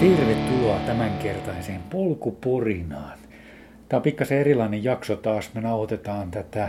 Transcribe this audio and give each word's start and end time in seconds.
Tervetuloa 0.00 0.78
tämänkertaiseen 0.86 1.80
polkuporinaan. 1.90 3.18
Tämä 3.88 3.98
on 3.98 4.02
pikkasen 4.02 4.38
erilainen 4.38 4.84
jakso 4.84 5.16
taas. 5.16 5.54
Me 5.54 5.60
nauhoitetaan 5.60 6.30
tätä 6.30 6.68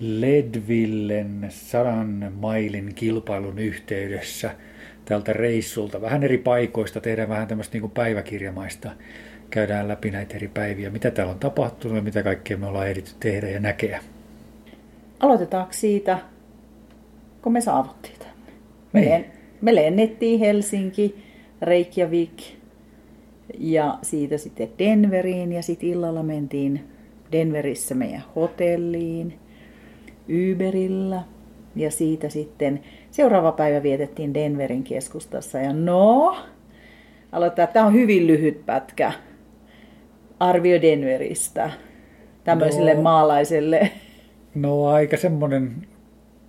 Ledvillen 0.00 1.46
sadan 1.48 2.32
mailin 2.40 2.94
kilpailun 2.94 3.58
yhteydessä 3.58 4.50
tältä 5.04 5.32
reissulta. 5.32 6.00
Vähän 6.00 6.22
eri 6.22 6.38
paikoista, 6.38 7.00
tehdään 7.00 7.28
vähän 7.28 7.48
tämmöistä 7.48 7.74
niin 7.74 7.80
kuin 7.80 7.90
päiväkirjamaista. 7.90 8.90
Käydään 9.50 9.88
läpi 9.88 10.10
näitä 10.10 10.36
eri 10.36 10.48
päiviä, 10.48 10.90
mitä 10.90 11.10
täällä 11.10 11.32
on 11.32 11.38
tapahtunut 11.38 11.96
ja 11.96 12.02
mitä 12.02 12.22
kaikkea 12.22 12.56
me 12.56 12.66
ollaan 12.66 12.88
ehditty 12.88 13.10
tehdä 13.20 13.48
ja 13.48 13.60
näkeä. 13.60 14.00
Aloitetaanko 15.20 15.72
siitä, 15.72 16.18
kun 17.42 17.52
me 17.52 17.60
saavuttiin 17.60 18.18
tänne? 18.18 18.52
Me, 18.92 19.00
Niin. 19.00 19.26
me 19.60 19.74
lennettiin 19.74 20.40
Helsinki, 20.40 21.21
Reykjavik 21.62 22.42
ja 23.58 23.98
siitä 24.02 24.38
sitten 24.38 24.68
Denveriin. 24.78 25.52
Ja 25.52 25.62
sitten 25.62 25.88
illalla 25.88 26.22
mentiin 26.22 26.84
Denverissä 27.32 27.94
meidän 27.94 28.22
hotelliin 28.36 29.38
Uberillä. 30.28 31.22
Ja 31.76 31.90
siitä 31.90 32.28
sitten 32.28 32.80
seuraava 33.10 33.52
päivä 33.52 33.82
vietettiin 33.82 34.34
Denverin 34.34 34.82
keskustassa. 34.84 35.58
Ja 35.58 35.72
no, 35.72 36.36
aloittaa, 37.32 37.66
tämä 37.66 37.86
on 37.86 37.92
hyvin 37.92 38.26
lyhyt 38.26 38.66
pätkä, 38.66 39.12
arvio 40.40 40.82
Denveristä 40.82 41.70
tämmöiselle 42.44 42.94
No. 42.94 43.02
maalaiselle. 43.02 43.90
No 44.54 44.86
aika 44.86 45.16
semmoinen 45.16 45.86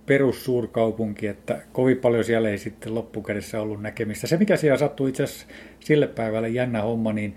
perussuurkaupunki, 0.06 1.26
että 1.26 1.60
kovin 1.72 1.96
paljon 1.96 2.24
siellä 2.24 2.48
ei 2.48 2.58
sitten 2.58 2.94
loppukädessä 2.94 3.60
ollut 3.60 3.82
näkemistä. 3.82 4.26
Se, 4.26 4.36
mikä 4.36 4.56
siellä 4.56 4.78
sattui 4.78 5.08
itse 5.08 5.22
asiassa 5.22 5.46
sille 5.80 6.06
päivälle 6.06 6.48
jännä 6.48 6.82
homma, 6.82 7.12
niin 7.12 7.34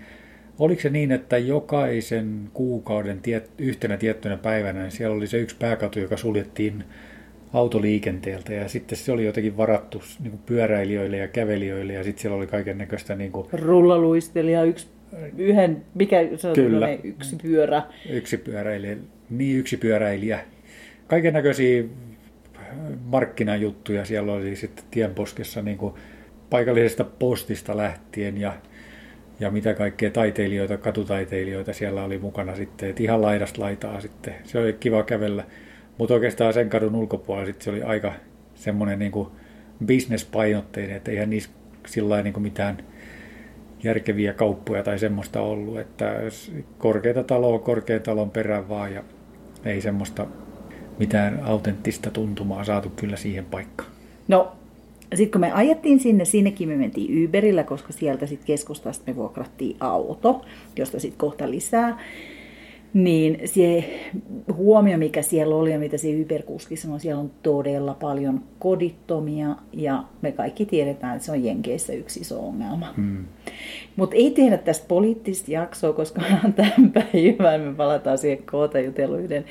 oliko 0.58 0.82
se 0.82 0.90
niin, 0.90 1.12
että 1.12 1.38
jokaisen 1.38 2.50
kuukauden 2.52 3.20
tiet, 3.20 3.50
yhtenä 3.58 3.96
tiettynä 3.96 4.36
päivänä 4.36 4.82
niin 4.82 4.90
siellä 4.90 5.16
oli 5.16 5.26
se 5.26 5.38
yksi 5.38 5.56
pääkatu, 5.56 5.98
joka 5.98 6.16
suljettiin 6.16 6.84
autoliikenteeltä 7.52 8.52
ja 8.52 8.68
sitten 8.68 8.98
se 8.98 9.12
oli 9.12 9.24
jotenkin 9.24 9.56
varattu 9.56 10.02
niin 10.20 10.30
kuin 10.30 10.42
pyöräilijöille 10.46 11.16
ja 11.16 11.28
kävelijöille 11.28 11.92
ja 11.92 12.04
sitten 12.04 12.22
siellä 12.22 12.36
oli 12.36 12.46
kaiken 12.46 12.78
näköistä 12.78 13.14
niin 13.14 13.32
kuin 13.32 13.46
rullaluistelija, 13.52 14.64
yksi, 14.64 14.86
yhden, 15.38 15.82
mikä 15.94 16.16
se 16.36 16.48
on 16.48 16.54
Kyllä. 16.54 16.88
yksi 17.04 17.36
pyörä. 17.42 17.82
yksipyöräilijä, 18.10 18.96
niin 19.30 19.58
yksipyöräilijä. 19.58 20.40
Kaiken 21.06 21.34
näköisiä 21.34 21.84
markkinajuttuja. 23.04 24.04
Siellä 24.04 24.32
oli 24.32 24.56
sitten 24.56 24.84
tienposkessa 24.90 25.62
niin 25.62 25.78
kuin 25.78 25.94
paikallisesta 26.50 27.04
postista 27.04 27.76
lähtien 27.76 28.40
ja, 28.40 28.52
ja 29.40 29.50
mitä 29.50 29.74
kaikkea 29.74 30.10
taiteilijoita, 30.10 30.78
katutaiteilijoita 30.78 31.72
siellä 31.72 32.04
oli 32.04 32.18
mukana 32.18 32.56
sitten, 32.56 32.90
että 32.90 33.02
ihan 33.02 33.22
laidasta 33.22 33.62
laitaa 33.62 34.00
sitten. 34.00 34.34
Se 34.44 34.58
oli 34.58 34.72
kiva 34.72 35.02
kävellä, 35.02 35.44
mutta 35.98 36.14
oikeastaan 36.14 36.54
sen 36.54 36.68
kadun 36.68 36.94
ulkopuolella 36.94 37.46
sitten 37.46 37.64
se 37.64 37.70
oli 37.70 37.82
aika 37.82 38.12
semmoinen 38.54 38.98
niin 38.98 39.12
bisnespainotteinen, 39.84 40.96
että 40.96 41.10
eihän 41.10 41.30
niissä 41.30 41.50
sillä 41.86 42.22
niin 42.22 42.42
mitään 42.42 42.78
järkeviä 43.84 44.32
kauppoja 44.32 44.82
tai 44.82 44.98
semmoista 44.98 45.40
ollut, 45.40 45.78
että 45.78 46.14
korkeita 46.78 47.24
taloa 47.24 47.58
korkean 47.58 48.02
talon 48.02 48.30
perään 48.30 48.68
vaan 48.68 48.94
ja 48.94 49.04
ei 49.64 49.80
semmoista 49.80 50.26
mitään 50.98 51.40
autenttista 51.44 52.10
tuntumaa 52.10 52.64
saatu 52.64 52.92
kyllä 52.96 53.16
siihen 53.16 53.44
paikkaan. 53.44 53.90
No, 54.28 54.52
sitten 55.14 55.30
kun 55.30 55.40
me 55.40 55.52
ajettiin 55.52 56.00
sinne, 56.00 56.24
sinnekin 56.24 56.68
me 56.68 56.76
mentiin 56.76 57.28
Uberillä, 57.28 57.64
koska 57.64 57.92
sieltä 57.92 58.26
sitten 58.26 58.46
keskustasta 58.46 59.04
me 59.06 59.16
vuokrattiin 59.16 59.76
auto, 59.80 60.44
josta 60.76 61.00
sitten 61.00 61.18
kohta 61.18 61.50
lisää. 61.50 61.98
Niin 62.94 63.40
se 63.44 63.84
huomio, 64.56 64.98
mikä 64.98 65.22
siellä 65.22 65.56
oli 65.56 65.72
ja 65.72 65.78
mitä 65.78 65.96
se 65.96 66.08
Uber-kuski 66.08 66.76
sanoi, 66.76 67.00
siellä 67.00 67.20
on 67.20 67.30
todella 67.42 67.94
paljon 67.94 68.40
kodittomia 68.58 69.56
ja 69.72 70.04
me 70.22 70.32
kaikki 70.32 70.66
tiedetään, 70.66 71.16
että 71.16 71.26
se 71.26 71.32
on 71.32 71.44
Jenkeissä 71.44 71.92
yksi 71.92 72.20
iso 72.20 72.40
ongelma. 72.40 72.92
Hmm. 72.96 73.24
Mutta 73.96 74.16
ei 74.16 74.30
tehdä 74.30 74.58
tästä 74.58 74.84
poliittista 74.88 75.50
jaksoa, 75.50 75.92
koska 75.92 76.22
tämän 76.56 76.92
päivän 76.94 77.60
me 77.60 77.74
palataan 77.74 78.18
siihen 78.18 78.42
koota 78.50 78.80
jutellut 78.80 79.20
yhden 79.20 79.44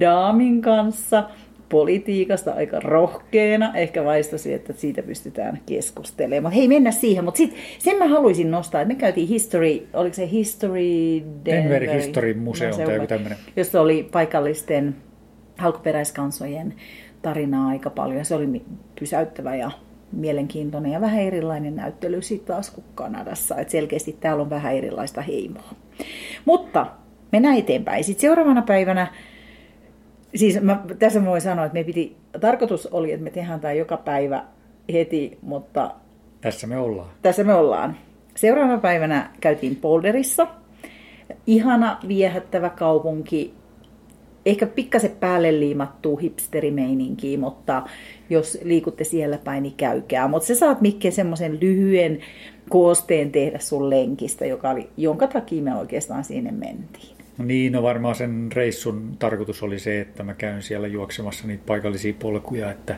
daamin 0.00 0.62
kanssa 0.62 1.24
politiikasta 1.72 2.52
aika 2.52 2.80
rohkeena. 2.80 3.72
Ehkä 3.74 4.04
vaistasi, 4.04 4.52
että 4.52 4.72
siitä 4.72 5.02
pystytään 5.02 5.60
keskustelemaan. 5.66 6.54
Hei, 6.54 6.68
mennä 6.68 6.90
siihen. 6.90 7.24
Mutta 7.24 7.38
sitten 7.38 7.58
sen 7.78 7.98
mä 7.98 8.08
haluaisin 8.08 8.50
nostaa, 8.50 8.80
että 8.80 8.94
me 8.94 9.00
käytiin 9.00 9.28
History, 9.28 9.86
oliko 9.92 10.14
se 10.14 10.28
History 10.30 11.22
Denver 11.44 11.90
History 11.90 12.34
Museum 12.34 12.76
tai 12.76 12.94
joku 12.94 13.06
tämmöinen. 13.06 13.38
jossa 13.56 13.80
oli 13.80 14.08
paikallisten 14.12 14.96
alkuperäiskansojen 15.58 16.74
tarinaa 17.22 17.68
aika 17.68 17.90
paljon. 17.90 18.24
Se 18.24 18.34
oli 18.34 18.62
pysäyttävä 18.98 19.56
ja 19.56 19.70
mielenkiintoinen 20.12 20.92
ja 20.92 21.00
vähän 21.00 21.20
erilainen 21.20 21.76
näyttely 21.76 22.22
sitten 22.22 22.54
taas 22.54 22.70
kuin 22.70 22.84
Kanadassa. 22.94 23.56
Et 23.56 23.70
selkeästi 23.70 24.16
täällä 24.20 24.42
on 24.42 24.50
vähän 24.50 24.74
erilaista 24.74 25.20
heimoa. 25.20 25.74
Mutta 26.44 26.86
mennään 27.32 27.58
eteenpäin. 27.58 28.04
Sitten 28.04 28.20
seuraavana 28.20 28.62
päivänä, 28.62 29.06
siis 30.34 30.60
mä, 30.60 30.84
tässä 30.98 31.20
mä 31.20 31.26
voin 31.26 31.40
sanoa, 31.40 31.64
että 31.64 31.78
me 31.78 31.84
piti, 31.84 32.16
tarkoitus 32.40 32.86
oli, 32.86 33.12
että 33.12 33.24
me 33.24 33.30
tehdään 33.30 33.60
tämä 33.60 33.72
joka 33.72 33.96
päivä 33.96 34.44
heti, 34.92 35.38
mutta 35.42 35.90
Tässä 36.40 36.66
me 36.66 36.78
ollaan. 36.78 37.08
tässä 37.22 37.44
me 37.44 37.54
ollaan. 37.54 37.96
Seuraavana 38.34 38.78
päivänä 38.78 39.30
käytiin 39.40 39.76
Polderissa. 39.76 40.46
Ihana, 41.46 41.98
viehättävä 42.08 42.68
kaupunki. 42.70 43.54
Ehkä 44.46 44.66
pikkasen 44.66 45.10
päälle 45.20 45.60
liimattuu 45.60 46.16
hipsterimeininkiä, 46.16 47.38
mutta 47.38 47.82
jos 48.30 48.58
liikutte 48.62 49.04
siellä 49.04 49.38
päin, 49.38 49.62
niin 49.62 49.74
käykää. 49.76 50.28
Mutta 50.28 50.46
sä 50.46 50.54
saat 50.54 50.80
Mikke 50.80 51.10
semmoisen 51.10 51.58
lyhyen 51.60 52.18
koosteen 52.68 53.32
tehdä 53.32 53.58
sun 53.58 53.90
lenkistä, 53.90 54.46
joka 54.46 54.70
oli, 54.70 54.90
jonka 54.96 55.26
takia 55.26 55.62
me 55.62 55.74
oikeastaan 55.76 56.24
sinne 56.24 56.52
mentiin. 56.52 57.21
No 57.38 57.44
niin, 57.44 57.72
no 57.72 57.82
varmaan 57.82 58.14
sen 58.14 58.48
reissun 58.54 59.16
tarkoitus 59.18 59.62
oli 59.62 59.78
se, 59.78 60.00
että 60.00 60.22
mä 60.22 60.34
käyn 60.34 60.62
siellä 60.62 60.86
juoksemassa 60.86 61.46
niitä 61.46 61.62
paikallisia 61.66 62.14
polkuja, 62.18 62.70
että 62.70 62.96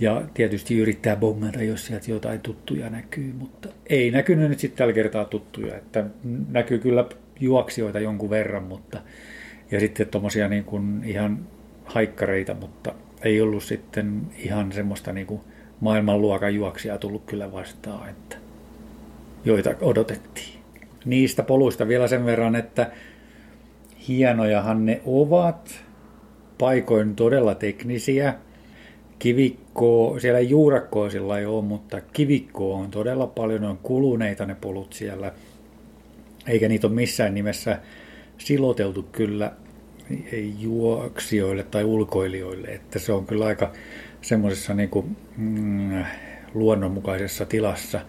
ja 0.00 0.22
tietysti 0.34 0.78
yrittää 0.78 1.16
bongata, 1.16 1.62
jos 1.62 1.86
sieltä 1.86 2.10
jotain 2.10 2.40
tuttuja 2.40 2.90
näkyy, 2.90 3.32
mutta 3.32 3.68
ei 3.86 4.10
näkynyt 4.10 4.50
nyt 4.50 4.58
sitten 4.58 4.78
tällä 4.78 4.92
kertaa 4.92 5.24
tuttuja, 5.24 5.76
että 5.76 6.06
näkyy 6.48 6.78
kyllä 6.78 7.04
juoksijoita 7.40 8.00
jonkun 8.00 8.30
verran, 8.30 8.62
mutta 8.62 9.00
ja 9.70 9.80
sitten 9.80 10.06
tuommoisia 10.08 10.48
niin 10.48 10.64
kuin 10.64 11.04
ihan 11.04 11.38
haikkareita, 11.84 12.54
mutta 12.54 12.94
ei 13.22 13.40
ollut 13.40 13.62
sitten 13.62 14.20
ihan 14.38 14.72
semmoista 14.72 15.12
niin 15.12 15.26
kuin 15.26 15.40
maailmanluokan 15.80 16.54
juoksijaa 16.54 16.98
tullut 16.98 17.24
kyllä 17.26 17.52
vastaan, 17.52 18.08
että 18.08 18.36
joita 19.44 19.74
odotettiin. 19.80 20.56
Niistä 21.04 21.42
poluista 21.42 21.88
vielä 21.88 22.08
sen 22.08 22.26
verran, 22.26 22.56
että 22.56 22.90
hienojahan 24.08 24.86
ne 24.86 25.00
ovat, 25.04 25.84
paikoin 26.58 27.16
todella 27.16 27.54
teknisiä. 27.54 28.34
Kivikkoa, 29.18 30.20
siellä 30.20 30.40
juurakkoa 30.40 31.10
sillä 31.10 31.38
ei 31.38 31.46
ole, 31.46 31.64
mutta 31.64 32.00
kivikkoa 32.00 32.76
on 32.76 32.90
todella 32.90 33.26
paljon, 33.26 33.64
on 33.64 33.78
kuluneita 33.78 34.46
ne 34.46 34.56
polut 34.60 34.92
siellä. 34.92 35.32
Eikä 36.46 36.68
niitä 36.68 36.86
ole 36.86 36.94
missään 36.94 37.34
nimessä 37.34 37.78
siloteltu 38.38 39.02
kyllä 39.12 39.52
juoksijoille 40.58 41.62
tai 41.62 41.84
ulkoilijoille, 41.84 42.68
että 42.68 42.98
se 42.98 43.12
on 43.12 43.26
kyllä 43.26 43.46
aika 43.46 43.72
semmoisessa 44.22 44.74
niin 44.74 44.88
kuin, 44.88 45.16
mm, 45.36 46.04
luonnonmukaisessa 46.54 47.46
tilassa. 47.46 48.00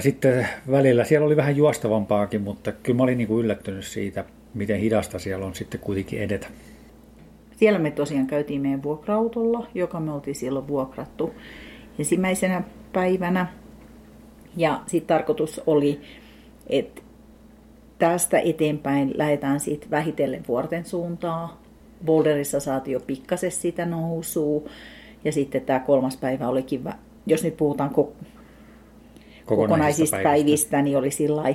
Sitten 0.00 0.48
välillä 0.70 1.04
siellä 1.04 1.26
oli 1.26 1.36
vähän 1.36 1.56
juostavampaakin, 1.56 2.42
mutta 2.42 2.72
kyllä 2.72 2.96
mä 2.96 3.02
olin 3.02 3.18
niin 3.18 3.28
kuin 3.28 3.44
yllättynyt 3.44 3.84
siitä, 3.84 4.24
miten 4.54 4.80
hidasta 4.80 5.18
siellä 5.18 5.46
on 5.46 5.54
sitten 5.54 5.80
kuitenkin 5.80 6.22
edetä. 6.22 6.46
Siellä 7.56 7.78
me 7.78 7.90
tosiaan 7.90 8.26
käytiin 8.26 8.60
meidän 8.60 8.82
vuokra-autolla, 8.82 9.66
joka 9.74 10.00
me 10.00 10.12
oltiin 10.12 10.34
silloin 10.34 10.68
vuokrattu 10.68 11.34
ensimmäisenä 11.98 12.62
päivänä. 12.92 13.46
Ja 14.56 14.80
sitten 14.86 15.16
tarkoitus 15.16 15.60
oli, 15.66 16.00
että 16.66 17.02
tästä 17.98 18.38
eteenpäin 18.38 19.12
lähdetään 19.16 19.60
sitten 19.60 19.90
vähitellen 19.90 20.44
vuorten 20.48 20.84
suuntaan. 20.84 21.48
Boulderissa 22.04 22.60
saatiin 22.60 22.92
jo 22.92 23.00
pikkasen 23.00 23.50
sitä 23.50 23.86
nousua. 23.86 24.62
Ja 25.24 25.32
sitten 25.32 25.62
tämä 25.62 25.80
kolmas 25.80 26.16
päivä 26.16 26.48
olikin, 26.48 26.84
jos 27.26 27.44
nyt 27.44 27.56
puhutaan 27.56 27.90
kokonaisista 29.56 30.16
päivistä. 30.16 30.28
päivistä, 30.28 30.82
niin 30.82 30.96
oli 30.96 31.10
sillä 31.10 31.54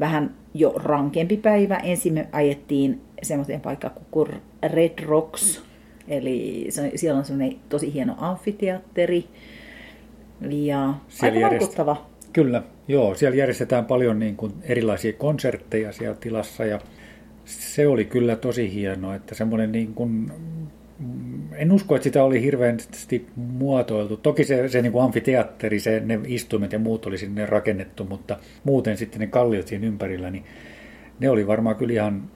vähän 0.00 0.34
jo 0.54 0.72
rankempi 0.76 1.36
päivä. 1.36 1.76
Ensin 1.76 2.14
me 2.14 2.28
ajettiin 2.32 3.00
semmoiseen 3.22 3.60
paikkaan 3.60 3.94
kuin 4.10 4.28
Red 4.62 5.04
Rocks, 5.04 5.62
eli 6.08 6.66
se, 6.68 6.92
siellä 6.94 7.18
on 7.18 7.24
semmoinen 7.24 7.56
tosi 7.68 7.94
hieno 7.94 8.14
amfiteatteri 8.18 9.24
ja 10.48 10.94
siellä 11.08 11.36
aika 11.36 11.50
vaikuttava. 11.50 12.06
Kyllä, 12.32 12.62
joo. 12.88 13.14
Siellä 13.14 13.36
järjestetään 13.36 13.84
paljon 13.84 14.18
niin 14.18 14.36
kuin 14.36 14.52
erilaisia 14.62 15.12
konsertteja 15.12 15.92
siellä 15.92 16.16
tilassa 16.20 16.64
ja 16.64 16.80
se 17.44 17.86
oli 17.86 18.04
kyllä 18.04 18.36
tosi 18.36 18.74
hienoa, 18.74 19.14
että 19.14 19.34
semmoinen 19.34 19.72
niin 19.72 19.94
kuin 19.94 20.32
en 21.52 21.72
usko, 21.72 21.96
että 21.96 22.04
sitä 22.04 22.24
oli 22.24 22.42
hirveän 22.42 22.78
muotoiltu. 23.36 24.16
Toki 24.16 24.44
se, 24.44 24.68
se 24.68 24.82
niin 24.82 24.92
kuin 24.92 25.04
amfiteatteri, 25.04 25.80
se, 25.80 26.00
ne 26.00 26.20
istuimet 26.26 26.72
ja 26.72 26.78
muut 26.78 27.06
oli 27.06 27.18
sinne 27.18 27.46
rakennettu, 27.46 28.04
mutta 28.04 28.38
muuten 28.64 28.96
sitten 28.96 29.20
ne 29.20 29.26
kalliot 29.26 29.66
siinä 29.66 29.86
ympärillä, 29.86 30.30
niin 30.30 30.44
ne 31.20 31.30
oli 31.30 31.46
varmaan 31.46 31.76
kyllä 31.76 31.92
ihan 31.92 32.30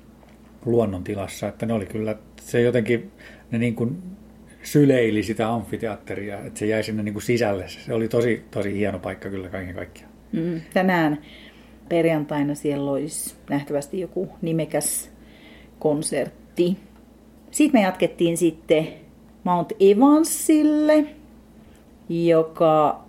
luonnontilassa, 0.64 1.48
että 1.48 1.66
ne 1.66 1.72
oli 1.72 1.86
kyllä, 1.86 2.16
se 2.40 2.60
jotenkin, 2.60 3.10
ne 3.50 3.58
niin 3.58 3.74
kuin 3.74 4.02
syleili 4.62 5.22
sitä 5.22 5.52
amfiteatteria, 5.52 6.40
että 6.40 6.58
se 6.58 6.66
jäi 6.66 6.82
sinne 6.82 7.02
niin 7.02 7.12
kuin 7.12 7.22
sisälle. 7.22 7.68
Se 7.68 7.94
oli 7.94 8.08
tosi, 8.08 8.44
tosi 8.50 8.74
hieno 8.74 8.98
paikka 8.98 9.30
kyllä 9.30 9.48
kaiken 9.48 9.74
kaikkiaan. 9.74 10.12
Mm, 10.32 10.60
tänään 10.74 11.18
perjantaina 11.88 12.54
siellä 12.54 12.90
olisi 12.90 13.34
nähtävästi 13.50 14.00
joku 14.00 14.28
nimekäs 14.42 15.10
konsertti. 15.78 16.76
Sitten 17.54 17.80
me 17.80 17.84
jatkettiin 17.84 18.36
sitten 18.36 18.88
Mount 19.44 19.72
Evansille, 19.80 21.06
joka, 22.08 23.04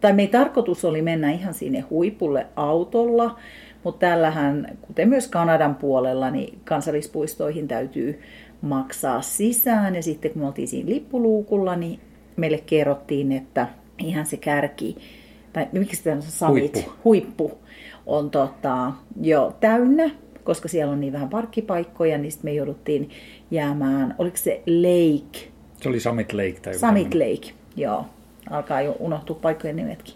tai 0.00 0.12
meidän 0.12 0.32
tarkoitus 0.32 0.84
oli 0.84 1.02
mennä 1.02 1.32
ihan 1.32 1.54
sinne 1.54 1.80
huipulle 1.80 2.46
autolla, 2.56 3.38
mutta 3.84 3.98
täällähän, 3.98 4.78
kuten 4.82 5.08
myös 5.08 5.28
Kanadan 5.28 5.74
puolella, 5.74 6.30
niin 6.30 6.58
kansallispuistoihin 6.64 7.68
täytyy 7.68 8.20
maksaa 8.62 9.22
sisään. 9.22 9.94
Ja 9.94 10.02
sitten 10.02 10.30
kun 10.30 10.42
me 10.42 10.46
oltiin 10.46 10.68
siinä 10.68 10.90
lippuluukulla, 10.90 11.76
niin 11.76 12.00
meille 12.36 12.58
kerrottiin, 12.58 13.32
että 13.32 13.68
ihan 13.98 14.26
se 14.26 14.36
kärki, 14.36 14.96
tai 15.52 15.68
miksi 15.72 15.96
sitä 15.96 16.12
on 16.12 16.22
huippu, 16.48 16.80
huippu 17.04 17.52
on 18.06 18.30
tota, 18.30 18.92
jo 19.20 19.56
täynnä, 19.60 20.10
koska 20.44 20.68
siellä 20.68 20.92
on 20.92 21.00
niin 21.00 21.12
vähän 21.12 21.28
parkkipaikkoja, 21.28 22.18
niin 22.18 22.32
sitten 22.32 22.50
me 22.50 22.54
jouduttiin 22.54 23.10
jäämään, 23.50 24.14
oliko 24.18 24.36
se 24.36 24.62
Lake? 24.66 25.48
Se 25.80 25.88
oli 25.88 26.00
Summit 26.00 26.32
Lake. 26.32 26.58
Tai 26.62 26.74
Summit 26.74 27.10
tämmöinen. 27.10 27.32
Lake, 27.34 27.52
joo. 27.76 28.06
Alkaa 28.50 28.82
jo 28.82 28.96
unohtua 28.98 29.38
paikkojen 29.42 29.76
nimetkin. 29.76 30.14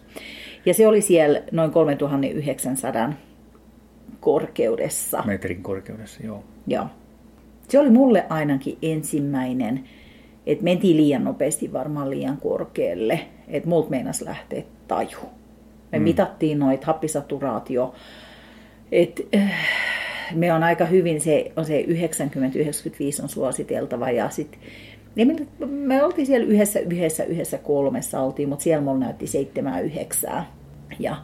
Ja 0.67 0.75
se 0.75 0.87
oli 0.87 1.01
siellä 1.01 1.43
noin 1.53 1.71
3900 1.71 3.13
korkeudessa. 4.21 5.23
Metrin 5.27 5.63
korkeudessa, 5.63 6.23
joo. 6.23 6.45
Joo. 6.67 6.87
Se 7.69 7.79
oli 7.79 7.91
mulle 7.91 8.27
ainakin 8.29 8.79
ensimmäinen, 8.83 9.85
että 10.47 10.65
mentiin 10.65 10.97
liian 10.97 11.25
nopeasti 11.25 11.73
varmaan 11.73 12.11
liian 12.11 12.37
korkealle, 12.37 13.21
että 13.49 13.69
multa 13.69 13.91
meinas 13.91 14.23
lähteä 14.23 14.63
taju. 14.89 15.19
Me 15.93 15.99
mm. 15.99 16.05
mitattiin 16.05 16.59
noita 16.59 16.87
happisaturaatio, 16.87 17.95
että 18.93 19.23
äh, 19.35 19.53
me 20.35 20.53
on 20.53 20.63
aika 20.63 20.85
hyvin, 20.85 21.21
se 21.21 21.53
on 21.57 21.65
se 21.65 21.83
90-95 21.83 23.23
on 23.23 23.29
suositeltava 23.29 24.11
ja 24.11 24.31
sitten 24.31 24.61
niin 25.17 25.49
me, 25.59 25.67
me 25.67 26.05
oltiin 26.05 26.27
siellä 26.27 26.47
yhdessä, 26.47 26.81
yhdessä, 26.81 27.25
yhdessä 27.25 27.59
kolmessa 27.59 28.21
oltiin, 28.21 28.49
mutta 28.49 28.63
siellä 28.63 28.85
mulla 28.85 28.99
näytti 28.99 29.27
seitsemää, 29.27 29.81
yhdeksää. 29.81 30.53
Ja 30.99 31.17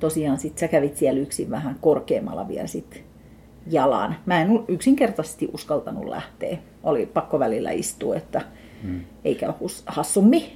tosiaan 0.00 0.38
sit 0.38 0.58
sä 0.58 0.68
kävit 0.68 0.96
siellä 0.96 1.20
yksin 1.20 1.50
vähän 1.50 1.76
korkeammalla 1.80 2.48
vielä 2.48 2.66
sit 2.66 3.04
jalan. 3.66 4.16
Mä 4.26 4.42
en 4.42 4.64
yksinkertaisesti 4.68 5.48
uskaltanut 5.52 6.08
lähteä. 6.08 6.58
Oli 6.82 7.06
pakko 7.06 7.38
välillä 7.38 7.70
istua, 7.70 8.16
että 8.16 8.42
hmm. 8.82 9.00
eikä 9.24 9.54
hassummi. 9.86 10.52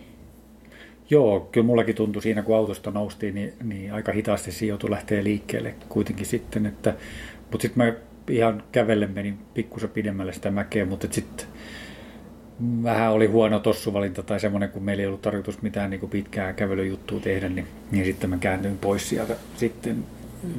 Joo, 1.11 1.41
kyllä 1.41 1.67
mullakin 1.67 1.94
tuntui 1.94 2.23
siinä, 2.23 2.43
kun 2.43 2.56
autosta 2.56 2.91
noustiin, 2.91 3.35
niin, 3.35 3.52
niin 3.62 3.93
aika 3.93 4.12
hitaasti 4.12 4.52
se 4.52 4.67
joutui 4.67 4.91
lähteä 4.91 5.25
liikkeelle 5.25 5.75
kuitenkin 5.88 6.26
sitten. 6.26 6.67
Että, 6.67 6.94
mutta 7.50 7.62
sitten 7.62 7.87
mä 7.87 7.93
ihan 8.31 8.62
kävellen 8.73 9.11
menin 9.11 9.38
pikkusen 9.55 9.91
pidemmälle 9.91 10.32
sitä 10.32 10.50
mäkeä, 10.50 10.85
mutta 10.85 11.06
sitten 11.11 11.47
vähän 12.82 13.12
oli 13.12 13.26
huono 13.26 13.58
tossuvalinta 13.58 14.23
tai 14.23 14.41
semmoinen, 14.41 14.69
kun 14.70 14.82
meillä 14.82 15.00
ei 15.00 15.06
ollut 15.06 15.23
tarkoitus 15.23 15.62
mitään 15.62 15.91
niin 15.91 16.00
kuin 16.00 16.11
pitkää 16.11 16.52
kävelyjuttua 16.52 17.20
tehdä, 17.20 17.49
niin, 17.49 17.67
niin 17.91 18.05
sitten 18.05 18.31
mä 18.31 18.37
käännyin 18.37 18.79
pois 18.79 19.08
sieltä 19.08 19.37
sitten 19.56 20.05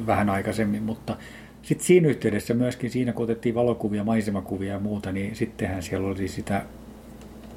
vähän 0.06 0.30
aikaisemmin, 0.30 0.82
mutta 0.82 1.16
sitten 1.62 1.86
siinä 1.86 2.08
yhteydessä 2.08 2.54
myöskin 2.54 2.90
siinä, 2.90 3.12
kun 3.12 3.24
otettiin 3.24 3.54
valokuvia, 3.54 4.04
maisemakuvia 4.04 4.72
ja 4.72 4.78
muuta, 4.78 5.12
niin 5.12 5.36
sittenhän 5.36 5.82
siellä 5.82 6.08
oli 6.08 6.28
sitä 6.28 6.62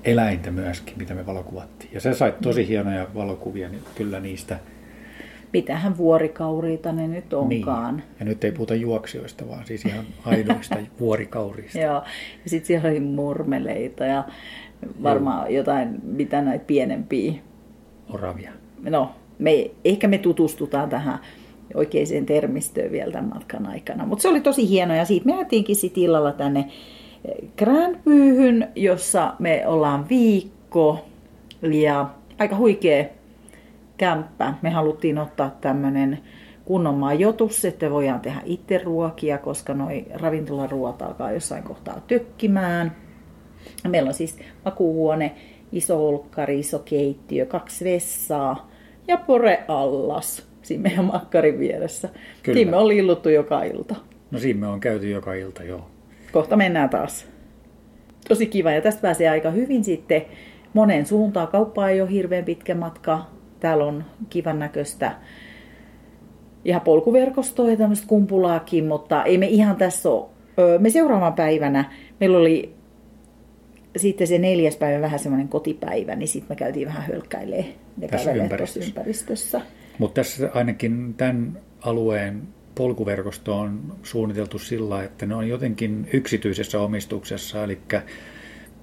eläintä 0.04 0.52
myöskin, 0.52 0.98
mitä 0.98 1.14
me 1.14 1.26
valokuvattiin. 1.26 1.94
Ja 1.94 2.02
se 2.02 2.14
sai 2.14 2.34
tosi 2.42 2.62
mm. 2.62 2.68
hienoja 2.68 3.08
valokuvia 3.16 3.70
niin 3.70 3.84
kyllä 3.96 4.20
niistä. 4.20 4.60
Mitähän 5.56 5.98
vuorikauriita 5.98 6.92
ne 6.92 7.08
nyt 7.08 7.34
onkaan. 7.34 7.96
Niin. 7.96 8.06
Ja 8.20 8.26
nyt 8.26 8.44
ei 8.44 8.52
puhuta 8.52 8.76
juoksijoista, 8.76 9.48
vaan 9.50 9.66
siis 9.66 9.86
ihan 9.86 10.06
aidoista 10.26 10.78
vuorikaurista. 11.00 11.80
Joo, 11.80 11.94
ja 12.44 12.50
sitten 12.50 12.68
siellä 12.68 12.90
oli 12.90 13.00
murmeleita 13.00 14.06
ja 14.06 14.24
varmaan 15.04 15.52
Joo. 15.52 15.58
jotain, 15.58 15.90
mitä 16.04 16.42
näitä 16.42 16.66
pienempiä. 16.66 17.34
Oravia. 18.10 18.52
No, 18.90 19.12
me, 19.40 19.72
ehkä 19.86 20.08
me 20.08 20.18
tutustutaan 20.18 20.90
tähän 20.90 21.20
oikeaan 21.74 22.26
termistöön 22.26 22.92
vielä 22.92 23.12
tämän 23.12 23.30
matkan 23.34 23.68
aikana. 23.68 24.06
Mutta 24.06 24.22
se 24.22 24.28
oli 24.28 24.42
tosi 24.42 24.70
hieno 24.70 24.96
ja 24.96 25.06
siitä 25.06 25.26
me 25.26 25.36
jäätiinkin 25.36 25.76
sitten 25.76 26.04
illalla 26.04 26.32
tänne 26.32 26.68
Grandpyyhyn, 27.58 28.68
jossa 28.76 29.34
me 29.40 29.68
ollaan 29.68 30.10
viikko 30.10 31.06
ja 31.62 32.10
aika 32.40 32.58
huikea 32.58 33.06
kämppä. 33.98 34.54
Me 34.62 34.70
haluttiin 34.70 35.18
ottaa 35.18 35.58
tämmöinen 35.62 36.20
kunnon 36.66 36.96
majoitus, 36.96 37.66
että 37.66 37.92
voidaan 37.92 38.20
tehdä 38.20 38.42
itse 38.46 38.78
ruokia, 38.78 39.38
koska 39.38 39.74
noi 39.74 40.06
ravintolaruot 40.14 41.02
alkaa 41.02 41.32
jossain 41.32 41.64
kohtaa 41.64 42.02
tökkimään. 42.08 42.96
Meillä 43.88 44.08
on 44.08 44.14
siis 44.14 44.40
makuuhuone, 44.66 45.36
iso 45.72 46.08
olkkari, 46.08 46.60
iso 46.60 46.80
keittiö, 46.80 47.46
kaksi 47.46 47.86
vessaa 47.86 48.72
ja 49.08 49.18
pore-allas 49.18 50.48
siinä 50.62 50.84
meidän 50.84 51.06
makkarin 51.06 51.60
vieressä. 51.60 52.10
Kyllä. 52.44 52.56
Siinä 52.56 52.72
me 52.72 52.78
on 52.78 52.88
lilluttu 52.88 53.30
joka 53.30 53.64
ilta. 53.64 53.96
No 54.32 54.40
siinä 54.40 54.60
me 54.60 54.68
on 54.68 54.80
käyty 54.80 55.10
joka 55.10 55.34
ilta, 55.34 55.64
joo. 55.64 55.90
Kohta 56.32 56.56
mennään 56.56 56.90
taas. 56.90 57.28
Tosi 58.28 58.46
kiva 58.46 58.72
ja 58.72 58.82
tästä 58.82 59.02
pääsee 59.02 59.30
aika 59.30 59.52
hyvin 59.52 59.84
sitten 59.84 60.22
monen 60.74 61.06
suuntaan. 61.06 61.48
Kauppa 61.48 61.90
ei 61.90 62.02
ole 62.02 62.12
hirveän 62.12 62.46
pitkä 62.46 62.76
matka. 62.76 63.26
Täällä 63.66 63.86
on 63.86 64.06
kivan 64.30 64.60
näköistä 64.60 65.16
ihan 66.66 66.82
polkuverkostoa 66.82 67.70
ja 67.70 67.78
tämmöistä 67.78 68.08
kumpulaakin, 68.08 68.86
mutta 68.86 69.24
ei 69.24 69.38
me 69.38 69.48
ihan 69.48 69.76
tässä 69.76 70.10
ole. 70.10 70.26
Me 70.80 70.90
seuraavan 70.90 71.34
päivänä, 71.34 71.92
meillä 72.20 72.38
oli 72.38 72.74
sitten 73.98 74.28
se 74.28 74.38
neljäs 74.38 74.76
päivä 74.76 75.02
vähän 75.02 75.20
semmoinen 75.20 75.48
kotipäivä, 75.48 76.16
niin 76.16 76.28
sitten 76.28 76.48
me 76.50 76.56
käytiin 76.56 76.88
vähän 76.88 77.04
hölkkäilee 77.04 77.66
ja 78.02 78.08
tässä 78.08 78.32
ympäristössä. 78.32 78.90
ympäristössä. 78.90 79.62
Mutta 79.98 80.24
tässä 80.24 80.50
ainakin 80.54 81.14
tämän 81.14 81.60
alueen 81.82 82.42
polkuverkosto 82.76 83.60
on 83.60 83.96
suunniteltu 84.04 84.60
sillä, 84.60 85.04
että 85.04 85.26
ne 85.26 85.36
on 85.36 85.48
jotenkin 85.48 86.10
yksityisessä 86.14 86.80
omistuksessa, 86.80 87.64
eli 87.64 87.80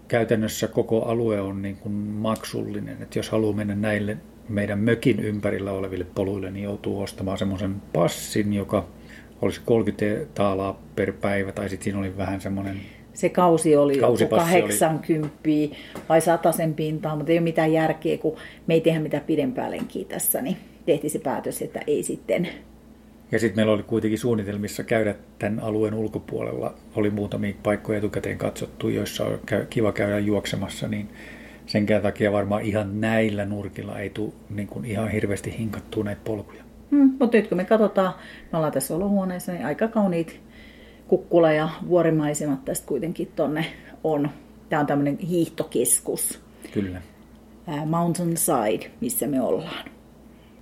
käytännössä 0.08 0.68
koko 0.68 1.02
alue 1.02 1.40
on 1.40 1.62
niin 1.62 1.76
kuin 1.76 1.94
maksullinen. 1.94 3.02
Että 3.02 3.18
jos 3.18 3.30
haluaa 3.30 3.56
mennä 3.56 3.74
näille 3.74 4.16
meidän 4.48 4.78
mökin 4.78 5.20
ympärillä 5.20 5.72
oleville 5.72 6.06
poluille, 6.14 6.50
niin 6.50 6.64
joutuu 6.64 7.02
ostamaan 7.02 7.38
semmoisen 7.38 7.74
passin, 7.92 8.52
joka 8.52 8.86
olisi 9.42 9.60
30 9.64 10.26
taalaa 10.34 10.82
per 10.96 11.12
päivä, 11.12 11.52
tai 11.52 11.68
sitten 11.68 11.84
siinä 11.84 11.98
oli 11.98 12.16
vähän 12.16 12.40
semmoinen... 12.40 12.80
Se 13.12 13.28
kausi 13.28 13.76
oli 13.76 13.98
joku 13.98 14.16
80 14.30 15.34
oli... 15.44 15.72
vai 16.08 16.20
sen 16.56 16.74
pintaa, 16.74 17.16
mutta 17.16 17.32
ei 17.32 17.38
ole 17.38 17.44
mitään 17.44 17.72
järkeä, 17.72 18.18
kun 18.18 18.36
me 18.66 18.74
ei 18.74 18.80
tehdä 18.80 19.00
mitään 19.00 19.22
pidempää 19.26 19.70
lenkiä 19.70 20.04
tässä, 20.08 20.42
niin 20.42 20.56
tehtiin 20.86 21.10
se 21.10 21.18
päätös, 21.18 21.62
että 21.62 21.80
ei 21.86 22.02
sitten 22.02 22.48
Ja 23.32 23.38
sitten 23.38 23.56
meillä 23.56 23.72
oli 23.72 23.82
kuitenkin 23.82 24.18
suunnitelmissa 24.18 24.84
käydä 24.84 25.14
tämän 25.38 25.60
alueen 25.60 25.94
ulkopuolella. 25.94 26.74
Oli 26.94 27.10
muutamia 27.10 27.54
paikkoja 27.62 27.98
etukäteen 27.98 28.38
katsottu, 28.38 28.88
joissa 28.88 29.24
on 29.24 29.40
kiva 29.70 29.92
käydä 29.92 30.18
juoksemassa, 30.18 30.88
niin 30.88 31.08
sen 31.66 31.86
takia 32.02 32.32
varmaan 32.32 32.62
ihan 32.62 33.00
näillä 33.00 33.44
nurkilla 33.44 33.98
ei 33.98 34.10
tule 34.10 34.32
niin 34.50 34.68
kuin 34.68 34.84
ihan 34.84 35.08
hirveästi 35.08 35.58
hinkattua 35.58 36.04
näitä 36.04 36.20
polkuja. 36.24 36.62
Hmm, 36.90 37.12
mutta 37.20 37.36
nyt 37.36 37.48
kun 37.48 37.56
me 37.56 37.64
katsotaan, 37.64 38.14
me 38.52 38.56
ollaan 38.58 38.72
tässä 38.72 38.94
olohuoneessa, 38.94 39.52
niin 39.52 39.66
aika 39.66 39.88
kauniit 39.88 40.40
kukkula- 41.08 41.52
ja 41.52 41.68
vuorimaisemat 41.88 42.64
tästä 42.64 42.86
kuitenkin 42.86 43.32
tonne 43.36 43.66
on. 44.04 44.30
Tämä 44.68 44.80
on 44.80 44.86
tämmöinen 44.86 45.18
hiihtokeskus. 45.18 46.40
Kyllä. 46.72 47.02
Mountainside, 47.86 48.90
missä 49.00 49.26
me 49.26 49.40
ollaan. 49.40 49.84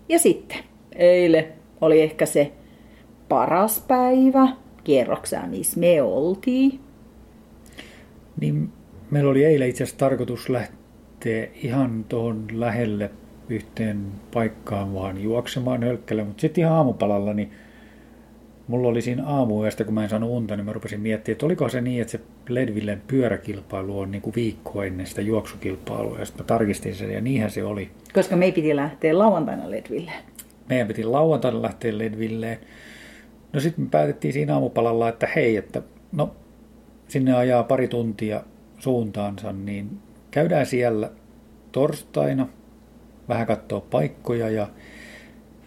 Ja 0.08 0.18
sitten, 0.18 0.58
eilen 0.94 1.46
oli 1.80 2.00
ehkä 2.02 2.26
se 2.26 2.52
paras 3.28 3.84
päivä. 3.88 4.48
Kierroksää, 4.84 5.46
missä 5.46 5.80
me 5.80 6.02
oltiin. 6.02 6.80
Niin, 8.40 8.72
meillä 9.10 9.30
oli 9.30 9.44
eilen 9.44 9.68
itse 9.68 9.84
asiassa 9.84 9.98
tarkoitus 9.98 10.48
lähteä 10.48 10.79
ihan 11.54 12.04
tuohon 12.08 12.46
lähelle 12.52 13.10
yhteen 13.48 14.06
paikkaan 14.34 14.94
vaan 14.94 15.22
juoksemaan 15.22 15.82
hölkkälle, 15.82 16.24
mutta 16.24 16.40
sitten 16.40 16.62
ihan 16.62 16.76
aamupalalla, 16.76 17.34
niin 17.34 17.50
mulla 18.68 18.88
oli 18.88 19.02
siinä 19.02 19.26
aamuyöstä, 19.26 19.84
kun 19.84 19.94
mä 19.94 20.02
en 20.02 20.08
saanut 20.08 20.30
unta, 20.30 20.56
niin 20.56 20.64
mä 20.64 20.72
rupesin 20.72 21.00
miettimään, 21.00 21.34
että 21.34 21.46
oliko 21.46 21.68
se 21.68 21.80
niin, 21.80 22.02
että 22.02 22.12
se 22.12 22.20
Ledvillen 22.48 23.02
pyöräkilpailu 23.06 23.98
on 23.98 24.10
niin 24.10 24.22
kuin 24.22 24.34
viikko 24.34 24.82
ennen 24.82 25.06
sitä 25.06 25.20
juoksukilpailua, 25.20 26.18
ja 26.18 26.24
sitten 26.24 26.44
mä 26.44 26.46
tarkistin 26.46 26.94
sen, 26.94 27.10
ja 27.10 27.20
niinhän 27.20 27.50
se 27.50 27.64
oli. 27.64 27.90
Koska 28.14 28.36
me 28.36 28.52
piti 28.52 28.76
lähteä 28.76 29.18
lauantaina 29.18 29.70
Ledvilleen. 29.70 30.22
Meidän 30.68 30.88
piti 30.88 31.04
lauantaina 31.04 31.62
lähteä 31.62 31.98
Ledvilleen. 31.98 32.58
No 33.52 33.60
sitten 33.60 33.84
me 33.84 33.88
päätettiin 33.90 34.32
siinä 34.32 34.54
aamupalalla, 34.54 35.08
että 35.08 35.28
hei, 35.36 35.56
että 35.56 35.82
no 36.12 36.34
sinne 37.08 37.34
ajaa 37.36 37.62
pari 37.62 37.88
tuntia 37.88 38.42
suuntaansa, 38.78 39.52
niin 39.52 39.98
käydään 40.30 40.66
siellä 40.66 41.10
torstaina, 41.72 42.46
vähän 43.28 43.46
katsoa 43.46 43.80
paikkoja 43.80 44.50
ja 44.50 44.66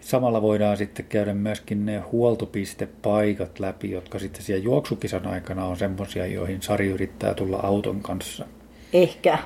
samalla 0.00 0.42
voidaan 0.42 0.76
sitten 0.76 1.06
käydä 1.08 1.34
myöskin 1.34 1.86
ne 1.86 1.98
huoltopistepaikat 1.98 3.60
läpi, 3.60 3.90
jotka 3.90 4.18
sitten 4.18 4.42
siellä 4.42 4.64
juoksukisan 4.64 5.26
aikana 5.26 5.64
on 5.64 5.76
semmoisia, 5.76 6.26
joihin 6.26 6.62
Sari 6.62 6.88
yrittää 6.88 7.34
tulla 7.34 7.56
auton 7.56 8.00
kanssa. 8.00 8.44
Ehkä. 8.92 9.38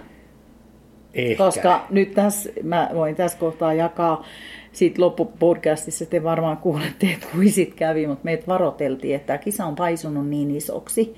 Ehkä. 1.14 1.44
Koska 1.44 1.86
nyt 1.90 2.14
tässä, 2.14 2.50
mä 2.62 2.90
voin 2.94 3.16
tässä 3.16 3.38
kohtaa 3.38 3.74
jakaa 3.74 4.24
sitten 4.72 5.04
loppupodcastissa 5.04 6.06
te 6.06 6.22
varmaan 6.22 6.56
kuulette, 6.56 7.06
että 7.12 7.26
kuin 7.32 7.52
sit 7.52 7.74
kävi, 7.74 8.06
mutta 8.06 8.24
meitä 8.24 8.46
varoteltiin, 8.46 9.16
että 9.16 9.26
tämä 9.26 9.38
kisa 9.38 9.66
on 9.66 9.74
paisunut 9.74 10.28
niin 10.28 10.50
isoksi, 10.50 11.14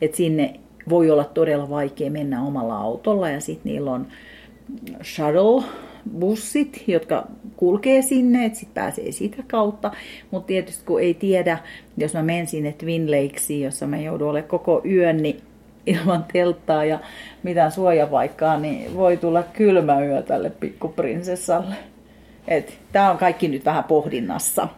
että 0.00 0.16
sinne 0.16 0.60
voi 0.88 1.10
olla 1.10 1.24
todella 1.24 1.70
vaikea 1.70 2.10
mennä 2.10 2.42
omalla 2.42 2.76
autolla 2.76 3.30
ja 3.30 3.40
sitten 3.40 3.72
niillä 3.72 3.90
on 3.90 4.06
shuttle 5.02 5.64
bussit, 6.18 6.84
jotka 6.86 7.26
kulkee 7.56 8.02
sinne, 8.02 8.44
että 8.44 8.58
sitten 8.58 8.82
pääsee 8.82 9.12
sitä 9.12 9.42
kautta. 9.46 9.92
Mutta 10.30 10.46
tietysti 10.46 10.84
kun 10.84 11.00
ei 11.00 11.14
tiedä, 11.14 11.58
jos 11.96 12.14
mä 12.14 12.22
menen 12.22 12.46
sinne 12.46 12.72
Twin 12.72 13.10
Lakesiin, 13.10 13.64
jossa 13.64 13.86
mä 13.86 13.98
joudun 13.98 14.28
olemaan 14.28 14.48
koko 14.48 14.82
yön, 14.84 15.16
niin 15.16 15.40
ilman 15.86 16.24
telttaa 16.32 16.84
ja 16.84 16.98
mitään 17.42 17.72
suojapaikkaa, 17.72 18.58
niin 18.60 18.96
voi 18.96 19.16
tulla 19.16 19.42
kylmä 19.42 20.04
yö 20.04 20.22
tälle 20.22 20.50
pikkuprinsessalle. 20.50 21.74
Tämä 22.92 23.10
on 23.10 23.18
kaikki 23.18 23.48
nyt 23.48 23.64
vähän 23.64 23.84
pohdinnassa. 23.84 24.68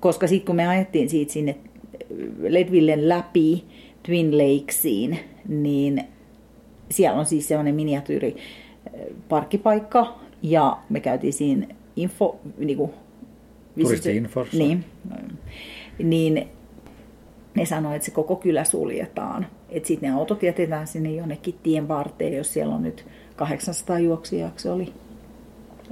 Koska 0.00 0.26
sitten 0.26 0.46
kun 0.46 0.56
me 0.56 0.68
ajettiin 0.68 1.08
siitä 1.08 1.32
sinne 1.32 1.56
Ledvillen 2.40 3.08
läpi 3.08 3.64
Twin 4.02 4.38
Lakesiin, 4.38 5.18
niin 5.48 6.04
siellä 6.90 7.18
on 7.20 7.26
siis 7.26 7.48
sellainen 7.48 7.74
miniatyyri 7.74 8.36
parkkipaikka, 9.28 10.18
ja 10.42 10.78
me 10.90 11.00
käytiin 11.00 11.32
siinä 11.32 11.66
info, 11.96 12.40
niin 12.58 12.76
kuin, 12.76 12.90
Turisti-infossa. 13.80 14.58
Niin, 14.58 14.84
niin 15.98 16.48
ne 17.54 17.66
sanoivat, 17.66 17.96
että 17.96 18.06
se 18.06 18.12
koko 18.12 18.36
kylä 18.36 18.64
suljetaan. 18.64 19.46
Että 19.68 19.86
sitten 19.86 20.10
ne 20.10 20.16
autot 20.16 20.42
jätetään 20.42 20.86
sinne 20.86 21.10
jonnekin 21.10 21.54
tien 21.62 21.88
varteen, 21.88 22.36
jos 22.36 22.52
siellä 22.52 22.74
on 22.74 22.82
nyt 22.82 23.06
800 23.36 23.98
juoksijaksi 23.98 24.68
oli. 24.68 24.92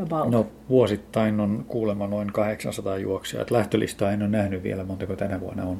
About. 0.02 0.30
No 0.30 0.46
vuosittain 0.68 1.40
on 1.40 1.64
kuulemma 1.68 2.06
noin 2.06 2.32
800 2.32 2.98
juoksijaa. 2.98 3.46
Lähtölistaa 3.50 4.12
en 4.12 4.22
ole 4.22 4.30
nähnyt 4.30 4.62
vielä, 4.62 4.84
montako 4.84 5.16
tänä 5.16 5.40
vuonna 5.40 5.64
on. 5.64 5.78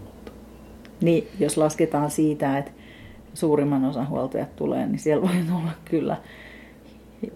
Niin, 1.00 1.28
jos 1.38 1.56
lasketaan 1.56 2.10
siitä, 2.10 2.58
että 2.58 2.70
suurimman 3.34 3.84
osan 3.84 4.08
huoltajat 4.08 4.56
tulee, 4.56 4.86
niin 4.86 4.98
siellä 4.98 5.22
voi 5.22 5.56
olla 5.56 5.72
kyllä 5.84 6.16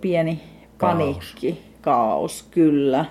pieni 0.01 0.41
paniikki, 0.81 1.53
kaos, 1.53 1.63
kaos 1.81 2.43
kyllä. 2.51 3.05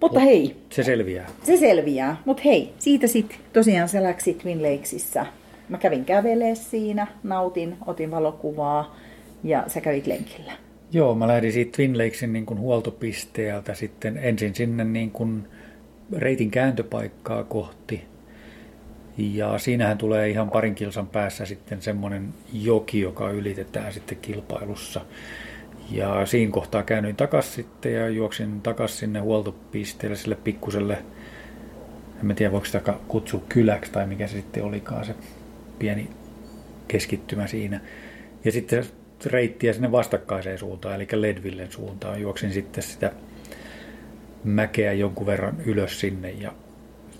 Mutta 0.00 0.20
Mut 0.20 0.28
hei. 0.28 0.56
Se 0.70 0.82
selviää. 0.82 1.26
Se 1.42 1.56
selviää. 1.56 2.16
Mutta 2.24 2.42
hei, 2.44 2.72
siitä 2.78 3.06
sitten 3.06 3.38
tosiaan 3.52 3.88
sä 3.88 4.02
läksit 4.02 4.38
Twin 4.38 4.62
Lakesissa. 4.62 5.26
Mä 5.68 5.78
kävin 5.78 6.04
kävelee 6.04 6.54
siinä, 6.54 7.06
nautin, 7.22 7.76
otin 7.86 8.10
valokuvaa 8.10 8.96
ja 9.44 9.64
sä 9.66 9.80
kävit 9.80 10.06
lenkillä. 10.06 10.52
Joo, 10.92 11.14
mä 11.14 11.28
lähdin 11.28 11.52
siitä 11.52 11.76
Twin 11.76 11.98
Lakesin 11.98 12.32
niin 12.32 12.46
kuin 12.46 12.60
huoltopisteeltä 12.60 13.74
sitten 13.74 14.16
ensin 14.16 14.54
sinne 14.54 14.84
niin 14.84 15.10
kuin 15.10 15.48
reitin 16.12 16.50
kääntöpaikkaa 16.50 17.44
kohti. 17.44 18.02
Ja 19.18 19.58
siinähän 19.58 19.98
tulee 19.98 20.28
ihan 20.28 20.50
parin 20.50 20.74
kilsan 20.74 21.06
päässä 21.06 21.46
sitten 21.46 21.82
semmoinen 21.82 22.34
joki, 22.52 23.00
joka 23.00 23.30
ylitetään 23.30 23.92
sitten 23.92 24.18
kilpailussa. 24.22 25.00
Ja 25.90 26.26
siinä 26.26 26.52
kohtaa 26.52 26.82
käännyin 26.82 27.16
takaisin 27.16 27.52
sitten 27.52 27.92
ja 27.92 28.08
juoksin 28.08 28.60
takaisin 28.60 28.98
sinne 28.98 29.20
huoltopisteelle 29.20 30.16
sille 30.16 30.34
pikkuselle, 30.34 30.98
en 32.30 32.36
tiedä 32.36 32.52
voiko 32.52 32.66
sitä 32.66 32.94
kutsua 33.08 33.42
kyläksi 33.48 33.92
tai 33.92 34.06
mikä 34.06 34.26
se 34.26 34.32
sitten 34.32 34.64
olikaan 34.64 35.04
se 35.04 35.14
pieni 35.78 36.10
keskittymä 36.88 37.46
siinä. 37.46 37.80
Ja 38.44 38.52
sitten 38.52 38.84
reittiä 39.26 39.72
sinne 39.72 39.92
vastakkaiseen 39.92 40.58
suuntaan, 40.58 40.94
eli 40.94 41.08
Ledvillen 41.12 41.72
suuntaan. 41.72 42.20
Juoksin 42.20 42.52
sitten 42.52 42.82
sitä 42.82 43.12
mäkeä 44.44 44.92
jonkun 44.92 45.26
verran 45.26 45.56
ylös 45.66 46.00
sinne 46.00 46.30
ja 46.30 46.52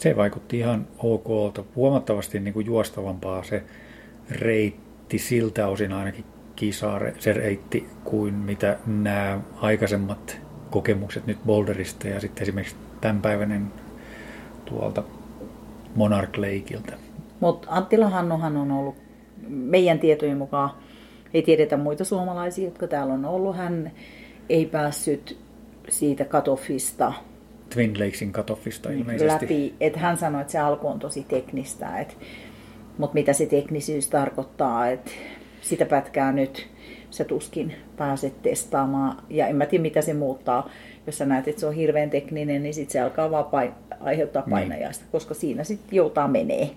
se 0.04 0.16
vaikutti 0.16 0.58
ihan 0.58 0.86
ok. 0.98 1.58
Huomattavasti 1.76 2.40
niin 2.40 2.54
kuin 2.54 2.66
juostavampaa 2.66 3.44
se 3.44 3.62
reitti 4.30 5.18
siltä 5.18 5.68
osin 5.68 5.92
ainakin 5.92 6.24
kisaa 6.56 7.00
se 7.18 7.32
reitti 7.32 7.86
kuin 8.04 8.34
mitä 8.34 8.78
nämä 8.86 9.40
aikaisemmat 9.60 10.38
kokemukset 10.70 11.26
nyt 11.26 11.38
Boulderista 11.46 12.08
ja 12.08 12.20
sitten 12.20 12.42
esimerkiksi 12.42 12.76
tämänpäiväinen 13.00 13.72
tuolta 14.64 15.02
Monarch 15.94 16.38
Lakeilta. 16.38 16.92
Mutta 17.40 17.68
Attila 17.70 18.08
Hannuhan 18.08 18.56
on 18.56 18.72
ollut 18.72 18.96
meidän 19.48 19.98
tietojen 19.98 20.38
mukaan, 20.38 20.70
ei 21.34 21.42
tiedetä 21.42 21.76
muita 21.76 22.04
suomalaisia, 22.04 22.64
jotka 22.64 22.86
täällä 22.86 23.14
on 23.14 23.24
ollut. 23.24 23.56
Hän 23.56 23.92
ei 24.48 24.66
päässyt 24.66 25.38
siitä 25.88 26.24
katoffista 26.24 27.12
Twin 27.74 28.00
Lakesin 28.00 28.32
katoffista 28.32 28.90
ilmeisesti. 28.90 29.44
Läpi, 29.44 29.74
että 29.80 29.98
hän 29.98 30.16
sanoi, 30.16 30.40
että 30.40 30.52
se 30.52 30.58
alku 30.58 30.88
on 30.88 30.98
tosi 30.98 31.24
teknistä, 31.28 31.98
että, 31.98 32.14
mutta 32.98 33.14
mitä 33.14 33.32
se 33.32 33.46
teknisyys 33.46 34.08
tarkoittaa, 34.08 34.88
että 34.88 35.10
sitä 35.60 35.86
pätkää 35.86 36.32
nyt 36.32 36.66
sä 37.10 37.24
tuskin 37.24 37.74
pääset 37.96 38.42
testaamaan. 38.42 39.16
Ja 39.30 39.46
en 39.46 39.56
mä 39.56 39.66
tiedä, 39.66 39.82
mitä 39.82 40.00
se 40.00 40.14
muuttaa. 40.14 40.70
Jos 41.06 41.18
sä 41.18 41.26
näet, 41.26 41.48
että 41.48 41.60
se 41.60 41.66
on 41.66 41.74
hirveän 41.74 42.10
tekninen, 42.10 42.62
niin 42.62 42.74
sitten 42.74 42.92
se 42.92 43.00
alkaa 43.00 43.30
vaan 43.30 43.44
pain- 43.44 43.74
aiheuttaa 44.00 44.42
niin. 44.42 44.50
painajasta, 44.50 45.04
niin. 45.04 45.12
koska 45.12 45.34
siinä 45.34 45.64
sitten 45.64 45.96
joutaa 45.96 46.28
menee. 46.28 46.70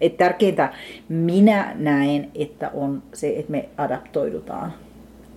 Et 0.00 0.16
tärkeintä 0.16 0.72
minä 1.08 1.72
näen, 1.74 2.30
että 2.34 2.70
on 2.74 3.02
se, 3.12 3.34
että 3.36 3.52
me 3.52 3.68
adaptoidutaan, 3.76 4.72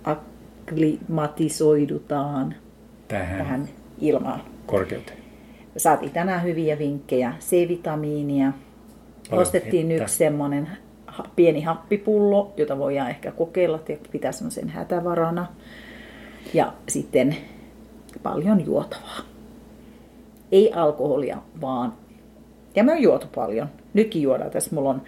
akklimatisoidutaan 0.04 2.54
tähän, 3.08 3.38
tähän 3.38 3.68
ilmaan. 4.00 4.42
Korkeuteen. 4.72 5.18
Saatiin 5.76 6.12
tänään 6.12 6.42
hyviä 6.42 6.78
vinkkejä. 6.78 7.34
C-vitamiinia. 7.40 8.52
Paljon 9.30 9.42
Ostettiin 9.42 9.88
vettä. 9.88 10.02
yksi 10.02 10.16
semmoinen 10.16 10.68
pieni 11.36 11.62
happipullo, 11.62 12.54
jota 12.56 12.78
voidaan 12.78 13.10
ehkä 13.10 13.32
kokeilla 13.32 13.80
ja 13.88 13.96
pitää 14.12 14.32
semmoisen 14.32 14.68
hätävarana. 14.68 15.46
Ja 16.54 16.72
sitten 16.88 17.36
paljon 18.22 18.66
juotavaa. 18.66 19.20
Ei 20.52 20.72
alkoholia, 20.72 21.38
vaan... 21.60 21.92
Ja 22.74 22.84
me 22.84 22.92
on 22.92 23.02
juotu 23.02 23.26
paljon. 23.34 23.68
Nytkin 23.94 24.22
juodaan. 24.22 24.50
Tässä 24.50 24.74
mulla 24.74 24.90
on 24.90 25.02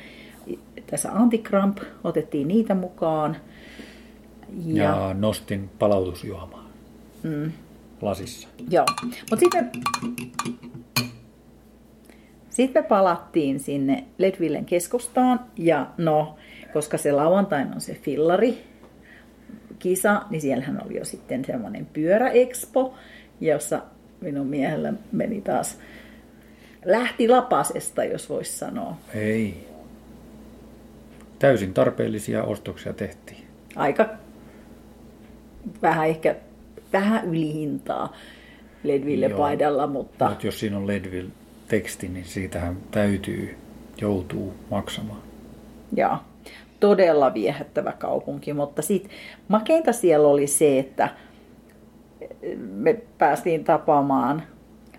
tässä 0.86 1.12
antikramp, 1.12 1.78
otettiin 2.04 2.48
niitä 2.48 2.74
mukaan. 2.74 3.36
Ja, 4.64 4.84
ja 4.84 5.14
nostin 5.14 5.70
palautusjuomaa. 5.78 6.68
Mm. 7.22 7.52
Lasissa. 8.04 8.48
Joo. 8.70 8.86
Mutta 9.30 9.36
sitten 9.36 9.70
Sitten 12.50 12.82
me 12.82 12.88
palattiin 12.88 13.60
sinne 13.60 14.04
Ledvillen 14.18 14.64
keskustaan 14.64 15.40
ja 15.56 15.86
no, 15.98 16.36
koska 16.72 16.98
se 16.98 17.12
lauantaina 17.12 17.74
on 17.74 17.80
se 17.80 17.94
fillari 17.94 18.64
kisa, 19.78 20.22
niin 20.30 20.40
siellähän 20.40 20.82
oli 20.84 20.96
jo 20.98 21.04
sitten 21.04 21.44
semmoinen 21.44 21.86
pyöräexpo, 21.86 22.94
jossa 23.40 23.82
minun 24.20 24.46
miehellä 24.46 24.92
meni 25.12 25.40
taas, 25.40 25.78
lähti 26.84 27.28
lapasesta, 27.28 28.04
jos 28.04 28.28
voisi 28.28 28.52
sanoa. 28.52 28.96
Ei. 29.14 29.68
Täysin 31.38 31.74
tarpeellisia 31.74 32.42
ostoksia 32.42 32.92
tehtiin. 32.92 33.44
Aika 33.76 34.08
vähän 35.82 36.08
ehkä 36.08 36.36
vähän 36.94 37.24
ylihintaa 37.24 38.12
Ledville-paidalla, 38.84 39.86
mutta... 39.86 40.28
Mutta 40.28 40.46
jos 40.46 40.60
siinä 40.60 40.76
on 40.76 40.86
Ledville-teksti, 40.86 42.08
niin 42.08 42.24
siitähän 42.24 42.76
täytyy, 42.90 43.56
joutuu 44.00 44.54
maksamaan. 44.70 45.20
Joo, 45.96 46.16
todella 46.80 47.34
viehättävä 47.34 47.92
kaupunki, 47.92 48.52
mutta 48.52 48.82
sitten 48.82 49.10
makeinta 49.48 49.92
siellä 49.92 50.28
oli 50.28 50.46
se, 50.46 50.78
että 50.78 51.08
me 52.58 53.02
päästiin 53.18 53.64
tapaamaan 53.64 54.42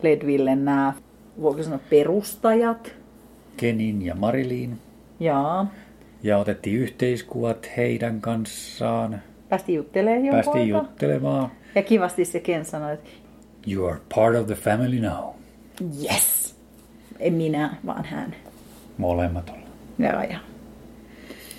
Ledville 0.01 0.55
nämä, 0.55 0.93
voiko 1.41 1.63
sanoa, 1.63 1.79
perustajat. 1.89 2.95
Kenin 3.57 4.01
ja 4.01 4.15
Marilin. 4.15 4.79
Jaa. 5.19 5.67
Ja 6.23 6.37
otettiin 6.37 6.79
yhteiskuvat 6.79 7.69
heidän 7.77 8.21
kanssaan. 8.21 9.21
Päästiin 9.55 9.75
juttelemaan 9.75 10.31
Päästiin 10.31 10.67
juttelemaan. 10.69 11.51
Ja 11.75 11.83
kivasti 11.83 12.25
se 12.25 12.39
Ken 12.39 12.65
sanoi, 12.65 12.93
että 12.93 13.09
You 13.67 13.85
are 13.85 14.00
part 14.15 14.35
of 14.35 14.47
the 14.47 14.55
family 14.55 15.00
now. 15.00 15.29
Yes! 16.03 16.55
En 17.19 17.33
minä, 17.33 17.75
vaan 17.85 18.05
hän. 18.05 18.35
Molemmat 18.97 19.50
ollaan. 19.50 19.67
Joo, 20.00 20.24
joo. 20.31 20.41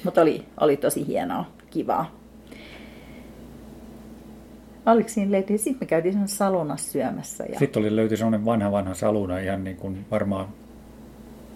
Mutta 0.04 0.22
oli, 0.22 0.44
oli 0.60 0.76
tosi 0.76 1.06
hienoa, 1.06 1.46
kivaa. 1.70 2.10
Oliko 4.86 5.08
siinä 5.08 5.32
löytyi? 5.32 5.58
Sitten 5.58 5.78
me 5.80 5.86
käytiin 5.86 6.14
sen 6.14 6.28
salunassa 6.28 6.92
syömässä. 6.92 7.44
Ja... 7.44 7.58
Sitten 7.58 7.80
oli 7.80 7.96
löytyi 7.96 8.16
sellainen 8.16 8.44
vanha 8.44 8.72
vanha 8.72 8.94
saluna, 8.94 9.38
ihan 9.38 9.64
niin 9.64 9.76
kuin 9.76 10.06
varmaan, 10.10 10.48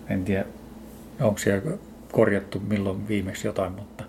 en 0.09 0.25
tiedä, 0.25 0.45
onko 1.21 1.39
siellä 1.39 1.77
korjattu 2.13 2.61
milloin 2.61 3.09
viimeksi 3.09 3.47
jotain, 3.47 3.73
mutta 3.73 4.05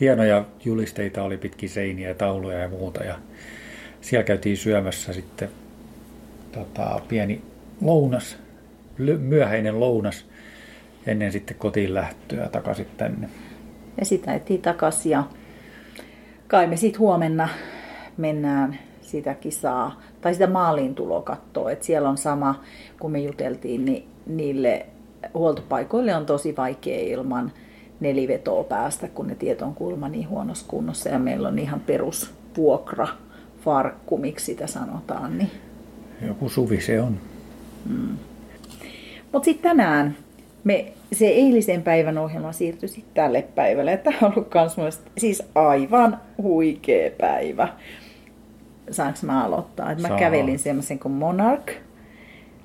hienoja 0.00 0.44
julisteita 0.64 1.22
oli 1.22 1.36
pitkin 1.36 1.68
seiniä, 1.68 2.14
tauluja 2.14 2.58
ja 2.58 2.68
muuta. 2.68 3.04
Ja 3.04 3.14
siellä 4.00 4.24
käytiin 4.24 4.56
syömässä 4.56 5.12
sitten 5.12 5.48
tota, 6.52 7.00
pieni 7.08 7.42
lounas, 7.80 8.38
myöhäinen 9.18 9.80
lounas 9.80 10.26
ennen 11.06 11.32
sitten 11.32 11.56
kotiin 11.56 11.94
lähtöä 11.94 12.48
takaisin 12.48 12.86
tänne. 12.96 13.28
Ja 13.98 14.04
sitä 14.04 14.34
etiin 14.34 14.62
takaisin 14.62 15.12
ja 15.12 15.24
kai 16.48 16.66
me 16.66 16.76
sitten 16.76 17.00
huomenna 17.00 17.48
mennään 18.16 18.78
sitä 19.00 19.34
kisaa, 19.34 20.02
tai 20.20 20.32
sitä 20.32 20.46
maaliin 20.46 20.94
tuloa 20.94 21.22
katsoa, 21.22 21.70
että 21.70 21.84
siellä 21.84 22.08
on 22.08 22.18
sama, 22.18 22.64
kun 23.00 23.12
me 23.12 23.18
juteltiin, 23.18 23.84
niin 23.84 24.08
niille 24.26 24.86
huoltopaikoille 25.34 26.14
on 26.14 26.26
tosi 26.26 26.56
vaikea 26.56 27.00
ilman 27.00 27.52
nelivetoa 28.00 28.64
päästä, 28.64 29.08
kun 29.08 29.26
ne 29.26 29.34
tiet 29.34 29.62
on 29.62 29.74
kuulemma 29.74 30.08
niin 30.08 30.28
huonossa 30.28 30.66
kunnossa 30.68 31.08
ja 31.08 31.18
meillä 31.18 31.48
on 31.48 31.58
ihan 31.58 31.80
perusvuokra 31.80 33.08
farkku, 33.64 34.18
miksi 34.18 34.46
sitä 34.46 34.66
sanotaan. 34.66 35.38
Niin. 35.38 35.50
Joku 36.26 36.48
suvi 36.48 36.80
se 36.80 37.00
on. 37.00 37.18
Mm. 37.88 38.16
Mutta 39.32 39.44
sitten 39.44 39.70
tänään 39.70 40.16
me, 40.64 40.92
se 41.12 41.26
eilisen 41.26 41.82
päivän 41.82 42.18
ohjelma 42.18 42.52
siirtyi 42.52 42.88
sitten 42.88 43.14
tälle 43.14 43.42
päivälle. 43.54 43.96
Tämä 43.96 44.16
on 44.22 44.32
ollut 44.36 44.48
kans 44.48 44.76
siis 45.18 45.42
aivan 45.54 46.20
huikea 46.42 47.10
päivä. 47.18 47.68
Saanko 48.90 49.18
mä 49.22 49.44
aloittaa? 49.44 49.92
Et 49.92 50.00
mä 50.00 50.08
Saa. 50.08 50.18
kävelin 50.18 50.58
semmoisen 50.58 50.98
kuin 50.98 51.12
Monarch 51.12 51.74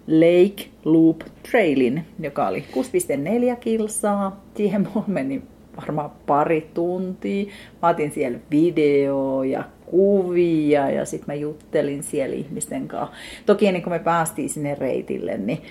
Lake 0.07 0.69
Loop 0.85 1.21
Trailin, 1.51 2.05
joka 2.19 2.47
oli 2.47 2.63
6,4 2.71 3.55
kilsaa. 3.59 4.43
Siihen 4.55 4.87
mulla 4.93 5.07
meni 5.07 5.41
varmaan 5.77 6.11
pari 6.25 6.69
tuntia. 6.73 7.45
Mä 7.81 7.89
otin 7.89 8.11
siellä 8.11 8.39
video 8.51 9.43
ja 9.43 9.63
kuvia 9.85 10.89
ja 10.89 11.05
sitten 11.05 11.27
mä 11.27 11.33
juttelin 11.33 12.03
siellä 12.03 12.35
ihmisten 12.35 12.87
kanssa. 12.87 13.15
Toki 13.45 13.67
ennen 13.67 13.83
kuin 13.83 13.93
me 13.93 13.99
päästiin 13.99 14.49
sinne 14.49 14.75
reitille, 14.75 15.37
niin 15.37 15.61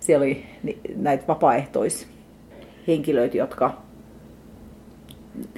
siellä 0.00 0.24
oli 0.24 0.44
näitä 0.96 1.24
vapaaehtoishenkilöitä, 1.28 3.36
jotka 3.36 3.82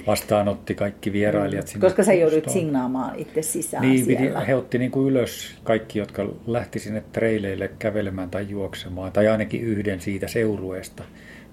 vastaanotti 0.07 0.75
kaikki 0.75 1.13
vierailijat 1.13 1.67
sinne. 1.67 1.87
Koska 1.87 2.03
sä 2.03 2.13
joudut 2.13 2.49
signaamaan 2.49 3.19
itse 3.19 3.41
sisään 3.41 3.81
niin, 3.81 4.05
siellä. 4.05 4.39
Piti, 4.39 4.47
he 4.47 4.55
otti 4.55 4.77
niin 4.77 4.91
kuin 4.91 5.07
ylös 5.07 5.55
kaikki, 5.63 5.99
jotka 5.99 6.27
lähti 6.47 6.79
sinne 6.79 7.03
treileille 7.11 7.71
kävelemään 7.79 8.29
tai 8.29 8.49
juoksemaan, 8.49 9.11
tai 9.11 9.27
ainakin 9.27 9.61
yhden 9.61 10.01
siitä 10.01 10.27
seurueesta 10.27 11.03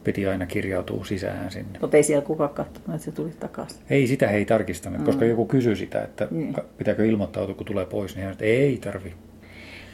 piti 0.04 0.26
aina 0.26 0.46
kirjautua 0.46 1.04
sisään 1.04 1.50
sinne. 1.50 1.78
Mutta 1.80 1.96
ei 1.96 2.02
siellä 2.02 2.26
kukaan 2.26 2.50
katsonut, 2.50 2.88
että 2.88 3.04
se 3.04 3.12
tuli 3.12 3.30
takaisin. 3.40 3.82
Ei, 3.90 4.06
sitä 4.06 4.28
he 4.28 4.36
ei 4.36 4.44
tarkistanut, 4.44 4.98
mm. 4.98 5.04
koska 5.04 5.24
joku 5.24 5.46
kysyi 5.46 5.76
sitä, 5.76 6.02
että 6.02 6.28
mm. 6.30 6.54
pitääkö 6.78 7.06
ilmoittautua, 7.06 7.54
kun 7.54 7.66
tulee 7.66 7.86
pois, 7.86 8.14
niin 8.14 8.24
hän 8.24 8.32
että 8.32 8.44
ei 8.44 8.76
tarvi. 8.76 9.14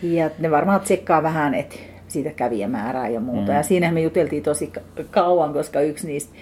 Ja 0.02 0.30
ne 0.38 0.50
varmaan 0.50 0.80
tsekkaa 0.80 1.22
vähän, 1.22 1.54
että 1.54 1.76
siitä 2.08 2.30
kävijämäärää 2.30 3.08
ja 3.08 3.20
muuta. 3.20 3.52
Mm. 3.52 3.56
Ja 3.56 3.62
siinä 3.62 3.92
me 3.92 4.02
juteltiin 4.02 4.42
tosi 4.42 4.72
kauan, 5.10 5.52
koska 5.52 5.80
yksi 5.80 6.06
niistä 6.06 6.34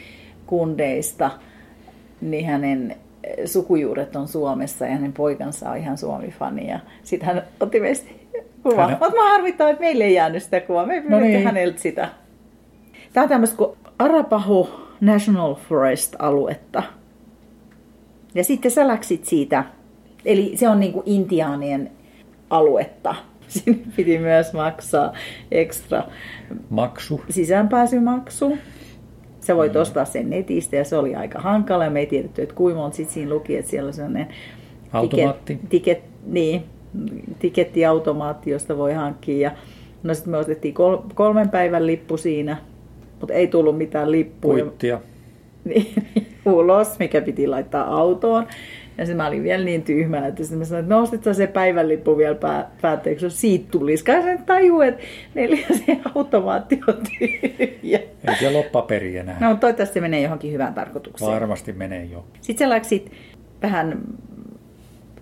kundeista, 0.46 1.30
niin 2.22 2.46
hänen 2.46 2.96
sukujuuret 3.44 4.16
on 4.16 4.28
Suomessa 4.28 4.84
ja 4.84 4.92
hänen 4.92 5.12
poikansa 5.12 5.70
on 5.70 5.76
ihan 5.76 5.98
Suomi-fani. 5.98 6.68
Ja 6.68 6.80
sitten 7.02 7.26
hän 7.26 7.42
otti 7.60 7.80
meistä 7.80 8.10
kuvaa. 8.62 8.88
Hän... 8.88 8.98
Mutta 9.00 9.16
mä 9.16 9.30
harvittaa, 9.30 9.68
että 9.68 9.80
meille 9.80 10.04
ei 10.04 10.14
jäänyt 10.14 10.42
sitä 10.42 10.60
kuvaa. 10.60 10.86
Me 10.86 10.94
ei 10.94 11.02
no 11.08 11.20
niin. 11.20 11.44
häneltä 11.44 11.80
sitä. 11.80 12.08
Tämä 13.12 13.22
on 13.22 13.28
tämmöistä 13.28 13.56
kuin 13.56 13.76
Arapaho 13.98 14.88
National 15.00 15.54
Forest-aluetta. 15.54 16.82
Ja 18.34 18.44
sitten 18.44 18.70
sä 18.70 18.88
läksit 18.88 19.24
siitä, 19.24 19.64
eli 20.24 20.52
se 20.56 20.68
on 20.68 20.80
niin 20.80 20.92
kuin 20.92 21.02
intiaanien 21.06 21.90
aluetta. 22.50 23.14
Sinne 23.48 23.78
piti 23.96 24.18
myös 24.18 24.52
maksaa 24.52 25.12
ekstra 25.50 26.02
maksu. 26.70 27.20
sisäänpääsymaksu. 27.30 28.58
Sä 29.42 29.56
voit 29.56 29.74
mm. 29.74 29.80
ostaa 29.80 30.04
sen 30.04 30.30
netistä 30.30 30.76
ja 30.76 30.84
se 30.84 30.96
oli 30.96 31.14
aika 31.14 31.40
hankala. 31.40 31.90
Me 31.90 32.00
ei 32.00 32.06
tiedetty, 32.06 32.42
että 32.42 32.54
kuinka 32.54 32.80
monta 32.80 32.96
sitten 32.96 33.14
siinä 33.14 33.34
luki, 33.34 33.56
että 33.56 33.70
siellä 33.70 33.86
on 33.88 33.94
sellainen 33.94 34.26
Automaatti. 34.92 35.54
Tiket, 35.54 35.68
tiket, 35.68 36.02
niin, 36.26 36.64
tikettiautomaatti, 37.38 38.50
josta 38.50 38.76
voi 38.76 38.92
hankkia. 38.92 39.38
Ja, 39.38 39.56
no 40.02 40.14
sitten 40.14 40.30
me 40.30 40.38
ostettiin 40.38 40.74
kol, 40.74 40.96
kolmen 41.14 41.48
päivän 41.48 41.86
lippu 41.86 42.16
siinä 42.16 42.56
mutta 43.22 43.34
ei 43.34 43.46
tullut 43.46 43.78
mitään 43.78 44.10
lippuja. 44.10 44.64
Kuittia. 44.64 45.00
Niin, 45.64 45.94
ulos, 46.46 46.98
mikä 46.98 47.20
piti 47.20 47.46
laittaa 47.46 47.84
autoon. 47.84 48.46
Ja 48.98 49.06
se 49.06 49.14
mä 49.14 49.26
olin 49.26 49.42
vielä 49.42 49.64
niin 49.64 49.82
tyhmä, 49.82 50.26
että 50.26 50.42
sitten 50.42 50.58
mä 50.58 50.64
sanoin, 50.64 50.84
että 50.84 50.94
nostit 50.94 51.24
se 51.32 51.46
päivänlippu 51.46 52.16
vielä 52.16 52.34
pää, 52.34 52.70
päätteeksi, 52.80 53.26
jos 53.26 53.40
siitä 53.40 53.66
tulisi. 53.70 54.04
Kai 54.04 54.22
sen 54.22 54.42
tajuu, 54.46 54.80
että 54.80 55.02
neljä 55.34 55.66
se 55.86 55.98
automaatti 56.14 56.80
on 56.88 56.94
tyhjä. 57.18 57.98
Ei 58.28 58.36
siellä 58.38 58.58
ole 58.58 58.66
paperia 58.72 59.20
enää. 59.20 59.36
No, 59.40 59.56
toivottavasti 59.56 59.94
se 59.94 60.00
menee 60.00 60.20
johonkin 60.20 60.52
hyvään 60.52 60.74
tarkoitukseen. 60.74 61.30
Varmasti 61.30 61.72
menee 61.72 62.04
jo. 62.04 62.24
Sitten 62.40 62.66
sä 62.66 62.70
läksit 62.70 63.12
vähän 63.62 64.02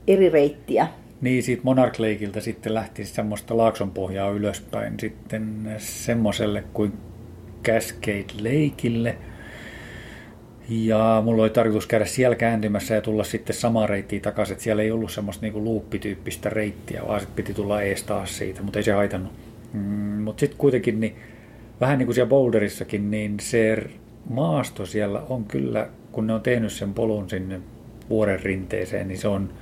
eri 0.07 0.29
reittiä. 0.29 0.87
Niin, 1.21 1.43
siitä 1.43 1.63
Monarch 1.65 2.01
Lakeilta 2.01 2.41
sitten 2.41 2.75
lähti 2.75 3.05
semmoista 3.05 3.57
laakson 3.57 3.93
ylöspäin 4.37 5.01
sitten 5.01 5.75
semmoiselle 5.79 6.65
kuin 6.73 6.93
Cascade 7.65 8.35
Lakeille. 8.35 9.17
Ja 10.71 11.23
mulla 11.25 11.43
oli 11.43 11.51
tarkoitus 11.51 11.87
käydä 11.87 12.05
siellä 12.05 12.37
kääntymässä 12.37 12.95
ja 12.95 13.01
tulla 13.01 13.25
sitten 13.25 13.57
samaan 13.57 13.89
reittiin 13.89 14.23
takaisin. 14.23 14.53
Että 14.53 14.65
siellä 14.65 14.83
ei 14.83 14.91
ollut 14.91 15.13
semmoista 15.13 15.43
niinku 15.43 15.65
luuppityyppistä 15.65 16.51
reittiä, 16.51 17.03
vaan 17.09 17.21
sitten 17.21 17.37
piti 17.37 17.55
tulla 17.55 17.83
ees 17.83 18.03
taas 18.03 18.39
siitä, 18.39 18.63
mutta 18.63 18.79
ei 18.79 18.83
se 18.83 18.93
haitannut. 18.93 19.33
Mm, 19.73 19.81
mutta 20.23 20.41
sitten 20.41 20.59
kuitenkin, 20.59 21.01
niin, 21.01 21.17
vähän 21.81 21.99
niin 21.99 22.07
kuin 22.07 22.15
siellä 22.15 22.29
Boulderissakin, 22.29 23.11
niin 23.11 23.41
se 23.41 23.91
maasto 24.29 24.87
siellä 24.87 25.23
on 25.29 25.45
kyllä, 25.45 25.89
kun 26.13 26.27
ne 26.27 26.35
on 26.35 26.41
tehnyt 26.41 26.73
sen 26.73 26.95
polun 26.95 27.31
sinne 27.31 27.61
vuoren 28.11 28.41
rinteeseen, 28.41 29.09
niin 29.09 29.19
se 29.19 29.29
on 29.29 29.53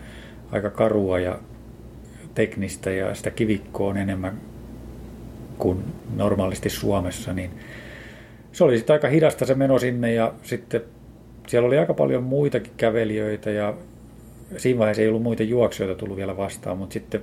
aika 0.53 0.71
karua 0.71 1.19
ja 1.19 1.39
teknistä 2.35 2.91
ja 2.91 3.15
sitä 3.15 3.31
kivikkoa 3.31 3.91
on 3.91 3.97
enemmän 3.97 4.41
kuin 5.59 5.85
normaalisti 6.17 6.71
Suomessa, 6.71 7.33
niin 7.33 7.51
se 8.53 8.65
oli 8.65 8.77
sitten 8.77 8.95
aika 8.95 9.09
hidasta 9.09 9.47
se 9.47 9.55
meno 9.55 9.79
sinne 9.79 10.13
ja 10.13 10.35
sitten 10.43 10.83
siellä 11.49 11.67
oli 11.67 11.79
aika 11.79 11.95
paljon 11.95 12.23
muitakin 12.23 12.73
kävelijöitä 12.77 13.51
ja 13.51 13.75
siinä 14.57 14.79
vaiheessa 14.79 15.03
ei 15.03 15.09
ollut 15.09 15.23
muita 15.23 15.43
juoksijoita 15.43 15.99
tullut 15.99 16.17
vielä 16.17 16.37
vastaan, 16.37 16.79
mutta 16.79 16.93
sitten 16.93 17.23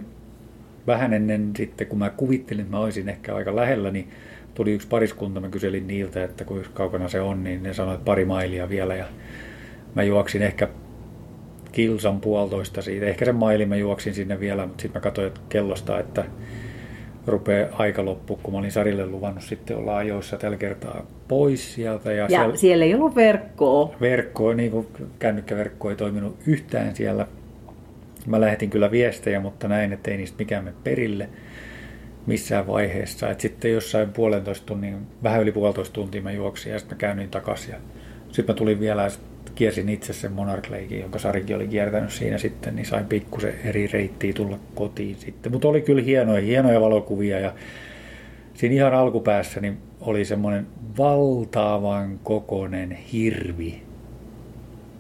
vähän 0.88 1.14
ennen 1.14 1.52
sitten, 1.58 1.88
kun 1.88 2.00
mä 2.00 2.10
kuvittelin, 2.10 2.62
että 2.62 2.78
mä 2.78 2.84
olisin 2.84 3.10
ehkä 3.10 3.36
aika 3.36 3.56
lähellä, 3.56 3.92
niin 3.92 4.10
tuli 4.54 4.74
yksi 4.74 4.88
pariskunta, 4.88 5.40
mä 5.40 5.50
kyselin 5.50 5.88
niiltä, 5.88 6.24
että 6.24 6.46
kuinka 6.46 6.70
kaukana 6.74 7.08
se 7.08 7.22
on, 7.22 7.44
niin 7.44 7.64
ne 7.64 7.74
sanoivat, 7.74 8.06
pari 8.06 8.26
mailia 8.26 8.70
vielä 8.70 8.96
ja 8.96 9.06
mä 9.96 10.04
juoksin 10.04 10.42
ehkä 10.42 10.68
kilsan 11.72 12.22
puolitoista 12.22 12.82
siitä. 12.82 13.06
Ehkä 13.06 13.26
sen 13.26 13.36
maili 13.36 13.66
mä 13.66 13.76
juoksin 13.76 14.14
sinne 14.14 14.40
vielä, 14.40 14.66
mutta 14.66 14.82
sitten 14.82 15.00
mä 15.00 15.04
katsoin 15.04 15.28
että 15.28 15.42
kellosta, 15.50 16.00
että 16.00 16.26
rupeaa 17.28 17.70
aika 17.74 18.06
loppu, 18.06 18.40
kun 18.44 18.54
mä 18.54 18.60
olin 18.60 18.72
Sarille 18.72 19.06
luvannut 19.06 19.44
sitten 19.44 19.78
olla 19.78 19.98
ajoissa 19.98 20.38
tällä 20.38 20.58
kertaa 20.58 21.06
pois 21.28 21.74
sieltä. 21.74 22.12
Ja, 22.12 22.18
ja 22.18 22.28
siellä, 22.28 22.56
siellä 22.56 22.86
ei 22.86 22.96
ollut 22.96 23.16
verkkoa. 23.16 23.96
Verkkoa, 24.02 24.54
niin 24.54 24.72
kuin 24.72 24.88
kännykkäverkko 25.20 25.90
ei 25.90 25.96
toiminut 25.96 26.38
yhtään 26.48 26.96
siellä. 26.96 27.28
Mä 28.26 28.42
lähetin 28.42 28.70
kyllä 28.70 28.92
viestejä, 28.92 29.40
mutta 29.40 29.68
näin, 29.68 29.94
että 29.94 30.12
ei 30.12 30.18
niistä 30.18 30.38
mikään 30.40 30.64
mene 30.64 30.76
perille 30.84 31.30
missään 32.26 32.68
vaiheessa. 32.68 33.30
Et 33.30 33.40
sitten 33.40 33.74
jossain 33.74 34.10
puolentoista 34.10 34.66
tunnin, 34.66 34.98
vähän 35.24 35.42
yli 35.42 35.52
puolitoista 35.52 35.94
tuntia 35.94 36.22
mä 36.22 36.32
juoksin 36.32 36.72
ja 36.72 36.80
sitten 36.80 36.96
mä 36.96 37.00
käyn 37.00 37.30
takaisin. 37.30 37.76
Sitten 38.32 38.54
mä 38.54 38.58
tulin 38.58 38.80
vielä 38.80 39.04
ja 39.04 39.10
kiersin 39.56 39.90
itse 39.90 40.14
sen 40.14 40.32
Monarch 40.32 40.72
Lakein, 40.72 41.02
jonka 41.02 41.20
Sarikin 41.20 41.56
oli 41.56 41.68
kiertänyt 41.68 42.12
siinä 42.12 42.38
sitten, 42.38 42.76
niin 42.76 42.86
sain 42.86 43.06
pikkusen 43.06 43.54
eri 43.66 43.88
reittiä 43.88 44.34
tulla 44.34 44.60
kotiin 44.76 45.16
sitten. 45.16 45.52
Mutta 45.52 45.68
oli 45.68 45.82
kyllä 45.82 46.02
hienoja, 46.02 46.42
hienoja 46.42 46.82
valokuvia 46.82 47.40
ja 47.40 47.54
siinä 48.54 48.76
ihan 48.76 48.94
alkupäässä 48.94 49.62
niin 49.62 49.78
oli 50.02 50.26
semmoinen 50.26 50.68
valtavan 50.98 52.20
kokoinen 52.24 52.92
hirvi, 52.92 53.82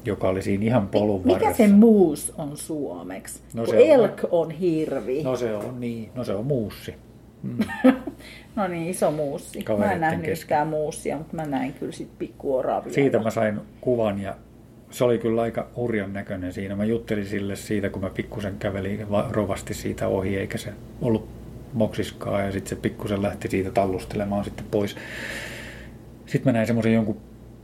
joka 0.05 0.29
oli 0.29 0.41
siinä 0.41 0.65
ihan 0.65 0.87
polun 0.87 1.21
Mikä 1.25 1.53
se 1.53 1.67
muus 1.67 2.33
on 2.37 2.57
suomeksi? 2.57 3.41
No 3.53 3.65
se 3.65 3.93
elk 3.93 4.23
on, 4.23 4.29
on 4.31 4.51
hirvi. 4.51 5.23
No 5.23 5.35
se 5.35 5.55
on 5.55 5.79
niin, 5.79 6.09
no 6.15 6.23
se 6.23 6.33
on 6.33 6.45
muussi. 6.45 6.95
Mm. 7.43 7.57
no 8.55 8.67
niin, 8.67 8.87
iso 8.87 9.11
muussi. 9.11 9.63
Kavereiden 9.63 9.99
mä 9.99 10.05
en 10.05 10.11
nähnyt 10.11 10.31
yhtään 10.31 10.67
muussia, 10.67 11.17
mutta 11.17 11.35
mä 11.35 11.45
näin 11.45 11.73
kyllä 11.73 11.91
sit 11.91 12.17
pikku 12.17 12.55
oravia. 12.55 12.93
Siitä 12.93 13.19
mä 13.19 13.29
sain 13.29 13.59
kuvan 13.81 14.19
ja 14.19 14.35
se 14.95 15.03
oli 15.03 15.17
kyllä 15.17 15.41
aika 15.41 15.67
hurjan 15.75 16.13
näköinen 16.13 16.53
siinä. 16.53 16.75
Mä 16.75 16.85
juttelin 16.85 17.25
sille 17.25 17.55
siitä, 17.55 17.89
kun 17.89 18.01
mä 18.01 18.09
pikkusen 18.09 18.55
kävelin 18.59 19.07
rovasti 19.29 19.73
siitä 19.73 20.07
ohi, 20.07 20.37
eikä 20.37 20.57
se 20.57 20.73
ollut 21.01 21.27
moksiskaa 21.73 22.41
ja 22.41 22.51
sitten 22.51 22.69
se 22.69 22.75
pikkusen 22.75 23.21
lähti 23.21 23.47
siitä 23.47 23.71
tallustelemaan 23.71 24.43
sitten 24.43 24.65
pois. 24.71 24.95
Sitten 26.25 26.41
mä 26.45 26.51
näin 26.51 26.67
semmoisen 26.67 26.93
jonkun 26.93 27.17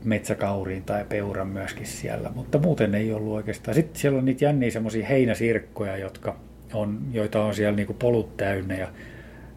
metsäkauriin 0.04 0.82
tai 0.82 1.04
peuran 1.08 1.48
myöskin 1.48 1.86
siellä, 1.86 2.30
mutta 2.34 2.58
muuten 2.58 2.94
ei 2.94 3.12
ollut 3.12 3.32
oikeastaan. 3.32 3.74
Sitten 3.74 4.00
siellä 4.00 4.18
on 4.18 4.24
niitä 4.24 4.44
jänniä 4.44 4.70
semmoisia 4.70 5.06
heinäsirkkoja, 5.06 5.96
jotka 5.96 6.36
on, 6.74 7.00
joita 7.12 7.44
on 7.44 7.54
siellä 7.54 7.76
niinku 7.76 7.94
polut 7.94 8.36
täynnä 8.36 8.74
ja 8.74 8.88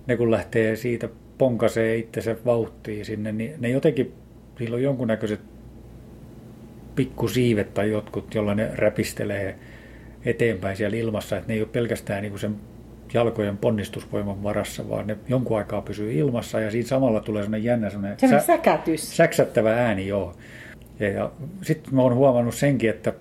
ne 0.07 0.17
kun 0.17 0.31
lähtee 0.31 0.75
siitä 0.75 1.09
ponkasee 1.37 1.97
itsensä 1.97 2.35
vauhtiin 2.45 3.05
sinne, 3.05 3.31
niin 3.31 3.53
ne 3.59 3.69
jotenkin, 3.69 4.13
niillä 4.59 4.75
on 4.75 4.83
jonkunnäköiset 4.83 5.54
pikkusiivet 6.95 7.73
tai 7.73 7.91
jotkut, 7.91 8.35
jolla 8.35 8.55
ne 8.55 8.71
räpistelee 8.73 9.55
eteenpäin 10.25 10.77
siellä 10.77 10.97
ilmassa, 10.97 11.37
että 11.37 11.47
ne 11.47 11.53
ei 11.53 11.61
ole 11.61 11.69
pelkästään 11.71 12.21
niin 12.21 12.31
kuin 12.31 12.39
sen 12.39 12.55
jalkojen 13.13 13.57
ponnistusvoiman 13.57 14.43
varassa, 14.43 14.89
vaan 14.89 15.07
ne 15.07 15.17
jonkun 15.29 15.57
aikaa 15.57 15.81
pysyy 15.81 16.13
ilmassa 16.13 16.59
ja 16.59 16.71
siinä 16.71 16.87
samalla 16.87 17.19
tulee 17.19 17.43
sellainen 17.43 17.65
jännä 17.65 17.89
sellainen 17.89 18.29
sä, 18.29 18.39
säkätys. 18.39 19.17
säksättävä 19.17 19.85
ääni, 19.85 20.07
joo. 20.07 20.35
Ja, 20.99 21.09
ja 21.09 21.31
sitten 21.61 21.95
mä 21.95 22.01
oon 22.01 22.15
huomannut 22.15 22.55
senkin, 22.55 22.89
että 22.89 23.13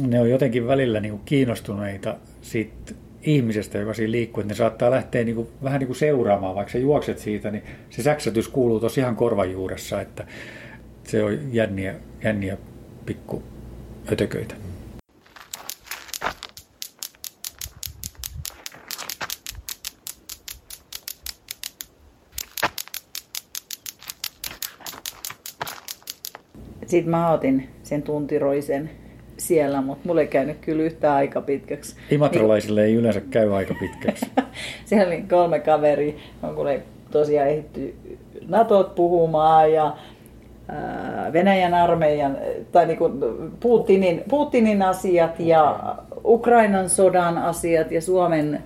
ne 0.00 0.20
on 0.20 0.30
jotenkin 0.30 0.66
välillä 0.66 1.00
niin 1.00 1.12
kuin 1.12 1.22
kiinnostuneita 1.24 2.16
siitä 2.42 2.92
ihmisestä, 3.22 3.78
joka 3.78 3.94
siinä 3.94 4.10
liikkuu, 4.10 4.40
että 4.40 4.52
ne 4.52 4.56
saattaa 4.56 4.90
lähteä 4.90 5.24
niin 5.24 5.36
kuin, 5.36 5.48
vähän 5.62 5.78
niin 5.78 5.86
kuin 5.86 5.96
seuraamaan, 5.96 6.54
vaikka 6.54 6.72
sä 6.72 6.78
juokset 6.78 7.18
siitä, 7.18 7.50
niin 7.50 7.62
se 7.90 8.02
säksätys 8.02 8.48
kuuluu 8.48 8.80
tosi 8.80 9.00
ihan 9.00 9.16
korvan 9.16 9.52
juuressa, 9.52 10.00
että 10.00 10.26
se 11.04 11.22
on 11.22 11.38
jänniä, 11.52 11.94
jänniä 12.24 12.56
pikku 13.06 13.42
ötököitä. 14.12 14.54
Sitten 26.86 27.10
mä 27.10 27.32
otin 27.32 27.68
sen 27.82 28.02
tuntiroisen 28.02 28.90
siellä, 29.36 29.80
mutta 29.80 30.08
mulle 30.08 30.20
ei 30.20 30.26
käynyt 30.26 30.56
kyllä 30.60 30.82
yhtä 30.82 31.14
aika 31.14 31.40
pitkäksi. 31.40 31.96
Imatralaisille 32.10 32.80
niin... 32.80 32.88
ei 32.88 32.94
yleensä 32.94 33.20
käy 33.20 33.56
aika 33.56 33.74
pitkäksi. 33.80 34.26
siellä 34.84 35.06
oli 35.06 35.22
kolme 35.22 35.60
kaveri, 35.60 36.16
kun 36.54 36.68
ei 36.68 36.80
tosiaan 37.10 37.48
ehditty 37.48 37.94
Natot 38.48 38.94
puhumaan 38.94 39.72
ja 39.72 39.96
Venäjän 41.32 41.74
armeijan, 41.74 42.36
tai 42.72 42.86
niin 42.86 42.98
kuin 42.98 43.12
Putinin, 43.60 44.22
Putinin 44.28 44.82
asiat 44.82 45.40
ja 45.40 45.96
Ukrainan 46.24 46.88
sodan 46.88 47.38
asiat 47.38 47.90
ja 47.90 48.00
Suomen 48.00 48.62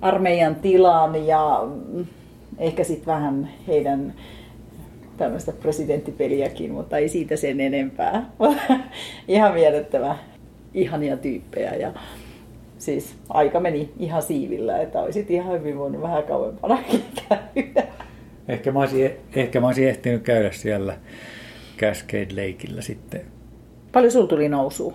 armeijan 0.00 0.54
tilan 0.54 1.26
ja 1.26 1.68
ehkä 2.58 2.84
sitten 2.84 3.06
vähän 3.06 3.48
heidän 3.68 4.14
tämmöistä 5.16 5.52
presidenttipeliäkin, 5.52 6.72
mutta 6.72 6.98
ei 6.98 7.08
siitä 7.08 7.36
sen 7.36 7.60
enempää. 7.60 8.30
ihan 9.28 9.54
miellyttävä, 9.54 10.16
ihania 10.74 11.16
tyyppejä 11.16 11.74
ja 11.74 11.92
siis 12.78 13.14
aika 13.28 13.60
meni 13.60 13.92
ihan 13.98 14.22
siivillä, 14.22 14.78
että 14.78 15.00
olisit 15.00 15.30
ihan 15.30 15.52
hyvin 15.52 15.78
voinut 15.78 16.02
vähän 16.02 16.22
kauempana 16.22 16.78
käydä. 17.28 17.86
Ehkä 18.48 18.72
mä, 18.72 18.78
olisin, 18.78 19.10
ehkä 19.36 19.60
mä 19.60 19.66
olisin 19.66 19.88
ehtinyt 19.88 20.22
käydä 20.22 20.52
siellä 20.52 20.96
Cascade 21.78 22.28
Lakeillä 22.30 22.82
sitten. 22.82 23.20
Paljon 23.92 24.12
sulla 24.12 24.26
tuli 24.26 24.48
nousu? 24.48 24.94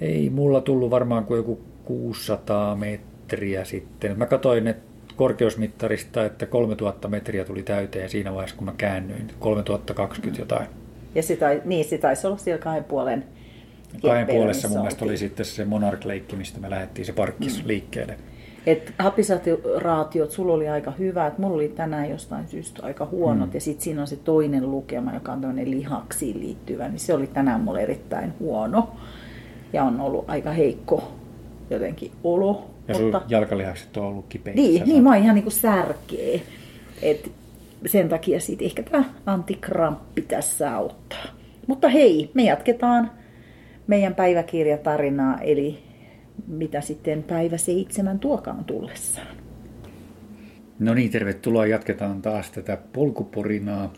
Ei 0.00 0.30
mulla 0.30 0.60
tullut 0.60 0.90
varmaan 0.90 1.24
kuin 1.24 1.36
joku 1.36 1.60
600 1.84 2.76
metriä 2.76 3.64
sitten. 3.64 4.18
Mä 4.18 4.26
katsoin, 4.26 4.66
että 4.66 4.94
korkeusmittarista, 5.16 6.24
että 6.24 6.46
3000 6.46 7.08
metriä 7.08 7.44
tuli 7.44 7.62
täyteen 7.62 8.10
siinä 8.10 8.34
vaiheessa, 8.34 8.56
kun 8.56 8.64
mä 8.64 8.74
käännyin. 8.76 9.30
3020 9.38 10.42
jotain. 10.42 10.66
Ja 11.14 11.22
se, 11.22 11.36
tai, 11.36 11.62
niin, 11.64 11.84
se 11.84 11.98
taisi 11.98 12.26
olla 12.26 12.36
siellä 12.36 12.62
kahden 12.62 12.84
puolen 12.84 13.24
Kahden 14.02 14.26
puolessa 14.26 14.68
mun 14.68 14.78
mielestä 14.78 15.04
oli 15.04 15.16
sitten 15.16 15.46
se 15.46 15.64
Monarch 15.64 16.06
Lake, 16.06 16.36
mistä 16.36 16.60
me 16.60 16.70
lähdettiin 16.70 17.04
se 17.04 17.12
parkkis 17.12 17.62
mm. 17.62 17.68
liikkeelle. 17.68 18.16
Et 18.66 18.94
hapisatiraatiot, 18.98 20.30
sulla 20.30 20.52
oli 20.52 20.68
aika 20.68 20.90
hyvä, 20.90 21.26
että 21.26 21.42
mulla 21.42 21.54
oli 21.54 21.68
tänään 21.68 22.10
jostain 22.10 22.48
syystä 22.48 22.82
aika 22.82 23.06
huonot, 23.06 23.48
mm. 23.48 23.54
ja 23.54 23.60
sitten 23.60 23.84
siinä 23.84 24.00
on 24.00 24.06
se 24.06 24.16
toinen 24.16 24.70
lukema, 24.70 25.14
joka 25.14 25.32
on 25.32 25.40
tämmöinen 25.40 25.70
lihaksiin 25.70 26.40
liittyvä, 26.40 26.88
niin 26.88 26.98
se 26.98 27.14
oli 27.14 27.26
tänään 27.26 27.60
mulla 27.60 27.80
erittäin 27.80 28.32
huono, 28.40 28.88
ja 29.72 29.84
on 29.84 30.00
ollut 30.00 30.24
aika 30.28 30.50
heikko 30.50 31.12
jotenkin 31.70 32.12
olo. 32.24 32.70
Ja 32.88 32.94
sun 32.94 33.04
mutta... 33.04 33.22
jalkalihakset 33.28 33.96
on 33.96 34.04
ollut 34.04 34.26
kipeitä. 34.28 34.60
Niin, 34.60 34.82
niin 34.86 35.02
mä 35.02 35.10
oon 35.10 35.18
ihan 35.18 35.34
niin 35.34 35.42
kuin 35.42 35.52
särkeä. 35.52 36.40
Et 37.02 37.32
sen 37.86 38.08
takia 38.08 38.40
siitä 38.40 38.64
ehkä 38.64 38.82
tämä 38.82 39.04
antikramppi 39.26 40.22
tässä 40.22 40.76
auttaa. 40.76 41.24
Mutta 41.66 41.88
hei, 41.88 42.30
me 42.34 42.42
jatketaan 42.42 43.10
meidän 43.86 44.14
päiväkirjatarinaa, 44.14 45.40
eli 45.40 45.78
mitä 46.46 46.80
sitten 46.80 47.22
päivä 47.22 47.56
seitsemän 47.56 48.18
tuokaan 48.18 48.64
tullessaan. 48.64 49.36
No 50.78 50.94
niin, 50.94 51.10
tervetuloa. 51.10 51.66
Jatketaan 51.66 52.22
taas 52.22 52.50
tätä 52.50 52.78
polkuporinaa, 52.92 53.92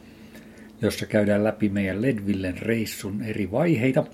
jossa 0.83 1.07
käydään 1.07 1.45
läpi 1.45 1.69
meidän 1.69 2.03
Ledvillen 2.03 2.59
reissun 2.59 3.23
eri 3.23 3.51
vaiheita. 3.51 4.05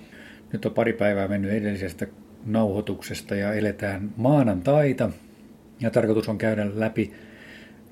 Nyt 0.52 0.66
on 0.66 0.72
pari 0.72 0.92
päivää 0.92 1.28
mennyt 1.28 1.52
edellisestä 1.52 2.06
nauhoituksesta 2.46 3.35
ja 3.35 3.54
eletään 3.54 4.11
maanantaita. 4.16 5.11
Ja 5.80 5.90
tarkoitus 5.90 6.28
on 6.28 6.38
käydä 6.38 6.66
läpi 6.74 7.12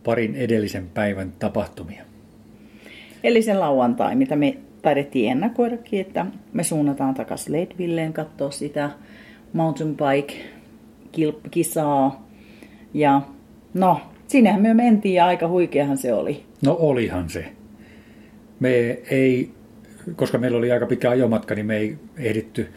parin 0.05 0.35
edellisen 0.35 0.89
päivän 0.95 1.33
tapahtumia. 1.39 2.05
Eli 3.25 3.43
se 3.43 3.55
lauantai, 3.55 4.17
mitä 4.17 4.37
me 4.37 4.57
taidettiin 4.83 5.31
ennakoidakin, 5.31 6.01
että 6.01 6.27
me 6.53 6.65
suunnataan 6.65 7.15
takaisin 7.15 7.53
Ledvilleen 7.53 8.13
katsoa 8.13 8.51
sitä 8.51 8.91
mountain 9.53 9.97
bike 9.97 10.35
kisaa. 11.51 12.29
Ja 12.95 13.23
no, 13.75 14.01
sinnehän 14.27 14.63
me 14.63 14.75
mentiin 14.75 15.15
ja 15.15 15.27
aika 15.27 15.49
huikeahan 15.49 15.99
se 15.99 16.13
oli. 16.13 16.45
No 16.65 16.77
olihan 16.81 17.31
se. 17.31 17.45
Me 18.61 18.99
ei, 19.11 19.51
koska 20.17 20.39
meillä 20.39 20.59
oli 20.59 20.73
aika 20.73 20.87
pitkä 20.87 21.11
ajomatka, 21.11 21.55
niin 21.55 21.67
me 21.67 21.77
ei 21.77 21.99
ehditty 22.17 22.69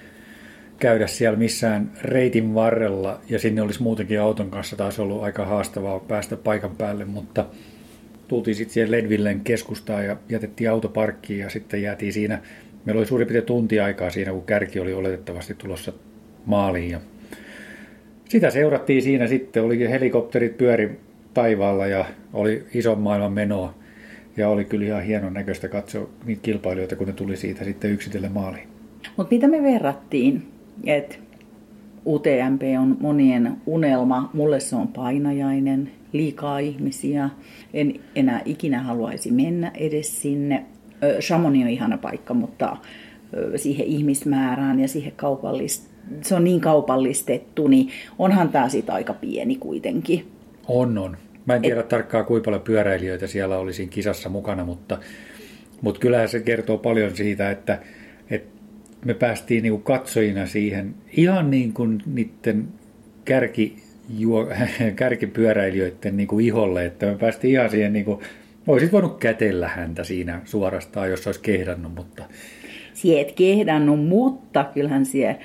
käydä 0.80 1.08
siellä 1.08 1.40
missään 1.40 1.92
reitin 2.02 2.54
varrella 2.54 3.20
ja 3.30 3.40
sinne 3.40 3.62
olisi 3.62 3.84
muutenkin 3.84 4.22
auton 4.22 4.50
kanssa 4.50 4.76
taas 4.76 5.00
ollut 5.00 5.24
aika 5.24 5.46
haastavaa 5.46 6.00
päästä 6.00 6.38
paikan 6.38 6.76
päälle, 6.76 7.06
mutta 7.06 7.46
tultiin 8.28 8.56
sitten 8.56 8.74
siihen 8.74 8.92
Ledvillen 8.92 9.40
keskustaan 9.40 10.06
ja 10.06 10.18
jätettiin 10.30 10.70
auto 10.70 10.90
parkkiin 10.90 11.40
ja 11.40 11.50
sitten 11.50 11.82
jäätiin 11.82 12.14
siinä. 12.14 12.42
Meillä 12.86 13.00
oli 13.00 13.08
suurin 13.08 13.28
piirtein 13.28 13.46
tunti 13.46 13.80
aikaa 13.80 14.10
siinä, 14.10 14.32
kun 14.32 14.46
kärki 14.46 14.80
oli 14.80 14.94
oletettavasti 14.94 15.56
tulossa 15.56 15.94
maaliin 16.46 16.92
ja 16.92 17.00
sitä 18.30 18.50
seurattiin 18.50 19.02
siinä 19.02 19.28
sitten, 19.28 19.64
oli 19.64 19.90
helikopterit 19.90 20.58
pyöri 20.58 21.00
taivaalla 21.34 21.88
ja 21.88 22.06
oli 22.34 22.66
ison 22.74 23.00
maailman 23.00 23.34
menoa. 23.34 23.74
Ja 24.38 24.50
oli 24.50 24.66
kyllä 24.66 24.86
ihan 24.86 25.04
hienon 25.04 25.34
näköistä 25.34 25.68
katsoa 25.68 26.10
niitä 26.26 26.42
kilpailijoita, 26.42 26.96
kun 26.96 27.08
ne 27.08 27.14
tuli 27.14 27.38
siitä 27.38 27.64
sitten 27.64 27.92
yksitellen 27.92 28.32
maaliin. 28.32 28.68
Mutta 29.18 29.36
mitä 29.36 29.48
me 29.48 29.64
verrattiin, 29.64 30.48
että 30.86 31.16
UTMP 32.06 32.62
on 32.80 32.98
monien 33.00 33.52
unelma, 33.66 34.30
mulle 34.34 34.60
se 34.60 34.76
on 34.76 34.88
painajainen, 34.88 35.92
liikaa 36.14 36.60
ihmisiä, 36.60 37.30
en 37.74 37.94
enää 38.16 38.42
ikinä 38.46 38.82
haluaisi 38.82 39.32
mennä 39.32 39.72
edes 39.76 40.22
sinne. 40.22 40.66
Chamonix 41.20 41.64
on 41.64 41.70
ihana 41.70 41.98
paikka, 41.98 42.34
mutta 42.34 42.78
siihen 43.56 43.88
ihmismäärään 43.88 44.80
ja 44.80 44.88
siihen 44.88 45.14
kaupallist, 45.16 45.93
se 46.22 46.36
on 46.36 46.44
niin 46.44 46.62
kaupallistettu, 46.62 47.68
niin 47.68 47.90
onhan 48.20 48.50
tämä 48.50 48.70
siitä 48.70 48.94
aika 48.94 49.14
pieni 49.14 49.56
kuitenkin. 49.56 50.32
On, 50.68 50.98
on. 50.98 51.18
Mä 51.46 51.56
en 51.56 51.62
tiedä 51.62 51.80
Et... 51.80 51.88
tarkkaan 51.88 52.26
kuinka 52.26 52.46
paljon 52.46 52.62
pyöräilijöitä 52.62 53.28
siellä 53.28 53.58
oli 53.58 53.74
siinä 53.74 53.90
kisassa 53.90 54.30
mukana, 54.30 54.66
mutta, 54.66 54.98
mutta 55.82 56.00
kyllähän 56.00 56.30
se 56.30 56.40
kertoo 56.40 56.78
paljon 56.78 57.16
siitä, 57.16 57.52
että, 57.52 57.80
että 58.30 58.60
me 59.06 59.14
päästiin 59.14 59.64
niin 59.64 59.74
kuin 59.74 59.84
katsojina 59.84 60.46
siihen 60.46 60.96
ihan 61.18 61.52
niin 61.52 61.74
kuin 61.74 62.04
niiden 62.06 62.68
kärki, 63.26 63.78
juo, 64.18 64.48
kärkipyöräilijöiden 64.96 66.18
niin 66.18 66.28
kuin 66.28 66.46
iholle, 66.46 66.86
että 66.86 67.06
me 67.06 67.16
päästiin 67.16 67.54
ihan 67.54 67.70
siihen, 67.70 67.94
niin 67.94 68.06
kuin, 68.06 68.20
olisit 68.68 68.92
voinut 68.92 69.18
kätellä 69.18 69.68
häntä 69.68 70.04
siinä 70.04 70.42
suorastaan, 70.46 71.10
jos 71.10 71.28
olisi 71.28 71.40
kehdannut, 71.40 71.96
mutta... 71.96 72.24
Sie 72.94 73.22
et 73.22 73.32
kehdannut, 73.32 74.06
mutta 74.06 74.66
kyllähän 74.74 75.06
sie, 75.06 75.36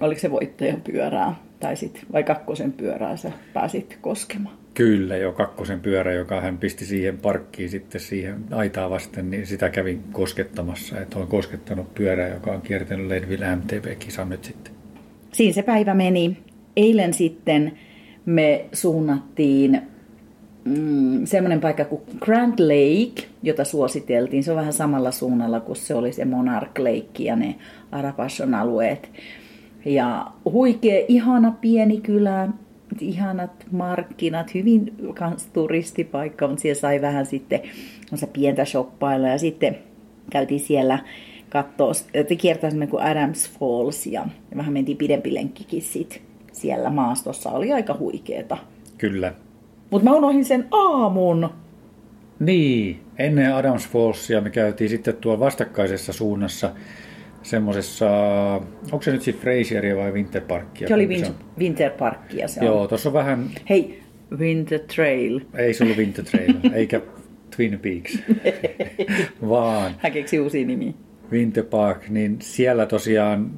oliko 0.00 0.20
se 0.20 0.30
voittajan 0.30 0.80
pyörää, 0.80 1.34
tai 1.60 1.76
sitten 1.76 2.02
vai 2.12 2.24
kakkosen 2.24 2.72
pyörää 2.72 3.16
sä 3.16 3.32
pääsit 3.52 3.98
koskemaan? 4.00 4.56
Kyllä, 4.74 5.16
jo 5.16 5.32
kakkosen 5.32 5.80
pyörä, 5.80 6.12
joka 6.12 6.40
hän 6.40 6.58
pisti 6.58 6.84
siihen 6.84 7.18
parkkiin 7.18 7.70
sitten 7.70 8.00
siihen 8.00 8.44
aitaa 8.50 8.90
vasten, 8.90 9.30
niin 9.30 9.46
sitä 9.46 9.70
kävin 9.70 10.04
koskettamassa. 10.12 11.00
Että 11.00 11.18
olen 11.18 11.28
koskettanut 11.28 11.94
pyörää, 11.94 12.28
joka 12.28 12.50
on 12.50 12.62
kiertänyt 12.62 13.06
Ledville 13.06 13.56
MTB-kisan 13.56 14.28
nyt 14.28 14.44
sitten. 14.44 14.72
Siinä 15.32 15.52
se 15.52 15.62
päivä 15.62 15.94
meni. 15.94 16.36
Eilen 16.76 17.14
sitten 17.14 17.78
me 18.26 18.64
suunnattiin 18.72 19.82
mm, 20.64 21.26
semmoinen 21.26 21.60
paikka 21.60 21.84
kuin 21.84 22.02
Grand 22.20 22.58
Lake, 22.58 23.28
jota 23.42 23.64
suositeltiin. 23.64 24.44
Se 24.44 24.50
on 24.50 24.56
vähän 24.56 24.72
samalla 24.72 25.10
suunnalla 25.10 25.60
kuin 25.60 25.76
se 25.76 25.94
oli 25.94 26.12
se 26.12 26.24
Monarch 26.24 26.78
Lake 26.78 27.22
ja 27.22 27.36
ne 27.36 27.54
Arapashon 27.92 28.54
alueet. 28.54 29.10
Ja 29.86 30.26
huikea, 30.44 31.04
ihana 31.08 31.50
pieni 31.60 32.00
kylä, 32.00 32.48
ihanat 33.00 33.66
markkinat, 33.70 34.54
hyvin 34.54 34.94
kans 35.18 35.46
turistipaikka, 35.46 36.48
mutta 36.48 36.62
siellä 36.62 36.80
sai 36.80 37.00
vähän 37.00 37.26
sitten 37.26 37.60
on 38.12 38.18
se 38.18 38.26
pientä 38.26 38.64
shoppailla 38.64 39.28
ja 39.28 39.38
sitten 39.38 39.78
käytiin 40.30 40.60
siellä 40.60 40.98
katsoa, 41.48 41.92
kiertäisimme 42.38 42.86
kuin 42.86 43.02
Adams 43.02 43.50
Falls 43.50 44.06
ja 44.06 44.26
vähän 44.56 44.72
mentiin 44.72 44.98
pidempi 44.98 45.34
lenkkikin 45.34 45.82
sit 45.82 46.22
siellä 46.52 46.90
maastossa. 46.90 47.50
Oli 47.50 47.72
aika 47.72 47.96
huikeeta. 47.98 48.56
Kyllä. 48.98 49.34
Mutta 49.90 50.10
mä 50.10 50.16
unohdin 50.16 50.44
sen 50.44 50.68
aamun. 50.70 51.48
Niin, 52.40 53.00
ennen 53.18 53.54
Adams 53.54 53.88
Fallsia 53.88 54.40
me 54.40 54.50
käytiin 54.50 54.90
sitten 54.90 55.16
tuolla 55.16 55.40
vastakkaisessa 55.40 56.12
suunnassa 56.12 56.70
semmoisessa, 57.46 58.08
onko 58.92 59.02
se 59.02 59.12
nyt 59.12 59.22
sitten 59.22 59.42
Frasieria 59.42 59.96
vai 59.96 60.12
Winterparkia? 60.12 60.88
Se 60.88 60.94
oli 60.94 61.06
Win- 61.06 61.34
Winterparkia 61.58 62.48
se 62.48 62.60
on. 62.60 62.66
Joo, 62.66 62.88
tuossa 62.88 63.08
on 63.08 63.12
vähän... 63.12 63.50
Hei, 63.70 64.02
Winter 64.38 64.80
Trail. 64.94 65.40
Ei 65.54 65.74
se 65.74 65.84
ollut 65.84 65.96
Winter 65.96 66.24
Trail, 66.24 66.54
eikä 66.74 67.00
Twin 67.56 67.80
Peaks, 67.80 68.18
vaan... 69.48 69.92
Hän 69.98 70.12
keksi 70.12 70.40
uusia 70.40 70.66
nimiä. 70.66 70.92
Winter 71.32 71.64
Park, 71.64 72.08
niin 72.08 72.36
siellä 72.40 72.86
tosiaan 72.86 73.50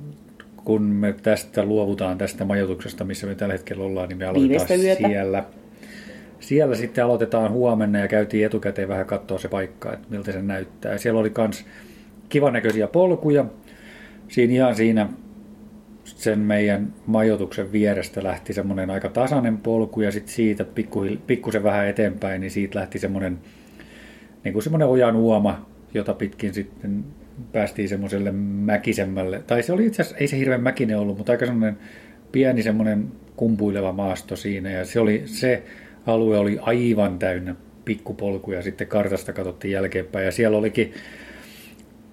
kun 0.65 0.83
me 0.83 1.15
tästä 1.23 1.65
luovutaan 1.65 2.19
tästä 2.19 2.45
majoituksesta, 2.45 3.05
missä 3.05 3.27
me 3.27 3.35
tällä 3.35 3.55
hetkellä 3.55 3.85
ollaan, 3.85 4.09
niin 4.09 4.19
me 4.19 4.27
aloitetaan 4.27 4.69
siellä. 4.97 5.45
Siellä 6.41 6.77
sitten 6.77 7.05
aloitetaan 7.05 7.51
huomenna 7.51 7.99
ja 7.99 8.09
käytiin 8.09 8.47
etukäteen 8.47 8.89
vähän 8.89 9.07
katsoa 9.07 9.39
se 9.39 9.49
paikka, 9.49 9.93
että 9.93 10.07
miltä 10.11 10.33
se 10.33 10.43
näyttää. 10.43 10.93
Ja 10.93 10.99
siellä 10.99 11.21
oli 11.21 11.33
myös 11.39 11.67
kivan 12.29 12.53
näköisiä 12.53 12.87
polkuja, 12.87 13.45
siinä 14.29 14.53
ihan 14.53 14.75
siinä 14.75 15.09
sen 16.05 16.39
meidän 16.39 16.93
majoituksen 17.07 17.73
vierestä 17.73 18.23
lähti 18.23 18.53
semmoinen 18.53 18.91
aika 18.91 19.09
tasainen 19.09 19.59
polku 19.59 20.01
ja 20.01 20.11
sitten 20.13 20.35
siitä 20.35 20.65
pikku, 20.65 21.05
pikkusen 21.27 21.63
vähän 21.63 21.87
eteenpäin, 21.87 22.41
niin 22.41 22.51
siitä 22.51 22.79
lähti 22.79 22.99
semmoinen, 22.99 23.39
niin 24.45 24.53
kuin 24.53 24.63
semmoinen 24.63 24.89
ojan 24.89 25.17
uoma, 25.17 25.67
jota 25.95 26.15
pitkin 26.15 26.55
sitten 26.55 27.05
päästiin 27.53 27.89
semmoiselle 27.89 28.33
mäkisemmälle, 28.33 29.43
tai 29.47 29.63
se 29.63 29.73
oli 29.73 29.87
itse 29.87 30.03
asiassa, 30.03 30.19
ei 30.19 30.29
se 30.29 30.39
hirveän 30.39 30.63
mäkinen 30.63 30.99
ollut, 30.99 31.17
mutta 31.17 31.33
aika 31.33 31.47
semmoinen 31.47 31.79
pieni 32.33 32.63
semmoinen 32.63 33.13
kumpuileva 33.37 33.93
maasto 33.93 34.37
siinä. 34.37 34.71
Ja 34.71 34.85
se, 34.85 35.01
oli, 35.01 35.23
se 35.27 35.63
alue 36.07 36.39
oli 36.39 36.59
aivan 36.61 37.19
täynnä 37.19 37.55
pikkupolkuja 37.85 38.63
sitten 38.63 38.87
kartasta 38.87 39.33
katsottiin 39.33 39.73
jälkeenpäin. 39.73 40.25
Ja 40.25 40.33
siellä 40.33 40.59
olikin, 40.59 40.93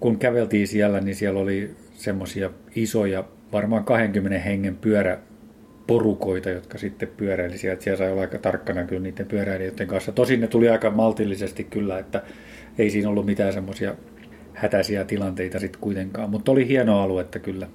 kun 0.00 0.18
käveltiin 0.18 0.68
siellä, 0.68 1.00
niin 1.00 1.14
siellä 1.14 1.40
oli 1.40 1.70
semmoisia 1.96 2.50
isoja, 2.74 3.24
varmaan 3.52 3.84
20 3.84 4.38
hengen 4.38 4.76
pyöräporukoita, 4.76 6.50
jotka 6.50 6.78
sitten 6.78 7.08
pyöräili 7.16 7.58
sieltä. 7.58 7.82
Siellä 7.82 7.98
sai 7.98 8.12
olla 8.12 8.20
aika 8.20 8.38
tarkkana 8.38 8.84
kyllä 8.84 9.02
niiden 9.02 9.26
pyöräilijöiden 9.26 9.86
kanssa. 9.86 10.12
Tosin 10.12 10.40
ne 10.40 10.46
tuli 10.46 10.68
aika 10.68 10.90
maltillisesti 10.90 11.64
kyllä, 11.64 11.98
että 11.98 12.22
ei 12.78 12.90
siinä 12.90 13.08
ollut 13.08 13.26
mitään 13.26 13.52
semmoisia 13.52 13.94
hätäisiä 14.54 15.04
tilanteita 15.04 15.58
sitten 15.58 15.80
kuitenkaan, 15.80 16.30
mutta 16.30 16.52
oli 16.52 16.68
hieno 16.68 17.02
aluetta 17.02 17.38
kyllä. 17.38 17.66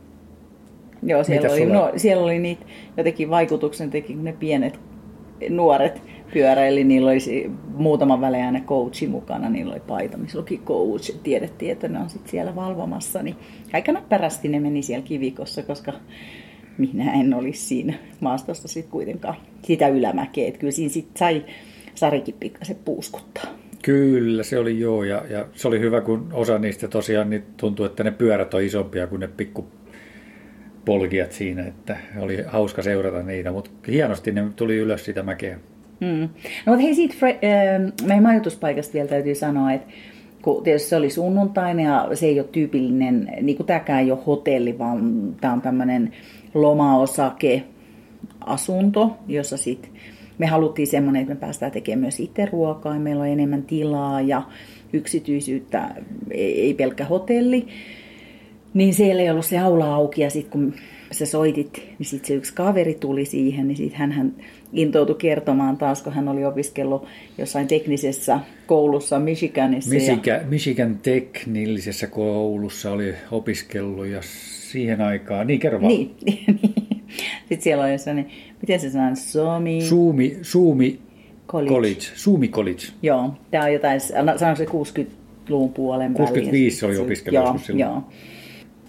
Joo, 1.04 1.24
siellä 1.24 1.50
oli, 1.50 1.66
no, 1.66 1.92
siellä 1.96 2.24
oli 2.24 2.40
niitä 2.40 2.66
jotenkin 2.98 3.30
vaikutuksen 3.30 3.90
teki 3.90 4.16
ne 4.16 4.34
pienet 4.34 4.80
nuoret 5.50 6.02
pyöräili, 6.34 6.84
niillä 6.84 7.12
olisi 7.12 7.52
muutaman 7.76 8.22
välein 8.22 8.46
aina 8.46 8.60
coachi 8.60 9.08
mukana, 9.08 9.50
niillä 9.50 9.74
oli 9.74 9.82
paita, 9.88 10.18
missä 10.18 10.40
luki 10.40 10.62
coach, 10.66 11.20
tiedettiin, 11.24 11.72
että 11.72 11.88
ne 11.88 12.00
on 12.00 12.10
sitten 12.10 12.32
siellä 12.32 12.56
valvomassa, 12.56 13.24
niin 13.24 13.36
aika 13.74 13.92
näppärästi 13.92 14.48
ne 14.48 14.60
meni 14.60 14.82
siellä 14.82 15.06
kivikossa, 15.06 15.64
koska 15.64 15.94
minä 16.78 17.14
en 17.14 17.34
olisi 17.34 17.66
siinä 17.66 17.94
maastossa 18.20 18.68
sitten 18.68 18.92
kuitenkaan 18.92 19.36
sitä 19.64 19.88
ylämäkeä, 19.88 20.48
että 20.48 20.60
kyllä 20.60 20.72
siinä 20.72 20.90
sitten 20.90 21.20
sai 21.20 21.46
Sarikin 21.96 22.36
pikkasen 22.40 22.78
puuskuttaa. 22.86 23.46
Kyllä, 23.82 24.44
se 24.44 24.60
oli 24.60 24.80
joo, 24.80 25.04
ja, 25.04 25.24
ja 25.30 25.46
se 25.54 25.68
oli 25.68 25.80
hyvä, 25.80 26.02
kun 26.02 26.30
osa 26.34 26.60
niistä 26.60 26.88
tosiaan 26.88 27.30
niin 27.30 27.44
tuntui, 27.58 27.86
että 27.86 28.04
ne 28.04 28.12
pyörät 28.12 28.54
on 28.54 28.64
isompia 28.64 29.08
kuin 29.08 29.20
ne 29.20 29.28
pikku 29.28 29.68
polkiat 30.86 31.32
siinä, 31.32 31.68
että 31.68 31.98
oli 32.20 32.44
hauska 32.48 32.82
seurata 32.82 33.24
niitä, 33.24 33.52
mutta 33.52 33.70
hienosti 33.88 34.32
ne 34.32 34.44
tuli 34.56 34.76
ylös 34.76 35.06
sitä 35.06 35.24
mäkeä. 35.24 35.60
Mm. 36.02 36.30
No 36.66 36.78
hei 36.78 36.96
siitä 36.96 37.16
äh, 37.28 37.32
meidän 38.08 38.24
majoituspaikasta 38.24 38.94
vielä 38.94 39.08
täytyy 39.08 39.36
sanoa, 39.36 39.72
että 39.72 39.94
kun 40.42 40.64
tietysti 40.64 40.90
se 40.90 40.96
oli 40.96 41.10
sunnuntaina 41.10 41.82
ja 41.82 42.10
se 42.14 42.26
ei 42.26 42.40
ole 42.40 42.48
tyypillinen, 42.52 43.34
niin 43.42 43.58
kuin 43.58 43.68
tämäkään 43.68 44.04
ei 44.04 44.12
ole 44.12 44.20
hotelli, 44.28 44.80
vaan 44.80 45.24
tämä 45.42 45.54
on 45.54 45.62
tämmöinen 45.62 46.12
lomaosake 46.54 47.64
asunto, 48.46 49.18
jossa 49.28 49.58
sitten 49.58 49.92
me 50.38 50.48
haluttiin 50.48 50.88
semmoinen, 50.88 51.22
että 51.22 51.34
me 51.34 51.40
päästään 51.40 51.72
tekemään 51.72 52.02
myös 52.02 52.20
itse 52.20 52.46
ruokaa 52.46 52.94
ja 52.94 53.00
meillä 53.00 53.22
on 53.22 53.28
enemmän 53.28 53.64
tilaa 53.64 54.22
ja 54.22 54.42
yksityisyyttä, 54.94 55.96
ei 56.32 56.74
pelkkä 56.74 57.06
hotelli. 57.06 57.68
Niin 58.74 58.94
siellä 58.94 59.22
ei 59.22 59.30
ollut 59.30 59.46
se 59.46 59.60
aula 59.60 59.96
auki 59.96 60.22
ja 60.22 60.30
sitten 60.30 60.52
kun 60.52 60.74
sä 61.12 61.26
soitit, 61.26 61.84
niin 62.00 62.08
sitten 62.08 62.28
se 62.28 62.34
yksi 62.34 62.54
kaveri 62.54 62.94
tuli 62.94 63.26
siihen, 63.26 63.68
niin 63.68 63.78
sitten 63.78 64.12
hän 64.12 64.34
intoutui 64.74 65.16
kertomaan 65.16 65.78
taas, 65.78 66.02
kun 66.02 66.14
hän 66.14 66.28
oli 66.28 66.46
opiskellut 66.46 67.06
jossain 67.38 67.68
teknisessä 67.68 68.40
koulussa 68.68 69.20
Michiganissa. 69.20 69.90
Michigan, 69.90 70.42
ja... 70.42 70.48
Michigan 70.48 71.00
teknillisessä 71.00 72.08
koulussa 72.08 72.92
oli 72.92 73.14
opiskellut 73.32 74.08
ja 74.08 74.20
siihen 74.72 75.02
aikaan, 75.02 75.48
niin 75.48 75.60
kerro 75.60 75.82
vaan. 75.82 75.94
Niin, 75.94 76.16
niin. 76.26 76.60
Sitten 77.40 77.62
siellä 77.62 77.84
oli 77.84 77.92
jossain, 77.92 78.30
miten 78.62 78.80
se 78.80 78.90
sanoo, 78.90 79.16
Suomi... 79.16 79.82
Suumi, 79.82 80.38
Suumi 80.42 81.00
College. 81.48 81.74
College. 81.74 82.02
Suumi 82.16 82.48
College. 82.48 82.84
Joo, 83.02 83.34
tämä 83.52 83.64
on 83.64 83.74
jotain, 83.74 84.00
sanoiko 84.38 84.86
se 84.86 85.02
60-luvun 85.02 85.74
puolen 85.74 86.14
65 86.14 86.82
väliin. 86.82 87.00
oli 87.00 87.06
opiskellut 87.06 87.46
joo, 87.46 87.58
silloin. 87.58 87.80
Joo 87.80 88.04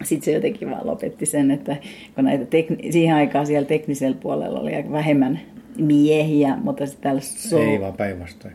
sitten 0.09 0.25
se 0.25 0.33
jotenkin 0.33 0.71
vaan 0.71 0.87
lopetti 0.87 1.27
sen, 1.27 1.51
että 1.51 1.77
kun 2.15 2.25
näitä 2.25 2.45
tekni- 2.45 2.93
siihen 2.93 3.17
aikaan 3.17 3.47
siellä 3.47 3.67
teknisellä 3.69 4.17
puolella 4.21 4.61
oli 4.61 4.73
vähemmän 4.93 5.41
miehiä, 5.79 6.57
mutta 6.63 6.87
sitten 6.87 7.03
täällä 7.03 7.21
so- 7.21 7.59
Ei 7.63 7.81
vaan 7.81 7.93
päinvastoin. 7.95 8.55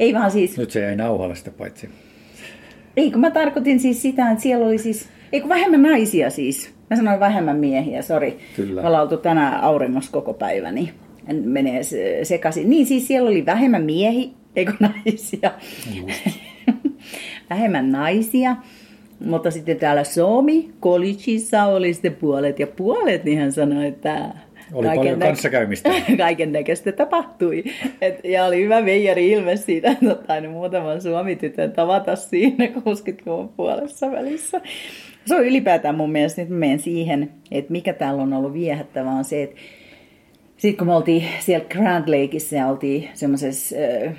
Ei 0.00 0.14
vaan 0.14 0.30
siis... 0.30 0.58
Nyt 0.58 0.70
se 0.70 0.80
jäi 0.80 0.96
nauhalle 0.96 1.34
sitä 1.34 1.50
paitsi. 1.50 1.88
Ei, 2.96 3.10
kun 3.10 3.20
mä 3.20 3.30
tarkoitin 3.30 3.80
siis 3.80 4.02
sitä, 4.02 4.30
että 4.30 4.42
siellä 4.42 4.66
oli 4.66 4.78
siis... 4.78 5.08
Ei 5.32 5.40
kun 5.40 5.48
vähemmän 5.48 5.82
naisia 5.82 6.30
siis. 6.30 6.74
Mä 6.90 6.96
sanoin 6.96 7.20
vähemmän 7.20 7.56
miehiä, 7.56 8.02
sori. 8.02 8.38
Kyllä. 8.56 8.80
Me 8.82 8.86
ollaan 8.88 9.02
oltu 9.02 9.16
tänään 9.16 9.60
auringossa 9.62 10.12
koko 10.12 10.34
päivä, 10.34 10.72
niin 10.72 10.90
menee 11.44 11.82
se- 11.82 12.20
sekaisin. 12.22 12.70
Niin 12.70 12.86
siis 12.86 13.06
siellä 13.06 13.30
oli 13.30 13.46
vähemmän 13.46 13.84
miehi, 13.84 14.32
eikö 14.56 14.72
naisia? 14.80 15.50
vähemmän 17.50 17.92
naisia. 17.92 18.56
Mutta 19.24 19.50
sitten 19.50 19.76
täällä 19.76 20.04
Suomi, 20.04 20.70
Kolicissa 20.80 21.64
oli 21.64 21.92
sitten 21.94 22.14
puolet 22.14 22.58
ja 22.58 22.66
puolet, 22.66 23.24
niin 23.24 23.38
hän 23.38 23.52
sanoi, 23.52 23.86
että 23.86 24.34
Oli 24.72 24.88
paljon 24.94 25.18
kanssakäymistä. 25.18 25.90
Kaiken 26.16 26.52
näköistä 26.52 26.92
tapahtui. 26.92 27.64
Et, 28.00 28.24
ja 28.24 28.44
oli 28.44 28.62
hyvä 28.62 28.84
veijari 28.84 29.30
ilme 29.30 29.56
siitä, 29.56 29.90
että 29.90 30.14
tainnut 30.14 30.52
muutaman 30.52 31.02
suomitytön 31.02 31.72
tavata 31.72 32.16
siinä 32.16 32.66
60-luvun 32.76 33.48
puolessa 33.48 34.10
välissä. 34.10 34.60
Se 35.26 35.34
on 35.34 35.46
ylipäätään 35.46 35.94
mun 35.94 36.12
mielestä, 36.12 36.42
nyt 36.42 36.50
menen 36.50 36.78
siihen, 36.78 37.30
että 37.50 37.72
mikä 37.72 37.92
täällä 37.92 38.22
on 38.22 38.32
ollut 38.32 38.52
viehättävää 38.52 39.12
on 39.12 39.24
se, 39.24 39.42
että 39.42 39.56
sitten 40.56 40.78
kun 40.78 40.86
me 40.86 40.94
oltiin 40.94 41.24
siellä 41.40 41.64
Grand 41.68 42.08
Lakeissa 42.08 42.56
ja 42.56 42.66
oltiin 42.66 43.08
semmoisessa 43.14 43.76
äh, 44.06 44.14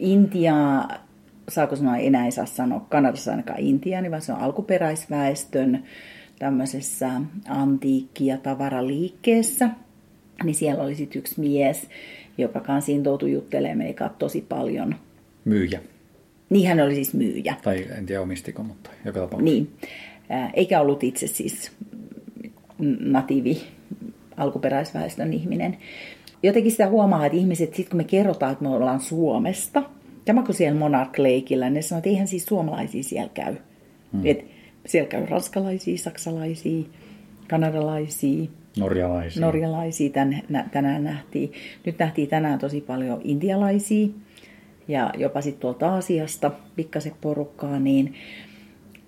Intia, 0.00 0.54
saako 1.48 1.76
sanoa, 1.76 1.96
enää 1.96 2.24
ei 2.24 2.32
saa 2.32 2.46
sanoa 2.46 2.86
Kanadassa 2.88 3.30
ainakaan 3.30 3.60
Intiaani, 3.60 4.10
vaan 4.10 4.22
se 4.22 4.32
on 4.32 4.38
alkuperäisväestön 4.38 5.84
tämmöisessä 6.38 7.10
antiikki- 7.48 8.26
ja 8.26 8.36
tavaraliikkeessä. 8.36 9.70
Niin 10.44 10.54
siellä 10.54 10.82
oli 10.82 10.94
sitten 10.94 11.18
yksi 11.18 11.40
mies, 11.40 11.88
joka 12.38 12.60
kanssa 12.60 12.92
intoutui 12.92 13.32
juttelemaan 13.32 13.78
meitä 13.78 14.10
tosi 14.18 14.46
paljon. 14.48 14.94
Myyjä. 15.44 15.80
Niin 16.50 16.68
hän 16.68 16.80
oli 16.80 16.94
siis 16.94 17.14
myyjä. 17.14 17.54
Tai 17.62 17.86
en 17.98 18.06
tiedä 18.06 18.22
omistiko, 18.22 18.62
mutta 18.62 18.90
joka 19.04 19.20
tapauksessa. 19.20 19.44
Niin. 19.44 19.70
Eikä 20.54 20.80
ollut 20.80 21.04
itse 21.04 21.26
siis 21.26 21.72
natiivi 23.00 23.62
alkuperäisväestön 24.36 25.32
ihminen. 25.32 25.76
Jotenkin 26.42 26.72
sitä 26.72 26.88
huomaa, 26.88 27.26
että 27.26 27.38
ihmiset, 27.38 27.74
sit 27.74 27.88
kun 27.88 27.96
me 27.96 28.04
kerrotaan, 28.04 28.52
että 28.52 28.64
me 28.64 28.70
ollaan 28.70 29.00
Suomesta, 29.00 29.82
tämä 30.26 30.42
kun 30.42 30.54
siellä 30.54 30.78
Monarch 30.78 31.18
Lakeillä, 31.18 31.70
ne 31.70 31.82
sanoo, 31.82 31.98
että 31.98 32.10
eihän 32.10 32.28
siis 32.28 32.44
suomalaisia 32.44 33.02
siellä 33.02 33.30
käy. 33.34 33.56
Hmm. 34.12 34.20
Et 34.24 34.44
siellä 34.86 35.08
käy 35.08 35.26
ranskalaisia, 35.26 35.98
saksalaisia, 35.98 36.84
kanadalaisia, 37.48 38.48
Norjalaisia. 38.78 39.40
norjalaisia 39.46 40.10
tän, 40.10 40.42
nä, 40.48 40.68
tänään 40.72 41.04
nähtiin. 41.04 41.52
Nyt 41.86 41.98
nähtiin 41.98 42.28
tänään 42.28 42.58
tosi 42.58 42.80
paljon 42.80 43.20
intialaisia 43.24 44.08
ja 44.88 45.10
jopa 45.18 45.40
sitten 45.40 45.60
tuolta 45.60 45.88
Aasiasta 45.88 46.50
pikkasen 46.76 47.12
porukkaa, 47.20 47.78
niin 47.78 48.14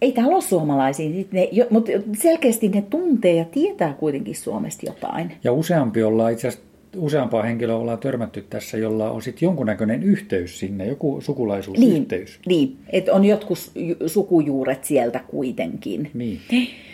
ei 0.02 0.12
täällä 0.12 0.34
ole 0.34 0.42
suomalaisia, 0.42 1.24
ne, 1.32 1.48
jo, 1.52 1.66
mutta 1.70 1.92
selkeästi 2.18 2.68
ne 2.68 2.82
tuntee 2.82 3.34
ja 3.34 3.44
tietää 3.44 3.92
kuitenkin 3.92 4.34
Suomesta 4.36 4.86
jotain. 4.86 5.32
Ja 5.44 5.52
useampi 5.52 6.02
ollaan 6.02 6.32
itse 6.32 6.48
asiassa 6.48 6.67
useampaa 6.98 7.42
henkilöä 7.42 7.76
ollaan 7.76 7.98
törmätty 7.98 8.46
tässä, 8.50 8.78
jolla 8.78 9.10
on 9.10 9.22
sitten 9.22 9.46
jonkunnäköinen 9.46 10.02
yhteys 10.02 10.58
sinne, 10.58 10.86
joku 10.86 11.20
sukulaisuusyhteys. 11.20 12.40
Niin, 12.46 12.76
että 12.90 13.12
on 13.12 13.24
jotkut 13.24 13.58
ju- 13.74 14.08
sukujuuret 14.08 14.84
sieltä 14.84 15.20
kuitenkin. 15.28 16.10
Niin. 16.14 16.40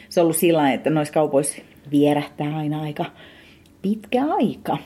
Se 0.09 0.21
on 0.21 0.25
ollut 0.25 0.37
sillä 0.37 0.73
että 0.73 0.91
noissa 0.91 1.15
kaupoissa 1.15 1.63
vierähtää 1.91 2.57
aina 2.57 2.83
aika 2.83 3.05
pitkä 3.83 4.25
aika. 4.25 4.79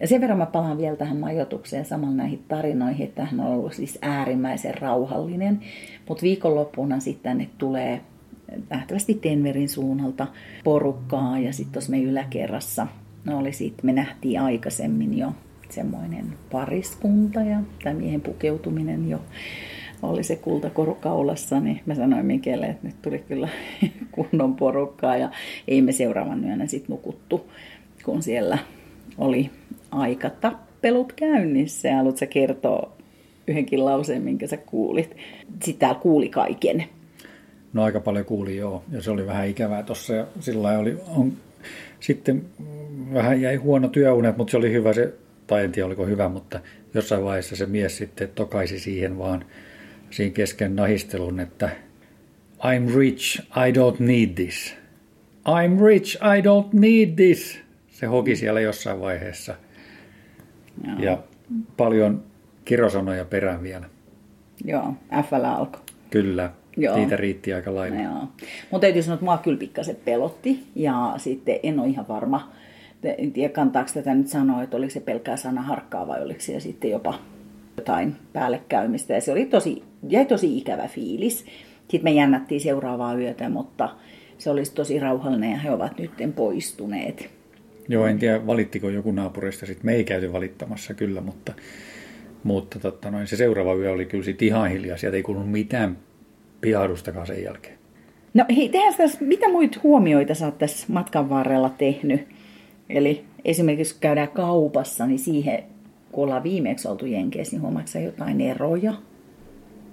Ja 0.00 0.06
sen 0.06 0.20
verran 0.20 0.38
mä 0.38 0.46
palaan 0.46 0.78
vielä 0.78 0.96
tähän 0.96 1.16
majoitukseen 1.16 1.84
samalla 1.84 2.16
näihin 2.16 2.44
tarinoihin, 2.48 3.06
että 3.06 3.24
hän 3.24 3.40
on 3.40 3.46
ollut 3.46 3.72
siis 3.72 3.98
äärimmäisen 4.02 4.78
rauhallinen. 4.78 5.60
Mutta 6.08 6.22
viikonloppuna 6.22 7.00
sitten 7.00 7.22
tänne 7.22 7.48
tulee 7.58 8.00
nähtävästi 8.70 9.20
Denverin 9.22 9.68
suunnalta 9.68 10.26
porukkaa 10.64 11.38
ja 11.38 11.52
sitten 11.52 11.72
tuossa 11.72 11.90
me 11.90 12.02
yläkerrassa 12.02 12.86
no 13.24 13.38
oli 13.38 13.52
sit, 13.52 13.82
me 13.82 13.92
nähtiin 13.92 14.40
aikaisemmin 14.40 15.18
jo 15.18 15.32
semmoinen 15.70 16.32
pariskunta 16.52 17.40
ja 17.40 17.60
tämä 17.82 17.94
miehen 17.94 18.20
pukeutuminen 18.20 19.08
jo 19.08 19.20
oli 20.02 20.24
se 20.24 20.36
kultakoru 20.36 20.94
kaulassa, 20.94 21.60
niin 21.60 21.80
mä 21.86 21.94
sanoin 21.94 22.26
Mikelle, 22.26 22.66
että 22.66 22.86
nyt 22.86 23.02
tuli 23.02 23.18
kyllä 23.18 23.48
kunnon 24.12 24.56
porukkaa 24.56 25.16
ja 25.16 25.30
ei 25.68 25.82
me 25.82 25.92
seuraavan 25.92 26.44
yönä 26.44 26.66
sitten 26.66 26.90
nukuttu, 26.90 27.50
kun 28.04 28.22
siellä 28.22 28.58
oli 29.18 29.50
aikatappelut 29.90 31.12
käynnissä. 31.12 31.88
Ja 31.88 31.96
haluatko 31.96 32.26
kertoa 32.30 32.92
yhdenkin 33.46 33.84
lauseen, 33.84 34.22
minkä 34.22 34.46
sä 34.46 34.56
kuulit? 34.56 35.16
Sitten 35.62 35.96
kuuli 35.96 36.28
kaiken. 36.28 36.84
No 37.72 37.82
aika 37.82 38.00
paljon 38.00 38.24
kuuli 38.24 38.56
joo, 38.56 38.82
ja 38.90 39.02
se 39.02 39.10
oli 39.10 39.26
vähän 39.26 39.48
ikävää 39.48 39.82
tuossa, 39.82 40.14
ja 40.14 40.26
sillä 40.40 40.78
oli, 40.78 40.96
on, 41.16 41.32
sitten 42.00 42.46
vähän 43.14 43.40
jäi 43.40 43.56
huono 43.56 43.88
työunet, 43.88 44.36
mutta 44.36 44.50
se 44.50 44.56
oli 44.56 44.72
hyvä 44.72 44.92
se, 44.92 45.14
tai 45.46 45.64
en 45.64 45.72
tiedä 45.72 45.86
oliko 45.86 46.06
hyvä, 46.06 46.28
mutta 46.28 46.60
jossain 46.94 47.24
vaiheessa 47.24 47.56
se 47.56 47.66
mies 47.66 47.96
sitten 47.96 48.28
tokaisi 48.34 48.80
siihen 48.80 49.18
vaan 49.18 49.44
siinä 50.10 50.34
kesken 50.34 50.76
nahistelun, 50.76 51.40
että 51.40 51.70
I'm 52.58 52.96
rich, 52.96 53.40
I 53.40 53.72
don't 53.72 53.96
need 53.98 54.28
this. 54.34 54.74
I'm 55.48 55.84
rich, 55.84 56.16
I 56.16 56.40
don't 56.40 56.80
need 56.80 57.14
this. 57.16 57.60
Se 57.88 58.06
hoki 58.06 58.36
siellä 58.36 58.60
jossain 58.60 59.00
vaiheessa. 59.00 59.54
Joo. 60.86 60.98
Ja 60.98 61.18
paljon 61.76 62.24
kirosanoja 62.64 63.24
perään 63.24 63.62
vielä. 63.62 63.86
Joo, 64.64 64.94
FL 65.28 65.44
alkoi. 65.44 65.80
Kyllä, 66.10 66.50
Joo. 66.76 66.96
niitä 66.96 67.16
riitti 67.16 67.52
aika 67.52 67.74
lailla. 67.74 68.02
Joo. 68.02 68.28
Mutta 68.70 68.80
täytyy 68.80 69.02
sanoa, 69.02 69.14
että 69.14 69.24
mua 69.24 69.38
kyllä 69.38 69.58
pikkasen 69.58 69.96
pelotti. 70.04 70.62
Ja 70.74 71.14
sitten 71.16 71.58
en 71.62 71.80
ole 71.80 71.88
ihan 71.88 72.08
varma, 72.08 72.52
en 73.18 73.32
tiedä 73.32 73.52
kantaako 73.52 73.90
tätä 73.94 74.14
nyt 74.14 74.26
sanoa, 74.26 74.62
että 74.62 74.76
oliko 74.76 74.90
se 74.90 75.00
pelkkää 75.00 75.36
sana 75.36 75.62
harkkaa 75.62 76.06
vai 76.06 76.22
oliko 76.22 76.40
se 76.40 76.60
sitten 76.60 76.90
jopa 76.90 77.14
jotain 77.76 78.16
päällekäymistä. 78.32 79.14
Ja 79.14 79.20
se 79.20 79.32
oli 79.32 79.46
tosi, 79.46 79.82
jäi 80.08 80.24
tosi 80.24 80.58
ikävä 80.58 80.88
fiilis. 80.88 81.44
Sitten 81.88 82.04
me 82.04 82.10
jännättiin 82.10 82.60
seuraavaa 82.60 83.14
yötä, 83.14 83.48
mutta 83.48 83.88
se 84.38 84.50
olisi 84.50 84.74
tosi 84.74 85.00
rauhallinen 85.00 85.50
ja 85.50 85.58
he 85.58 85.70
ovat 85.70 85.98
nyt 85.98 86.10
poistuneet. 86.34 87.30
Joo, 87.88 88.06
en 88.06 88.18
tiedä 88.18 88.46
valittiko 88.46 88.88
joku 88.88 89.12
naapurista, 89.12 89.66
sitten 89.66 89.86
me 89.86 89.92
ei 89.92 90.04
käyty 90.04 90.32
valittamassa 90.32 90.94
kyllä, 90.94 91.20
mutta, 91.20 91.52
mutta 92.44 92.78
totta 92.78 93.10
noin, 93.10 93.26
se 93.26 93.36
seuraava 93.36 93.74
yö 93.74 93.92
oli 93.92 94.06
kyllä 94.06 94.24
sit 94.24 94.42
ihan 94.42 94.70
hiljaa, 94.70 94.96
sieltä 94.96 95.16
ei 95.16 95.22
kuulunut 95.22 95.50
mitään 95.50 95.96
pihahdustakaan 96.60 97.26
sen 97.26 97.42
jälkeen. 97.42 97.78
No 98.34 98.44
hei, 98.56 98.68
tehdään 98.68 98.94
tässä, 98.94 99.18
mitä 99.20 99.48
muita 99.48 99.80
huomioita 99.82 100.34
sä 100.34 100.46
oot 100.46 100.58
tässä 100.58 100.86
matkan 100.90 101.30
varrella 101.30 101.70
tehnyt? 101.70 102.28
Eli 102.88 103.24
esimerkiksi 103.44 103.94
kun 103.94 104.00
käydään 104.00 104.28
kaupassa, 104.28 105.06
niin 105.06 105.18
siihen, 105.18 105.62
kun 106.12 106.24
ollaan 106.24 106.42
viimeksi 106.42 106.88
oltu 106.88 107.06
Jenkeissä, 107.06 107.56
niin 107.56 107.62
huomaatko 107.62 107.98
jotain 107.98 108.40
eroja? 108.40 108.94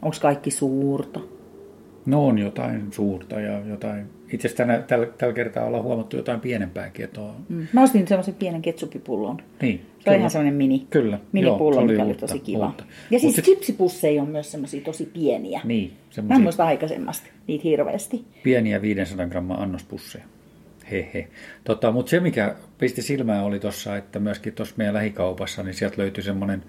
Onko 0.02 0.18
kaikki 0.22 0.52
suurta? 0.52 1.20
No 2.06 2.26
on 2.28 2.38
jotain 2.40 2.88
suurta 2.92 3.40
ja 3.40 3.60
jotain, 3.60 4.06
itse 4.34 4.48
asiassa 4.48 4.64
tänä, 4.64 4.80
tällä, 4.80 5.06
tällä 5.18 5.34
kertaa 5.34 5.66
ollaan 5.66 5.84
huomattu 5.84 6.18
jotain 6.18 6.40
pienempääkin, 6.40 7.06
että 7.06 7.22
on, 7.22 7.36
Mm. 7.50 7.68
Mä 7.74 7.84
ostin 7.84 8.08
semmoisen 8.08 8.34
pienen 8.36 8.62
ketsupipullon. 8.62 9.38
niin. 9.62 9.82
Se 10.12 10.16
on 10.16 10.20
ihan 10.20 10.30
semmoinen 10.32 10.54
mini, 10.54 10.88
Kyllä, 10.90 11.20
minipullo, 11.32 11.64
joo, 11.64 11.74
se 11.74 11.80
oli 11.80 11.92
mikä 11.92 12.04
oli 12.04 12.12
uutta, 12.12 12.28
tosi 12.28 12.40
kiva. 12.40 12.66
uutta. 12.66 12.84
Ja 13.12 13.20
siis 13.20 13.36
sit- 13.36 13.46
on 14.22 14.30
myös 14.30 14.52
semmoisia 14.52 14.82
tosi 14.82 15.06
pieniä. 15.06 15.62
Niin, 15.64 15.94
Mä 16.22 16.36
en 16.36 16.42
muista 16.42 16.66
aikaisemmasta 16.66 17.28
niitä 17.48 17.64
hirveästi. 17.64 18.26
pieniä 18.44 18.82
500 18.82 19.28
gramman 19.28 19.60
annospusseja. 19.60 20.26
Hehe. 20.92 21.28
Tota, 21.64 21.92
Mutta 21.92 22.10
se, 22.10 22.20
mikä 22.20 22.56
pisti 22.78 23.02
silmään, 23.02 23.44
oli 23.44 23.60
tuossa, 23.60 23.98
että 23.98 24.20
myöskin 24.20 24.54
tuossa 24.54 24.76
meidän 24.78 24.94
lähikaupassa, 24.94 25.64
niin 25.64 25.74
sieltä 25.74 25.98
löytyi 25.98 26.24
semmoinen 26.24 26.64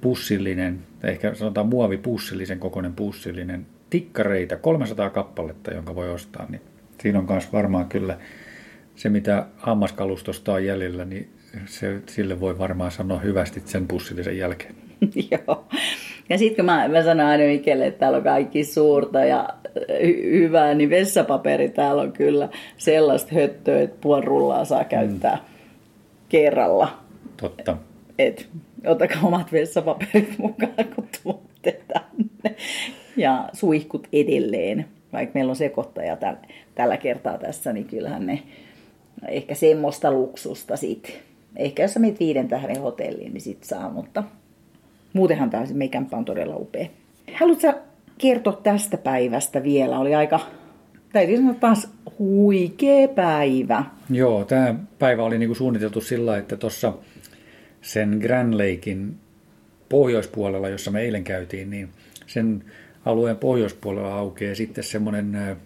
pussillinen, 0.00 0.78
ehkä 1.04 1.34
sanotaan 1.34 1.66
muovipussillisen 1.68 2.58
kokoinen 2.58 2.92
pussillinen 2.92 3.66
tikkareita, 3.90 4.56
300 4.56 5.10
kappaletta, 5.10 5.74
jonka 5.74 5.94
voi 5.94 6.10
ostaa. 6.12 6.46
Niin 6.50 6.60
siinä 7.02 7.18
on 7.18 7.26
myös 7.30 7.52
varmaan 7.52 7.88
kyllä 7.88 8.18
se, 8.96 9.08
mitä 9.08 9.46
hammaskalustosta 9.56 10.52
on 10.52 10.64
jäljellä, 10.64 11.04
niin 11.04 11.28
se, 11.66 12.00
sille 12.06 12.40
voi 12.40 12.58
varmaan 12.58 12.90
sanoa 12.90 13.18
hyvästi 13.18 13.62
sen 13.64 13.88
pussillisen 13.88 14.38
jälkeen. 14.38 14.74
Joo. 15.30 15.66
Ja 16.28 16.38
sitten 16.38 16.56
kun 16.56 16.64
mä, 16.64 16.88
mä 16.88 17.02
sanon 17.02 17.26
aina 17.26 17.44
Mikelle, 17.44 17.86
että 17.86 17.98
täällä 18.00 18.18
on 18.18 18.24
kaikki 18.24 18.64
suurta 18.64 19.24
ja 19.24 19.48
hy- 19.78 20.32
hyvää, 20.32 20.74
niin 20.74 20.90
vessapaperi 20.90 21.68
täällä 21.68 22.02
on 22.02 22.12
kyllä 22.12 22.48
sellaista 22.76 23.34
höttöä, 23.34 23.80
että 23.80 23.96
puoli 24.00 24.24
rullaa 24.24 24.64
saa 24.64 24.84
käyttää 24.84 25.36
mm. 25.36 25.42
kerralla. 26.28 26.98
Totta. 27.36 27.76
Et 28.18 28.48
otakaa 28.86 29.20
omat 29.22 29.52
vessapaperit 29.52 30.38
mukaan, 30.38 30.84
kun 30.94 31.08
tuutte 31.22 31.80
tänne. 31.88 32.56
Ja 33.16 33.48
suihkut 33.52 34.08
edelleen. 34.12 34.84
Vaikka 35.12 35.34
meillä 35.34 35.50
on 35.50 35.56
sekoittaja 35.56 36.16
täl, 36.16 36.34
tällä 36.74 36.96
kertaa 36.96 37.38
tässä, 37.38 37.72
niin 37.72 37.84
kyllähän 37.84 38.26
ne 38.26 38.42
ehkä 39.28 39.54
semmoista 39.54 40.12
luksusta 40.12 40.76
sit. 40.76 41.22
Ehkä 41.56 41.82
jos 41.82 41.96
menet 41.96 42.20
viiden 42.20 42.48
tähden 42.48 42.82
hotelliin, 42.82 43.32
niin 43.32 43.40
sit 43.40 43.64
saa, 43.64 43.90
mutta 43.90 44.24
muutenhan 45.12 45.50
tämä 45.50 45.66
se 45.66 45.74
meikämpä 45.74 46.16
on 46.16 46.24
todella 46.24 46.56
upea. 46.56 46.86
Haluatko 47.34 47.72
kertoa 48.18 48.60
tästä 48.62 48.96
päivästä 48.96 49.62
vielä? 49.62 49.98
Oli 49.98 50.14
aika 50.14 50.40
täytyy 51.12 51.36
sanoa 51.36 51.54
taas 51.54 51.88
huikea 52.18 53.08
päivä. 53.08 53.84
Joo, 54.10 54.44
tämä 54.44 54.74
päivä 54.98 55.22
oli 55.24 55.38
niinku 55.38 55.54
suunniteltu 55.54 56.00
sillä, 56.00 56.38
että 56.38 56.56
tuossa 56.56 56.92
sen 57.82 58.18
Grand 58.22 58.54
Lakein 58.54 59.14
pohjoispuolella, 59.88 60.68
jossa 60.68 60.90
me 60.90 61.00
eilen 61.00 61.24
käytiin, 61.24 61.70
niin 61.70 61.88
sen 62.26 62.64
alueen 63.04 63.36
pohjoispuolella 63.36 64.14
aukeaa 64.14 64.54
sitten 64.54 64.84
semmoinen 64.84 65.56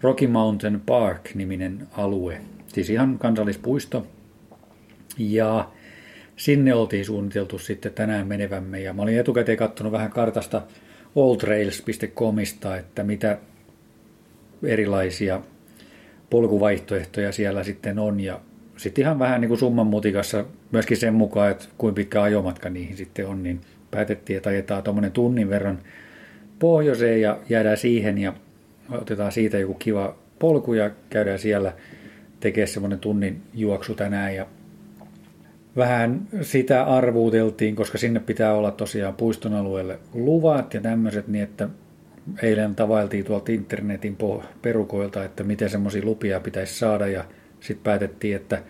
Rocky 0.00 0.26
Mountain 0.26 0.80
Park-niminen 0.80 1.86
alue, 1.92 2.40
siis 2.68 2.90
ihan 2.90 3.18
kansallispuisto. 3.18 4.06
Ja 5.18 5.68
sinne 6.36 6.74
oltiin 6.74 7.04
suunniteltu 7.04 7.58
sitten 7.58 7.92
tänään 7.92 8.26
menevämme. 8.26 8.80
Ja 8.80 8.92
mä 8.92 9.02
olin 9.02 9.18
etukäteen 9.18 9.58
katsonut 9.58 9.92
vähän 9.92 10.10
kartasta 10.10 10.62
alltrails.comista, 11.16 12.76
että 12.76 13.02
mitä 13.02 13.38
erilaisia 14.62 15.40
polkuvaihtoehtoja 16.30 17.32
siellä 17.32 17.64
sitten 17.64 17.98
on. 17.98 18.20
Ja 18.20 18.40
sitten 18.76 19.02
ihan 19.02 19.18
vähän 19.18 19.40
niin 19.40 19.48
kuin 19.48 19.58
summan 19.58 19.86
mutikassa 19.86 20.44
myöskin 20.70 20.96
sen 20.96 21.14
mukaan, 21.14 21.50
että 21.50 21.64
kuinka 21.78 21.96
pitkä 21.96 22.22
ajomatka 22.22 22.70
niihin 22.70 22.96
sitten 22.96 23.26
on, 23.26 23.42
niin 23.42 23.60
päätettiin, 23.90 24.36
että 24.36 24.50
ajetaan 24.50 24.82
tuommoinen 24.82 25.12
tunnin 25.12 25.50
verran 25.50 25.78
pohjoiseen 26.58 27.20
ja 27.20 27.38
jäädään 27.48 27.76
siihen 27.76 28.18
ja 28.18 28.32
otetaan 28.90 29.32
siitä 29.32 29.58
joku 29.58 29.74
kiva 29.74 30.16
polku 30.38 30.74
ja 30.74 30.90
käydään 31.10 31.38
siellä 31.38 31.72
tekemään 32.40 32.68
semmoinen 32.68 32.98
tunnin 32.98 33.42
juoksu 33.54 33.94
tänään 33.94 34.34
ja 34.34 34.46
vähän 35.76 36.28
sitä 36.42 36.84
arvuuteltiin, 36.84 37.76
koska 37.76 37.98
sinne 37.98 38.20
pitää 38.20 38.54
olla 38.54 38.70
tosiaan 38.70 39.14
puiston 39.14 39.54
alueelle 39.54 39.98
luvat 40.14 40.74
ja 40.74 40.80
tämmöiset, 40.80 41.28
niin 41.28 41.44
että 41.44 41.68
eilen 42.42 42.74
tavailtiin 42.74 43.24
tuolta 43.24 43.52
internetin 43.52 44.18
perukoilta, 44.62 45.24
että 45.24 45.44
miten 45.44 45.70
semmoisia 45.70 46.04
lupia 46.04 46.40
pitäisi 46.40 46.78
saada 46.78 47.06
ja 47.06 47.24
sitten 47.60 47.84
päätettiin, 47.84 48.36
että 48.36 48.62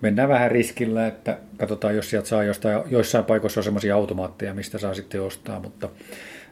mennään 0.00 0.28
vähän 0.28 0.50
riskillä, 0.50 1.06
että 1.06 1.38
katsotaan, 1.56 1.96
jos 1.96 2.10
sieltä 2.10 2.28
saa 2.28 2.44
jostain, 2.44 2.82
joissain 2.90 3.24
paikoissa 3.24 3.60
on 3.60 3.64
semmoisia 3.64 3.94
automaatteja, 3.94 4.54
mistä 4.54 4.78
saa 4.78 4.94
sitten 4.94 5.22
ostaa, 5.22 5.60
mutta 5.60 5.88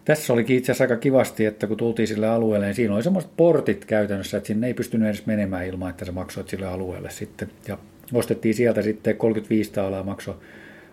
tässä 0.05 0.33
olikin 0.33 0.57
itse 0.57 0.73
asiassa 0.73 0.85
aika 0.85 0.97
kivasti, 0.97 1.47
että 1.47 1.67
kun 1.67 1.77
tultiin 1.77 2.09
sille 2.09 2.29
alueelle, 2.29 2.67
niin 2.67 2.75
siinä 2.75 2.95
oli 2.95 3.03
semmoiset 3.03 3.31
portit 3.37 3.85
käytännössä, 3.85 4.37
että 4.37 4.47
sinne 4.47 4.67
ei 4.67 4.75
pystynyt 4.75 5.09
edes 5.09 5.27
menemään 5.27 5.67
ilman, 5.67 5.91
että 5.91 6.05
sä 6.05 6.13
maksoit 6.13 6.49
sille 6.49 6.67
alueelle 6.67 7.11
sitten. 7.11 7.51
Ja 7.69 7.79
ostettiin 8.13 8.55
sieltä 8.55 8.83
sitten 8.83 9.17
35 9.17 9.73
taalaa 9.73 10.03
maksoi 10.03 10.35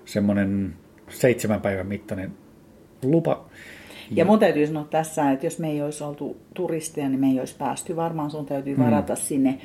semmoinen 0.05 0.73
seitsemän 1.09 1.61
päivän 1.61 1.87
mittainen 1.87 2.31
lupa. 3.03 3.45
Ja 4.11 4.25
mun 4.25 4.39
täytyy 4.39 4.67
sanoa 4.67 4.87
tässä, 4.89 5.31
että 5.31 5.45
jos 5.45 5.59
me 5.59 5.71
ei 5.71 5.81
olisi 5.81 6.03
oltu 6.03 6.37
turisteja, 6.53 7.09
niin 7.09 7.19
me 7.19 7.27
ei 7.27 7.39
olisi 7.39 7.55
päästy. 7.57 7.95
Varmaan 7.95 8.31
sun 8.31 8.45
täytyy 8.45 8.77
varata 8.77 9.13
mm. 9.13 9.17
sinne 9.17 9.57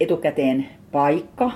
etukäteen 0.00 0.66
paikka, 0.92 1.50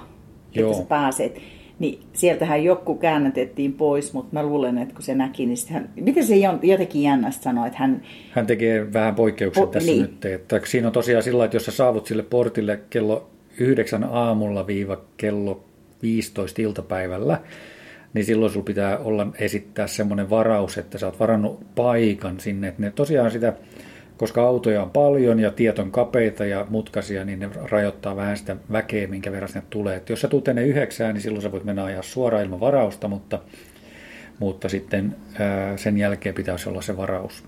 Joo. 0.54 0.70
että 0.70 0.82
sä 0.82 0.88
pääset. 0.88 1.40
Niin 1.78 2.00
sieltähän 2.12 2.64
joku 2.64 2.94
käännätettiin 2.94 3.72
pois, 3.72 4.12
mutta 4.12 4.30
mä 4.32 4.42
luulen, 4.42 4.78
että 4.78 4.94
kun 4.94 5.02
se 5.02 5.14
näki, 5.14 5.46
niin 5.46 5.58
hän, 5.70 5.88
miten 6.00 6.26
se 6.26 6.36
jotenkin 6.62 7.02
jännästi 7.02 7.42
sanoi, 7.42 7.66
että 7.66 7.78
hän... 7.78 8.02
Hän 8.30 8.46
tekee 8.46 8.92
vähän 8.92 9.14
poikkeuksia 9.14 9.64
po- 9.64 9.70
tässä 9.70 9.92
niin. 9.92 10.02
nyt. 10.02 10.24
Että 10.24 10.60
siinä 10.64 10.86
on 10.86 10.92
tosiaan 10.92 11.22
sillä 11.22 11.44
että 11.44 11.56
jos 11.56 11.64
sä 11.64 11.72
saavut 11.72 12.06
sille 12.06 12.22
portille 12.22 12.80
kello 12.90 13.30
9 13.58 14.04
aamulla 14.04 14.66
viiva 14.66 15.00
kello 15.16 15.64
15 16.02 16.62
iltapäivällä, 16.62 17.40
niin 18.14 18.24
silloin 18.24 18.52
sulla 18.52 18.64
pitää 18.64 18.98
olla 18.98 19.26
esittää 19.38 19.86
semmoinen 19.86 20.30
varaus, 20.30 20.78
että 20.78 20.98
sä 20.98 21.06
oot 21.06 21.20
varannut 21.20 21.74
paikan 21.74 22.40
sinne. 22.40 22.68
Että 22.68 22.82
ne 22.82 22.90
tosiaan 22.90 23.30
sitä 23.30 23.52
koska 24.16 24.42
autoja 24.42 24.82
on 24.82 24.90
paljon 24.90 25.40
ja 25.40 25.50
tiet 25.50 25.78
on 25.78 25.90
kapeita 25.90 26.44
ja 26.44 26.66
mutkaisia, 26.70 27.24
niin 27.24 27.38
ne 27.38 27.50
rajoittaa 27.70 28.16
vähän 28.16 28.36
sitä 28.36 28.56
väkeä, 28.72 29.06
minkä 29.06 29.32
verran 29.32 29.48
sinne 29.48 29.66
tulee. 29.70 29.96
Et 29.96 30.08
jos 30.08 30.20
sä 30.20 30.28
tulet 30.28 30.48
ennen 30.48 30.66
yhdeksään, 30.66 31.14
niin 31.14 31.22
silloin 31.22 31.42
sä 31.42 31.52
voit 31.52 31.64
mennä 31.64 31.84
ajaa 31.84 32.02
suoraan 32.02 32.44
ilman 32.44 32.60
varausta, 32.60 33.08
mutta, 33.08 33.38
mutta 34.38 34.68
sitten 34.68 35.16
ää, 35.38 35.76
sen 35.76 35.98
jälkeen 35.98 36.34
pitäisi 36.34 36.68
olla 36.68 36.82
se 36.82 36.96
varaus. 36.96 37.44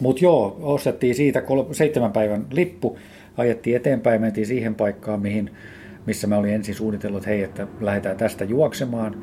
Mutta 0.00 0.24
joo, 0.24 0.56
ostettiin 0.62 1.14
siitä 1.14 1.40
kol- 1.40 1.72
seitsemän 1.72 2.12
päivän 2.12 2.46
lippu, 2.50 2.98
ajettiin 3.36 3.76
eteenpäin, 3.76 4.20
mentiin 4.20 4.46
siihen 4.46 4.74
paikkaan, 4.74 5.20
mihin, 5.20 5.50
missä 6.06 6.26
mä 6.26 6.36
olin 6.36 6.54
ensin 6.54 6.74
suunnitellut, 6.74 7.18
että 7.18 7.30
hei, 7.30 7.42
että 7.42 7.66
lähdetään 7.80 8.16
tästä 8.16 8.44
juoksemaan. 8.44 9.16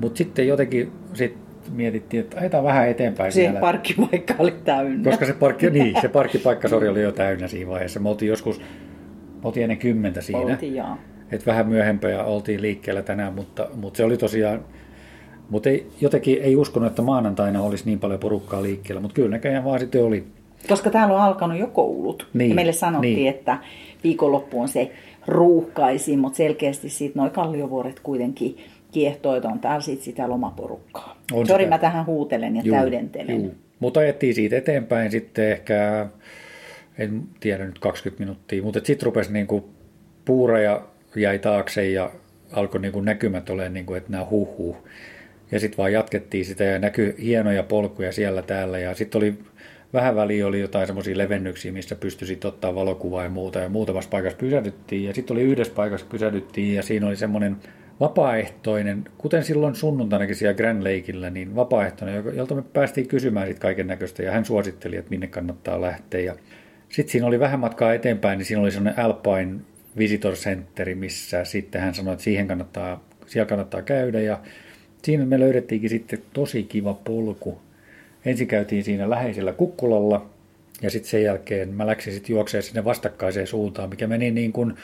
Mutta 0.00 0.18
sitten 0.18 0.48
jotenkin 0.48 0.92
sit 1.14 1.36
mietittiin, 1.72 2.20
että 2.20 2.40
ajetaan 2.40 2.64
vähän 2.64 2.88
eteenpäin 2.88 3.32
se 3.32 3.34
siellä. 3.34 3.60
parkkipaikka 3.60 4.34
oli 4.38 4.54
täynnä. 4.64 5.10
Koska 5.10 5.26
se, 5.26 5.32
parkki, 5.32 5.70
niin, 5.80 5.94
se 6.00 6.08
parkkipaikkasori 6.08 6.88
oli 6.88 7.02
jo 7.02 7.12
täynnä 7.12 7.48
siinä 7.48 7.70
vaiheessa. 7.70 8.00
Me 8.00 8.08
oltiin 8.08 8.28
joskus, 8.28 8.60
me 8.60 9.44
oltiin 9.44 9.64
ennen 9.64 9.78
kymmentä 9.78 10.20
siinä. 10.20 10.40
Oltiin. 10.40 10.82
Et 11.32 11.46
vähän 11.46 11.68
myöhempää 11.68 12.24
oltiin 12.24 12.62
liikkeellä 12.62 13.02
tänään, 13.02 13.34
mutta, 13.34 13.68
mutta 13.74 13.96
se 13.96 14.04
oli 14.04 14.16
tosiaan, 14.16 14.64
mutta 15.50 15.68
ei, 15.68 15.86
jotenkin 16.00 16.38
ei 16.42 16.56
uskonut, 16.56 16.88
että 16.88 17.02
maanantaina 17.02 17.62
olisi 17.62 17.84
niin 17.86 17.98
paljon 17.98 18.20
porukkaa 18.20 18.62
liikkeellä, 18.62 19.00
mutta 19.00 19.14
kyllä 19.14 19.28
näköjään 19.28 19.64
vaan 19.64 19.80
sitten 19.80 20.04
oli. 20.04 20.24
Koska 20.68 20.90
täällä 20.90 21.14
on 21.14 21.20
alkanut 21.20 21.58
jo 21.58 21.66
koulut. 21.66 22.28
Niin, 22.34 22.48
ja 22.48 22.54
meille 22.54 22.72
sanottiin, 22.72 23.16
niin. 23.16 23.28
että 23.28 23.58
viikonloppu 24.04 24.60
on 24.60 24.68
se 24.68 24.92
ruuhkaisin, 25.26 26.18
mutta 26.18 26.36
selkeästi 26.36 26.88
siitä 26.88 27.18
noin 27.18 27.30
kalliovuoret 27.30 28.00
kuitenkin 28.00 28.56
kiehtoita 28.92 29.48
on 29.48 29.58
täällä 29.58 29.80
sit 29.80 30.02
sitä 30.02 30.28
lomaporukkaa. 30.28 31.16
On 31.32 31.46
Sori, 31.46 31.64
sitä. 31.64 31.74
mä 31.74 31.78
tähän 31.78 32.06
huutelen 32.06 32.56
ja 32.56 32.62
juu, 32.64 32.76
täydentelen. 32.76 33.40
Juu. 33.40 33.54
Mutta 33.80 34.00
ajettiin 34.00 34.34
siitä 34.34 34.56
eteenpäin 34.56 35.10
sitten 35.10 35.52
ehkä, 35.52 36.06
en 36.98 37.22
tiedä 37.40 37.66
nyt 37.66 37.78
20 37.78 38.22
minuuttia, 38.22 38.62
mutta 38.62 38.80
sitten 38.84 39.06
rupesi 39.06 39.32
niinku 39.32 39.70
puuraja 40.24 40.82
jäi 41.16 41.38
taakse 41.38 41.90
ja 41.90 42.10
alkoi 42.52 42.80
niinku 42.80 43.00
näkymät 43.00 43.50
olemaan, 43.50 43.74
niinku, 43.74 43.94
että 43.94 44.10
nämä 44.10 44.26
huhuu. 44.30 44.76
Ja 45.52 45.60
sitten 45.60 45.78
vaan 45.78 45.92
jatkettiin 45.92 46.44
sitä 46.44 46.64
ja 46.64 46.78
näkyi 46.78 47.14
hienoja 47.22 47.62
polkuja 47.62 48.12
siellä 48.12 48.42
täällä 48.42 48.78
ja 48.78 48.94
sitten 48.94 49.18
oli 49.18 49.34
vähän 49.92 50.16
väliä 50.16 50.46
oli 50.46 50.60
jotain 50.60 50.86
semmoisia 50.86 51.18
levennyksiä, 51.18 51.72
missä 51.72 51.96
pystyi 51.96 52.38
ottaa 52.44 52.74
valokuvaa 52.74 53.24
ja 53.24 53.30
muuta. 53.30 53.58
Ja 53.58 53.68
muutamassa 53.68 54.10
paikassa 54.10 54.38
pysähdyttiin 54.38 55.04
ja 55.04 55.14
sitten 55.14 55.34
oli 55.34 55.42
yhdessä 55.42 55.74
paikassa 55.74 56.06
pysähdyttiin 56.10 56.74
ja 56.74 56.82
siinä 56.82 57.06
oli 57.06 57.16
semmoinen 57.16 57.56
vapaaehtoinen, 58.00 59.04
kuten 59.18 59.44
silloin 59.44 59.74
sunnuntainakin 59.74 60.36
siellä 60.36 60.54
Grand 60.54 60.82
Lakeillä, 60.82 61.30
niin 61.30 61.56
vapaaehtoinen, 61.56 62.24
jolta 62.36 62.54
me 62.54 62.62
päästiin 62.62 63.08
kysymään 63.08 63.46
sitten 63.46 63.62
kaiken 63.62 63.86
näköistä 63.86 64.22
ja 64.22 64.32
hän 64.32 64.44
suositteli, 64.44 64.96
että 64.96 65.10
minne 65.10 65.26
kannattaa 65.26 65.80
lähteä. 65.80 66.20
Ja 66.20 66.34
sitten 66.88 67.12
siinä 67.12 67.26
oli 67.26 67.40
vähän 67.40 67.60
matkaa 67.60 67.94
eteenpäin, 67.94 68.38
niin 68.38 68.46
siinä 68.46 68.62
oli 68.62 68.70
sellainen 68.70 69.04
Alpine 69.04 69.60
Visitor 69.98 70.34
Center, 70.34 70.94
missä 70.94 71.44
sitten 71.44 71.80
hän 71.80 71.94
sanoi, 71.94 72.12
että 72.12 72.24
siihen 72.24 72.48
kannattaa, 72.48 73.04
siellä 73.26 73.48
kannattaa 73.48 73.82
käydä 73.82 74.20
ja 74.20 74.40
siinä 75.02 75.26
me 75.26 75.40
löydettiinkin 75.40 75.90
sitten 75.90 76.18
tosi 76.32 76.62
kiva 76.62 76.94
polku. 76.94 77.60
Ensin 78.24 78.46
käytiin 78.46 78.84
siinä 78.84 79.10
läheisellä 79.10 79.52
kukkulalla 79.52 80.26
ja 80.82 80.90
sitten 80.90 81.10
sen 81.10 81.22
jälkeen 81.22 81.74
mä 81.74 81.86
läksin 81.86 82.12
sitten 82.12 82.34
juokseen 82.34 82.62
sinne 82.62 82.84
vastakkaiseen 82.84 83.46
suuntaan, 83.46 83.90
mikä 83.90 84.06
meni 84.06 84.30
niin 84.30 84.52
kuin 84.52 84.74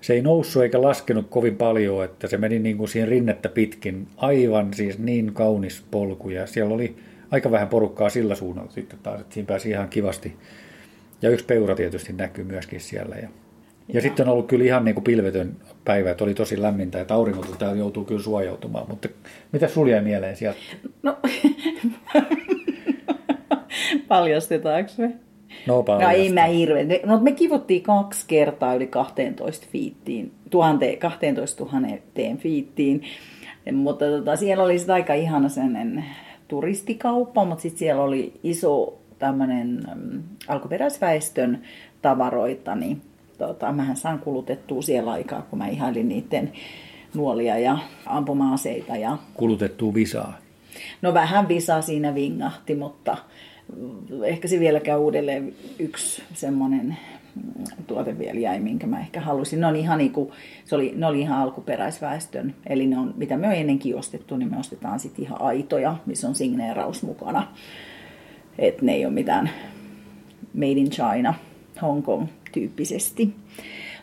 se 0.00 0.12
ei 0.12 0.22
noussut 0.22 0.62
eikä 0.62 0.82
laskenut 0.82 1.26
kovin 1.30 1.56
paljon, 1.56 2.04
että 2.04 2.26
se 2.26 2.36
meni 2.36 2.58
niin 2.58 2.76
kuin 2.76 2.88
siihen 2.88 3.08
rinnettä 3.08 3.48
pitkin. 3.48 4.06
Aivan 4.16 4.74
siis 4.74 4.98
niin 4.98 5.34
kaunis 5.34 5.84
polku 5.90 6.30
ja 6.30 6.46
siellä 6.46 6.74
oli 6.74 6.96
aika 7.30 7.50
vähän 7.50 7.68
porukkaa 7.68 8.08
sillä 8.08 8.34
suunnalla 8.34 8.70
sitten 8.70 8.98
taas, 9.02 9.20
että 9.20 9.34
siinä 9.34 9.46
pääsi 9.46 9.70
ihan 9.70 9.88
kivasti. 9.88 10.36
Ja 11.22 11.30
yksi 11.30 11.44
peura 11.44 11.74
tietysti 11.74 12.12
näkyy 12.12 12.44
myöskin 12.44 12.80
siellä. 12.80 13.16
Ja, 13.16 13.28
ja, 13.88 14.00
sitten 14.00 14.26
on 14.26 14.32
ollut 14.32 14.46
kyllä 14.46 14.64
ihan 14.64 14.84
niin 14.84 14.94
kuin 14.94 15.04
pilvetön 15.04 15.56
päivä, 15.84 16.10
että 16.10 16.24
oli 16.24 16.34
tosi 16.34 16.62
lämmintä, 16.62 17.00
että 17.00 17.14
täällä 17.58 17.78
joutuu 17.78 18.04
kyllä 18.04 18.22
suojautumaan. 18.22 18.86
Mutta 18.88 19.08
mitä 19.52 19.68
sulla 19.68 19.90
jäi 19.90 20.02
mieleen 20.02 20.36
sieltä? 20.36 20.58
No, 21.02 21.18
paljastetaanko 24.14 24.92
me? 24.98 25.14
No, 25.66 25.84
no 26.00 26.10
ei 26.10 26.32
mä 26.32 26.44
hirveän. 26.44 26.88
No, 27.06 27.20
me 27.20 27.32
kivuttiin 27.32 27.82
kaksi 27.82 28.24
kertaa 28.26 28.74
yli 28.74 28.86
12 28.86 29.66
fiittiin, 29.72 30.32
12 30.98 31.64
000 31.64 31.88
fiittiin. 32.38 33.02
Mutta 33.72 34.04
tota, 34.04 34.36
siellä 34.36 34.64
oli 34.64 34.76
aika 34.92 35.14
ihana 35.14 35.48
sellainen 35.48 36.04
turistikauppa, 36.48 37.44
mutta 37.44 37.62
sitten 37.62 37.78
siellä 37.78 38.02
oli 38.02 38.32
iso 38.42 38.98
tämmöinen 39.18 39.80
mm, 39.94 40.22
alkuperäisväestön 40.48 41.62
tavaroita, 42.02 42.74
niin 42.74 43.02
tota, 43.38 43.72
mähän 43.72 43.96
saan 43.96 44.18
kulutettua 44.18 44.82
siellä 44.82 45.12
aikaa, 45.12 45.42
kun 45.42 45.58
mä 45.58 45.68
ihailin 45.68 46.08
niiden 46.08 46.52
nuolia 47.14 47.58
ja 47.58 47.78
ampuma-aseita. 48.06 48.96
Ja... 48.96 49.18
Kulutettua 49.34 49.94
visaa? 49.94 50.38
No 51.02 51.14
vähän 51.14 51.48
visaa 51.48 51.82
siinä 51.82 52.14
vingahti, 52.14 52.74
mutta 52.74 53.16
ehkä 54.24 54.48
se 54.48 54.60
vielä 54.60 54.80
käy 54.80 54.98
uudelleen 54.98 55.54
yksi 55.78 56.22
semmoinen 56.34 56.96
tuote 57.86 58.18
vielä 58.18 58.40
jäi, 58.40 58.60
minkä 58.60 58.86
mä 58.86 59.00
ehkä 59.00 59.20
halusin. 59.20 59.60
Ne, 59.60 59.66
on 59.66 59.76
ihan 59.76 59.98
niin 59.98 60.12
kuin, 60.12 60.30
se 60.64 60.74
oli, 60.74 60.92
ne 60.96 61.06
oli 61.06 61.20
ihan 61.20 61.38
alkuperäisväestön, 61.38 62.54
eli 62.66 62.86
ne 62.86 62.98
on, 62.98 63.14
mitä 63.16 63.36
me 63.36 63.46
on 63.46 63.54
ennenkin 63.54 63.96
ostettu, 63.96 64.36
niin 64.36 64.50
me 64.50 64.58
ostetaan 64.58 65.00
sitten 65.00 65.24
ihan 65.24 65.42
aitoja, 65.42 65.96
missä 66.06 66.28
on 66.28 66.34
signeeraus 66.34 67.02
mukana. 67.02 67.48
Että 68.58 68.84
ne 68.84 68.92
ei 68.92 69.06
ole 69.06 69.14
mitään 69.14 69.50
made 70.54 70.70
in 70.70 70.90
China. 70.90 71.34
Hongkong 71.82 72.26
tyyppisesti. 72.52 73.34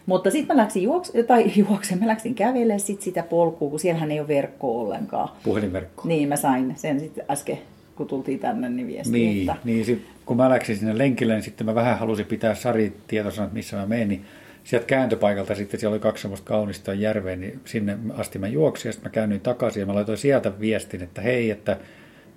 Mutta 0.06 0.32
sitten 0.32 0.56
mä 0.56 0.62
läksin 0.62 0.84
juokse, 0.84 1.24
tai 1.24 1.52
juokse, 1.70 1.96
mä 1.96 2.08
läksin 2.08 2.36
kävelemään 2.36 2.80
sit 2.80 3.02
sitä 3.02 3.24
polkua, 3.24 3.70
kun 3.70 3.80
siellähän 3.80 4.12
ei 4.12 4.20
ole 4.20 4.28
verkkoa 4.28 4.82
ollenkaan. 4.82 5.30
Puhelinverkko. 5.44 6.08
Niin, 6.08 6.30
mä 6.30 6.36
sain 6.36 6.74
sen 6.76 7.00
sitten 7.00 7.26
äsken, 7.30 7.58
kun 7.96 8.08
tultiin 8.08 8.40
tänne, 8.40 8.70
niin 8.70 8.88
viesti, 8.88 9.14
Niin, 9.14 9.50
että... 9.50 9.62
niin 9.64 9.86
sit, 9.86 10.06
kun 10.26 10.38
mä 10.38 10.50
läksin 10.50 10.78
sinne 10.78 10.98
lenkille, 10.98 11.34
niin 11.34 11.44
sitten 11.44 11.66
mä 11.66 11.76
vähän 11.76 12.00
halusin 12.00 12.26
pitää 12.26 12.56
Sari 12.56 12.94
tietoisena, 13.08 13.44
että 13.46 13.56
missä 13.56 13.78
mä 13.78 13.86
menen, 13.86 14.08
niin 14.08 14.26
sieltä 14.64 14.86
kääntöpaikalta 14.86 15.56
sitten 15.56 15.80
siellä 15.80 15.94
oli 15.94 16.00
kaksi 16.00 16.22
semmoista 16.22 16.48
kaunista 16.48 16.94
järveä, 16.94 17.36
niin 17.36 17.60
sinne 17.66 17.98
asti 18.18 18.40
mä 18.40 18.48
juoksin 18.48 18.90
ja 18.90 18.94
sitten 18.94 19.10
mä 19.10 19.14
käännyin 19.14 19.42
takaisin 19.42 19.80
ja 19.80 19.86
mä 19.86 19.96
laitoin 19.96 20.18
sieltä 20.18 20.60
viestin, 20.60 21.04
että 21.04 21.22
hei, 21.22 21.52
että 21.52 21.78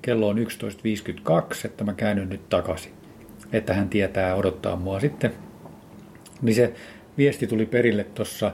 kello 0.02 0.28
on 0.28 0.38
11.52, 0.38 0.42
että 1.64 1.84
mä 1.84 1.94
käännyn 1.94 2.28
nyt 2.28 2.48
takaisin. 2.48 2.92
Että 3.52 3.74
hän 3.74 3.88
tietää 3.88 4.34
odottaa 4.34 4.76
mua 4.76 5.00
sitten. 5.00 5.32
Niin 6.42 6.54
se 6.54 6.72
viesti 7.18 7.46
tuli 7.46 7.66
perille 7.66 8.04
tuossa 8.04 8.52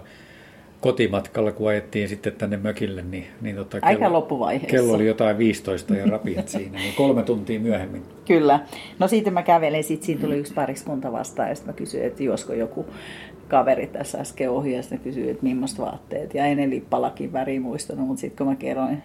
kotimatkalla, 0.81 1.53
kun 1.53 1.69
ajettiin 1.69 2.09
sitten 2.09 2.33
tänne 2.33 2.57
mökille, 2.57 3.03
niin, 3.03 3.27
niin 3.41 3.57
tota, 3.57 3.79
Aika 3.83 4.13
loppuvaiheessa. 4.13 4.77
kello 4.77 4.93
oli 4.93 5.07
jotain 5.07 5.39
15 5.39 5.95
ja 5.95 6.07
rapiat 6.07 6.49
siinä, 6.49 6.79
niin 6.79 6.95
kolme 6.97 7.23
tuntia 7.23 7.61
myöhemmin. 7.61 8.03
Kyllä. 8.27 8.61
No 8.99 9.09
siitä 9.09 9.31
mä 9.31 9.43
kävelin, 9.43 9.85
sitten 9.85 10.07
siinä 10.07 10.21
tuli 10.21 10.39
yksi 10.39 10.55
pariskunta 10.55 11.13
vastaan 11.13 11.49
ja 11.49 11.55
sitten 11.55 11.75
mä 11.75 11.79
kysyin, 11.79 12.05
että 12.05 12.23
josko 12.23 12.53
joku 12.53 12.87
kaveri 13.49 13.87
tässä 13.87 14.19
äsken 14.19 14.51
ohi 14.51 14.73
ja 14.73 14.83
sitten 14.83 15.01
kysyin, 15.01 15.31
että 15.31 15.43
millaista 15.43 15.83
vaatteet. 15.83 16.35
Ja 16.35 16.47
en 16.47 16.71
lippalakin 16.71 17.33
väri 17.33 17.61
muistanut, 17.61 18.07
mutta 18.07 18.21
sitten 18.21 18.39
kun 18.39 18.47
mä 18.47 18.57
kerroin 18.57 19.03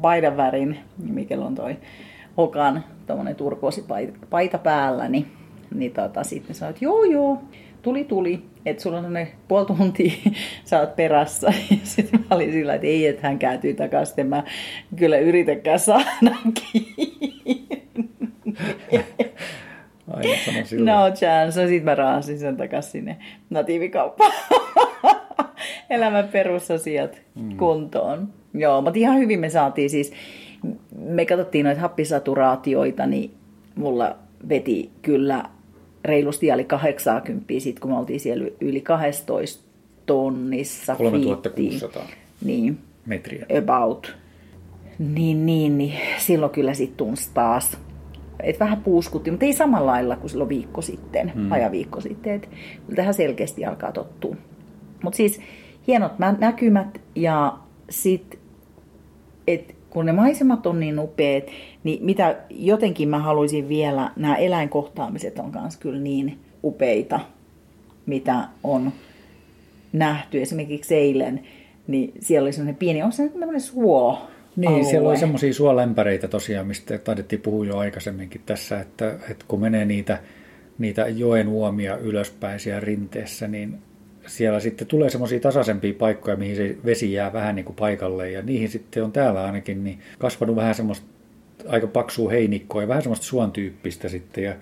paidan 0.00 0.36
värin, 0.36 0.78
niin 0.98 1.14
mikä 1.14 1.40
on 1.40 1.54
toi 1.54 1.76
Hokan 2.36 2.84
tuommoinen 3.06 3.36
turkoosipaita 3.36 4.58
päällä, 4.58 5.08
niin, 5.08 5.26
niin 5.74 5.92
tota, 5.92 6.24
sitten 6.24 6.56
sanoin, 6.56 6.70
että 6.70 6.84
joo 6.84 7.04
joo, 7.04 7.42
tuli 7.84 8.04
tuli, 8.04 8.42
että 8.66 8.82
sulla 8.82 8.98
on 8.98 9.12
ne 9.12 9.32
puoli 9.48 9.66
tuntia, 9.66 10.12
sä 10.64 10.80
oot 10.80 10.96
perässä. 10.96 11.46
Ja 11.70 11.76
sitten 11.82 12.20
mä 12.20 12.36
olin 12.36 12.52
sillä, 12.52 12.74
että 12.74 12.86
ei, 12.86 13.06
että 13.06 13.28
hän 13.28 13.38
kääntyy 13.38 13.74
takaisin, 13.74 14.26
mä 14.26 14.44
kyllä 14.96 15.18
yritäkään 15.18 15.78
saada. 15.78 16.04
Aina 20.10 20.64
silloin. 20.64 20.86
No 20.86 21.10
chance. 21.10 21.62
No 21.62 21.68
sit 21.68 21.84
mä 21.84 21.94
raasin 21.94 22.38
sen 22.38 22.56
takaisin 22.56 22.92
sinne 22.92 23.16
natiivikauppaan. 23.50 24.32
Elämän 25.90 26.28
perusasiat 26.28 27.22
mm. 27.34 27.56
kuntoon. 27.56 28.28
Joo, 28.54 28.80
mutta 28.80 28.98
ihan 28.98 29.18
hyvin 29.18 29.40
me 29.40 29.50
saatiin 29.50 29.90
siis, 29.90 30.12
me 30.98 31.26
katsottiin 31.26 31.64
noita 31.64 31.80
happisaturaatioita, 31.80 33.06
niin 33.06 33.30
mulla 33.74 34.16
veti 34.48 34.90
kyllä 35.02 35.44
reilusti 36.04 36.50
ali 36.50 36.64
80, 36.64 37.52
sit 37.58 37.80
kun 37.80 37.90
me 37.90 37.98
oltiin 37.98 38.20
siellä 38.20 38.50
yli 38.60 38.80
12 38.80 39.64
tonnissa. 40.06 40.96
3600 40.96 42.02
fiittiin. 42.02 42.18
Niin, 42.44 42.78
metriä. 43.06 43.46
about. 43.58 44.16
Niin, 44.98 45.46
niin, 45.46 45.78
niin 45.78 45.94
silloin 46.18 46.52
kyllä 46.52 46.74
sitten 46.74 46.96
tunsi 46.96 47.30
taas. 47.34 47.78
Et 48.42 48.60
vähän 48.60 48.82
puuskutti, 48.82 49.30
mutta 49.30 49.46
ei 49.46 49.52
samalla 49.52 49.90
lailla 49.90 50.16
kuin 50.16 50.30
silloin 50.30 50.48
viikko 50.48 50.82
sitten, 50.82 51.32
hmm. 51.34 51.52
ajan 51.52 51.72
viikko 51.72 52.00
sitten. 52.00 52.32
Et 52.32 52.48
kyllä 52.86 52.96
tähän 52.96 53.14
selkeästi 53.14 53.64
alkaa 53.64 53.92
tottua. 53.92 54.36
Mutta 55.02 55.16
siis 55.16 55.40
hienot 55.86 56.18
mä- 56.18 56.36
näkymät 56.38 57.00
ja 57.14 57.58
sitten, 57.90 58.40
että 59.46 59.74
kun 59.90 60.06
ne 60.06 60.12
maisemat 60.12 60.66
on 60.66 60.80
niin 60.80 60.98
upeat, 60.98 61.44
niin 61.84 62.04
mitä 62.04 62.36
jotenkin 62.50 63.08
mä 63.08 63.18
haluaisin 63.18 63.68
vielä, 63.68 64.10
nämä 64.16 64.36
eläinkohtaamiset 64.36 65.38
on 65.38 65.52
kanssa 65.52 65.80
kyllä 65.80 66.00
niin 66.00 66.38
upeita, 66.64 67.20
mitä 68.06 68.44
on 68.62 68.92
nähty. 69.92 70.42
Esimerkiksi 70.42 70.94
eilen, 70.94 71.40
niin 71.86 72.12
siellä 72.20 72.44
oli 72.46 72.52
sellainen 72.52 72.76
pieni, 72.76 73.02
on 73.02 73.12
se 73.12 73.28
tämmöinen 73.28 73.60
suo, 73.60 74.18
Niin, 74.56 74.72
alue. 74.72 74.84
siellä 74.84 75.08
oli 75.08 75.16
semmoisia 75.18 75.54
suolämpäreitä 75.54 76.28
tosiaan, 76.28 76.66
mistä 76.66 76.98
taidettiin 76.98 77.42
puhua 77.42 77.66
jo 77.66 77.78
aikaisemminkin 77.78 78.40
tässä, 78.46 78.80
että, 78.80 79.14
että 79.30 79.44
kun 79.48 79.60
menee 79.60 79.84
niitä, 79.84 80.18
niitä 80.78 81.08
joen 81.08 81.48
uomia 81.48 81.96
ylöspäin 81.96 82.60
siellä 82.60 82.80
rinteessä, 82.80 83.48
niin 83.48 83.78
siellä 84.26 84.60
sitten 84.60 84.86
tulee 84.86 85.10
semmoisia 85.10 85.40
tasaisempia 85.40 85.94
paikkoja, 85.98 86.36
mihin 86.36 86.56
se 86.56 86.76
vesi 86.84 87.12
jää 87.12 87.32
vähän 87.32 87.54
niin 87.54 87.64
kuin 87.64 87.76
paikalle, 87.76 88.30
ja 88.30 88.42
niihin 88.42 88.68
sitten 88.68 89.04
on 89.04 89.12
täällä 89.12 89.44
ainakin 89.44 89.84
niin 89.84 89.98
kasvanut 90.18 90.56
vähän 90.56 90.74
semmoista 90.74 91.06
aika 91.68 91.86
paksua 91.86 92.30
heinikkoa 92.30 92.82
ja 92.82 92.88
vähän 92.88 93.02
semmoista 93.02 93.26
suon 93.26 93.52
tyyppistä 93.52 94.08
sitten, 94.08 94.44
ja 94.44 94.54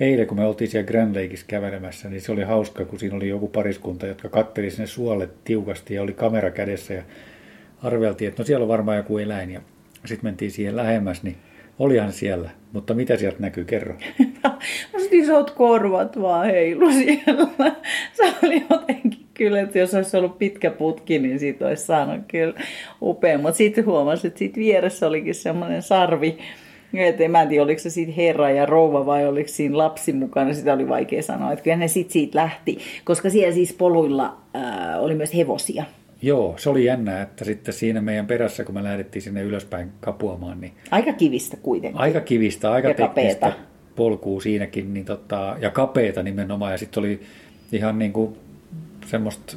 eilen 0.00 0.26
kun 0.26 0.38
me 0.38 0.44
oltiin 0.44 0.70
siellä 0.70 0.86
Grand 0.86 1.16
Lakeissa 1.16 1.46
kävelemässä, 1.48 2.08
niin 2.08 2.20
se 2.20 2.32
oli 2.32 2.42
hauska, 2.42 2.84
kun 2.84 2.98
siinä 2.98 3.16
oli 3.16 3.28
joku 3.28 3.48
pariskunta, 3.48 4.06
jotka 4.06 4.28
katteli 4.28 4.70
sinne 4.70 4.86
suolle 4.86 5.28
tiukasti 5.44 5.94
ja 5.94 6.02
oli 6.02 6.12
kamera 6.12 6.50
kädessä 6.50 6.94
ja 6.94 7.02
arveltiin, 7.82 8.28
että 8.28 8.42
no 8.42 8.46
siellä 8.46 8.62
on 8.62 8.68
varmaan 8.68 8.96
joku 8.96 9.18
eläin 9.18 9.50
ja 9.50 9.60
sitten 10.04 10.26
mentiin 10.26 10.50
siihen 10.50 10.76
lähemmäs, 10.76 11.22
niin 11.22 11.36
olihan 11.78 12.12
siellä, 12.12 12.50
mutta 12.72 12.94
mitä 12.94 13.16
sieltä 13.16 13.40
näkyy, 13.40 13.64
kerro. 13.64 13.94
Musta 14.92 15.08
isot 15.10 15.50
korvat 15.50 16.20
vaan 16.20 16.46
heilu 16.46 16.92
siellä. 16.92 17.72
Se 18.12 18.34
oli 18.42 18.66
jotenkin 18.70 19.25
kyllä, 19.38 19.60
että 19.60 19.78
jos 19.78 19.94
olisi 19.94 20.16
ollut 20.16 20.38
pitkä 20.38 20.70
putki, 20.70 21.18
niin 21.18 21.38
siitä 21.38 21.66
olisi 21.66 21.84
saanut 21.86 22.20
kyllä 22.28 22.54
upea. 23.02 23.38
Mutta 23.38 23.56
sitten 23.56 23.86
huomasin, 23.86 24.28
että 24.28 24.38
siitä 24.38 24.56
vieressä 24.56 25.06
olikin 25.06 25.34
semmoinen 25.34 25.82
sarvi, 25.82 26.38
että 26.94 27.24
en 27.24 27.30
mä 27.30 27.46
tiedä, 27.46 27.62
oliko 27.62 27.78
se 27.80 27.90
siitä 27.90 28.12
herra 28.16 28.50
ja 28.50 28.66
rouva 28.66 29.06
vai 29.06 29.26
oliko 29.26 29.48
siinä 29.48 29.78
lapsi 29.78 30.12
mukana, 30.12 30.54
sitä 30.54 30.72
oli 30.72 30.88
vaikea 30.88 31.22
sanoa. 31.22 31.52
Että 31.52 31.62
kyllä 31.62 31.76
ne 31.76 31.88
sitten 31.88 32.12
siitä 32.12 32.38
lähti, 32.38 32.78
koska 33.04 33.30
siellä 33.30 33.54
siis 33.54 33.72
poluilla 33.72 34.36
ää, 34.54 35.00
oli 35.00 35.14
myös 35.14 35.34
hevosia. 35.34 35.84
Joo, 36.22 36.54
se 36.58 36.70
oli 36.70 36.84
jännä, 36.84 37.22
että 37.22 37.44
sitten 37.44 37.74
siinä 37.74 38.00
meidän 38.00 38.26
perässä, 38.26 38.64
kun 38.64 38.74
me 38.74 38.82
lähdettiin 38.82 39.22
sinne 39.22 39.42
ylöspäin 39.42 39.88
kapuamaan, 40.00 40.60
niin 40.60 40.72
Aika 40.90 41.12
kivistä 41.12 41.56
kuitenkin. 41.62 42.00
aika 42.00 42.20
kivistä, 42.20 42.72
aika 42.72 42.88
Ja 42.88 42.94
teknistä 42.94 43.40
kapeeta. 43.46 43.52
polkua 43.96 44.40
siinäkin, 44.40 44.94
niin 44.94 45.06
tota, 45.06 45.56
ja 45.60 45.70
kapeeta 45.70 46.22
nimenomaan, 46.22 46.72
ja 46.72 46.78
sitten 46.78 47.00
oli 47.00 47.20
ihan 47.72 47.98
niin 47.98 48.12
kuin 48.12 48.36
semmoista 49.06 49.56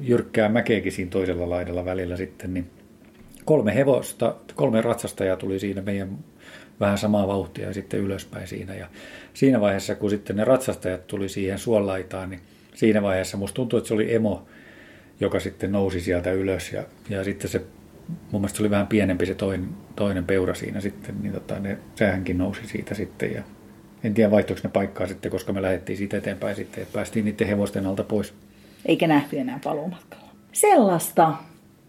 jyrkkää 0.00 0.48
mäkeäkin 0.48 0.92
siinä 0.92 1.10
toisella 1.10 1.50
laidalla 1.50 1.84
välillä 1.84 2.16
sitten, 2.16 2.54
niin 2.54 2.70
kolme 3.44 3.74
hevosta, 3.74 4.36
kolme 4.54 4.80
ratsastajaa 4.80 5.36
tuli 5.36 5.58
siinä 5.58 5.82
meidän 5.82 6.18
vähän 6.80 6.98
samaa 6.98 7.28
vauhtia 7.28 7.66
ja 7.66 7.74
sitten 7.74 8.00
ylöspäin 8.00 8.48
siinä. 8.48 8.74
Ja 8.74 8.86
siinä 9.34 9.60
vaiheessa, 9.60 9.94
kun 9.94 10.10
sitten 10.10 10.36
ne 10.36 10.44
ratsastajat 10.44 11.06
tuli 11.06 11.28
siihen 11.28 11.58
suolaitaan, 11.58 12.30
niin 12.30 12.40
siinä 12.74 13.02
vaiheessa 13.02 13.36
musta 13.36 13.54
tuntui, 13.54 13.78
että 13.78 13.88
se 13.88 13.94
oli 13.94 14.14
emo, 14.14 14.46
joka 15.20 15.40
sitten 15.40 15.72
nousi 15.72 16.00
sieltä 16.00 16.32
ylös 16.32 16.72
ja, 16.72 16.84
ja 17.08 17.24
sitten 17.24 17.50
se, 17.50 17.62
mun 18.30 18.40
mielestä 18.40 18.56
se 18.56 18.62
oli 18.62 18.70
vähän 18.70 18.86
pienempi 18.86 19.26
se 19.26 19.34
toinen, 19.34 19.68
toinen 19.96 20.24
peura 20.24 20.54
siinä 20.54 20.80
sitten, 20.80 21.14
niin 21.22 21.32
tota, 21.32 21.58
ne, 21.58 21.78
sehän 21.94 22.24
nousi 22.34 22.60
siitä 22.66 22.94
sitten 22.94 23.32
ja 23.32 23.42
en 24.04 24.14
tiedä 24.14 24.30
vaihtoiko 24.30 24.60
ne 24.64 24.70
paikkaa 24.70 25.06
sitten, 25.06 25.30
koska 25.30 25.52
me 25.52 25.62
lähdettiin 25.62 25.98
siitä 25.98 26.16
eteenpäin 26.16 26.56
sitten, 26.56 26.82
että 26.82 26.94
päästiin 26.94 27.24
niiden 27.24 27.46
hevosten 27.46 27.86
alta 27.86 28.04
pois. 28.04 28.34
eikä 28.86 29.06
nähty 29.06 29.38
enää 29.38 29.60
paluumatkalla. 29.64 30.24
Sellaista. 30.52 31.32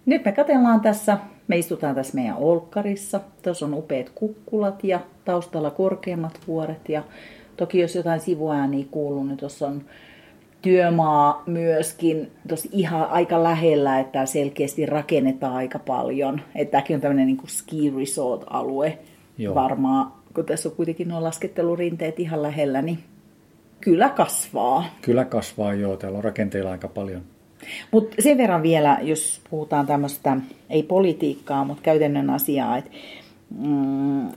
Nyt 0.06 0.26
me 0.26 0.32
katellaan 0.32 0.82
tässä, 0.82 1.18
me 1.48 1.58
istutaan 1.58 1.96
tässä 1.96 2.16
meidän 2.16 2.38
olkkarissa. 2.38 3.20
Tuossa 3.42 3.66
on 3.66 3.74
upeat 3.74 4.10
kukkulat 4.16 4.84
ja 4.84 5.00
taustalla 5.26 5.72
korkeammat 5.72 6.40
vuoret. 6.48 6.90
Ja 6.90 7.04
toki 7.58 7.80
jos 7.80 7.96
jotain 7.96 8.20
sivuääniä 8.20 8.86
kuuluu, 8.92 9.24
niin 9.24 9.38
tuossa 9.38 9.68
on 9.68 9.82
työmaa 10.62 11.44
myöskin 11.46 12.32
tuossa 12.48 12.70
ihan 12.72 13.10
aika 13.10 13.44
lähellä, 13.44 14.00
että 14.00 14.26
selkeästi 14.26 14.86
rakennetaan 14.86 15.54
aika 15.54 15.80
paljon. 15.80 16.42
Että 16.56 16.72
tämäkin 16.72 16.96
on 16.96 17.02
tämmöinen 17.02 17.28
niin 17.28 17.40
ski 17.48 17.94
resort-alue 17.98 18.98
Joo. 19.38 19.56
varmaan, 19.56 20.12
kun 20.36 20.46
tässä 20.46 20.70
on 20.70 20.76
kuitenkin 20.76 21.08
nuo 21.08 21.24
laskettelurinteet 21.24 22.20
ihan 22.20 22.42
lähellä, 22.42 22.82
niin 22.82 23.00
kyllä 23.82 24.10
kasvaa. 24.10 24.86
Kyllä 25.02 25.26
kasvaa 25.26 25.74
joo, 25.74 25.98
täällä 25.98 26.18
on 26.18 26.24
rakenteilla 26.24 26.72
aika 26.72 26.88
paljon. 26.88 27.22
Mutta 27.92 28.16
sen 28.20 28.38
verran 28.38 28.64
vielä, 28.64 29.00
jos 29.02 29.42
puhutaan 29.50 29.86
tämmöistä, 29.86 30.38
ei 30.70 30.84
politiikkaa, 30.84 31.66
mutta 31.66 31.84
käytännön 31.84 32.30
asiaa, 32.30 32.78
että 32.78 32.92
mm, 33.60 34.30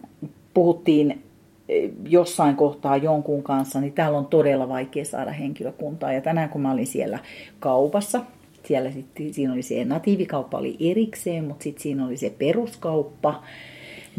puhuttiin 0.55 1.23
eh, 1.69 1.91
jossain 2.05 2.57
kohtaa 2.57 2.97
jonkun 2.97 3.43
kanssa, 3.43 3.81
niin 3.81 3.93
täällä 3.93 4.19
on 4.19 4.27
todella 4.27 4.69
vaikea 4.69 5.05
saada 5.05 5.33
henkilökuntaa. 5.33 6.13
Ja 6.13 6.21
tänään 6.21 6.49
kun 6.49 6.61
mä 6.61 6.73
olin 6.73 6.87
siellä 6.87 7.19
kaupassa, 7.61 8.21
siellä 8.65 8.91
sitten, 8.91 9.35
siinä 9.35 9.53
oli 9.53 9.63
se 9.63 9.85
natiivikauppa 9.85 10.59
oli 10.59 10.77
erikseen, 10.81 11.45
mutta 11.45 11.63
sitten 11.63 11.83
siinä 11.83 12.07
oli 12.07 12.17
se 12.17 12.31
peruskauppa, 12.39 13.43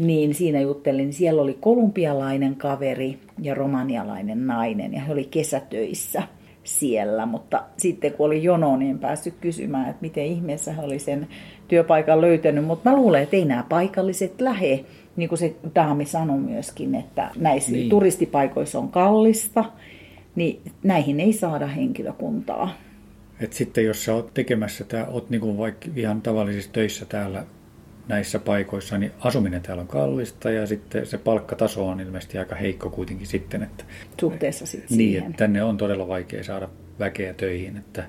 niin 0.00 0.34
siinä 0.34 0.60
juttelin, 0.60 1.04
niin 1.04 1.12
siellä 1.12 1.42
oli 1.42 1.56
kolumbialainen 1.60 2.56
kaveri 2.56 3.18
ja 3.42 3.54
romanialainen 3.54 4.46
nainen, 4.46 4.92
ja 4.92 5.00
he 5.00 5.12
oli 5.12 5.24
kesätöissä 5.24 6.22
siellä, 6.64 7.26
mutta 7.26 7.62
sitten 7.76 8.12
kun 8.12 8.26
oli 8.26 8.42
jono, 8.42 8.76
niin 8.76 8.90
en 8.90 8.98
päässyt 8.98 9.34
kysymään, 9.40 9.90
että 9.90 10.00
miten 10.00 10.24
ihmeessä 10.24 10.72
he 10.72 10.82
oli 10.82 10.98
sen 10.98 11.28
työpaikan 11.68 12.20
löytänyt, 12.20 12.64
mutta 12.64 12.90
mä 12.90 12.96
luulen, 12.96 13.22
että 13.22 13.36
ei 13.36 13.44
nämä 13.44 13.64
paikalliset 13.68 14.40
lähe, 14.40 14.84
niin 15.16 15.28
kuin 15.28 15.38
se 15.38 15.54
daami 15.74 16.04
sanoi 16.04 16.38
myöskin, 16.38 16.94
että 16.94 17.30
näissä 17.36 17.72
niin. 17.72 17.90
turistipaikoissa 17.90 18.78
on 18.78 18.88
kallista, 18.88 19.64
niin 20.34 20.60
näihin 20.82 21.20
ei 21.20 21.32
saada 21.32 21.66
henkilökuntaa. 21.66 22.74
Et 23.40 23.52
sitten 23.52 23.84
jos 23.84 24.04
sä 24.04 24.14
oot 24.14 24.34
tekemässä, 24.34 24.84
tää, 24.84 25.06
oot 25.06 25.30
niinku 25.30 25.58
vaikka 25.58 25.88
ihan 25.96 26.22
tavallisissa 26.22 26.72
töissä 26.72 27.06
täällä 27.06 27.44
näissä 28.10 28.38
paikoissa, 28.38 28.98
niin 28.98 29.12
asuminen 29.20 29.62
täällä 29.62 29.80
on 29.80 29.86
kallista 29.86 30.50
ja 30.50 30.66
sitten 30.66 31.06
se 31.06 31.18
palkkataso 31.18 31.88
on 31.88 32.00
ilmeisesti 32.00 32.38
aika 32.38 32.54
heikko 32.54 32.90
kuitenkin 32.90 33.26
sitten. 33.26 33.62
Että, 33.62 33.84
Suhteessa 34.20 34.66
sitten 34.66 34.98
niin, 34.98 35.10
siihen. 35.10 35.30
että 35.30 35.38
tänne 35.38 35.62
on 35.62 35.76
todella 35.76 36.08
vaikea 36.08 36.44
saada 36.44 36.68
väkeä 36.98 37.34
töihin. 37.34 37.76
Että 37.76 38.04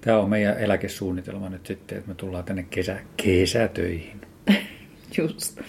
tämä 0.00 0.18
on 0.18 0.30
meidän 0.30 0.58
eläkesuunnitelma 0.58 1.48
nyt 1.48 1.66
sitten, 1.66 1.98
että 1.98 2.08
me 2.08 2.14
tullaan 2.14 2.44
tänne 2.44 2.66
kesä, 2.70 2.96
kesätöihin. 3.16 4.20
Just. 5.18 5.60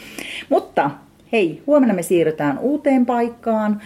Mutta 0.50 0.92
hei, 1.32 1.64
huomenna 1.68 1.94
me 1.94 2.02
siirrytään 2.02 2.60
uuteen 2.60 3.06
paikkaan. 3.06 3.82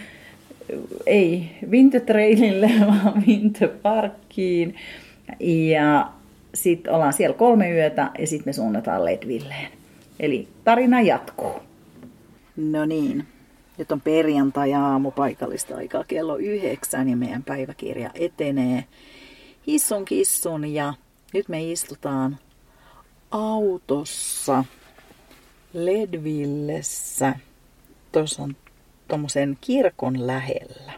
Ei 1.06 1.50
Wintertrailille, 1.70 2.70
vaan 2.86 3.26
Winterparkkiin. 3.26 4.74
Ja 5.40 6.12
sitten 6.54 6.92
ollaan 6.92 7.12
siellä 7.12 7.36
kolme 7.36 7.70
yötä 7.72 8.10
ja 8.18 8.26
sitten 8.26 8.48
me 8.48 8.52
suunnataan 8.52 9.04
Ledvilleen. 9.04 9.83
Eli 10.20 10.48
tarina 10.64 11.00
jatkuu. 11.00 11.54
No 12.56 12.84
niin, 12.84 13.26
nyt 13.78 13.92
on 13.92 14.00
perjantai-aamu 14.00 15.10
paikallista 15.10 15.76
aikaa 15.76 16.04
kello 16.04 16.36
yhdeksän 16.36 17.08
ja 17.08 17.16
meidän 17.16 17.42
päiväkirja 17.42 18.10
etenee 18.14 18.84
hissun 19.66 20.04
kissun 20.04 20.72
ja 20.72 20.94
nyt 21.32 21.48
me 21.48 21.70
istutaan 21.72 22.38
autossa 23.30 24.64
Ledvillessä. 25.72 27.34
Tuossa 28.12 28.42
on 28.42 28.56
tuommoisen 29.08 29.58
kirkon 29.60 30.26
lähellä. 30.26 30.92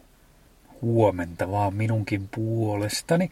Huomenta 0.82 1.50
vaan 1.50 1.74
minunkin 1.74 2.28
puolestani. 2.34 3.30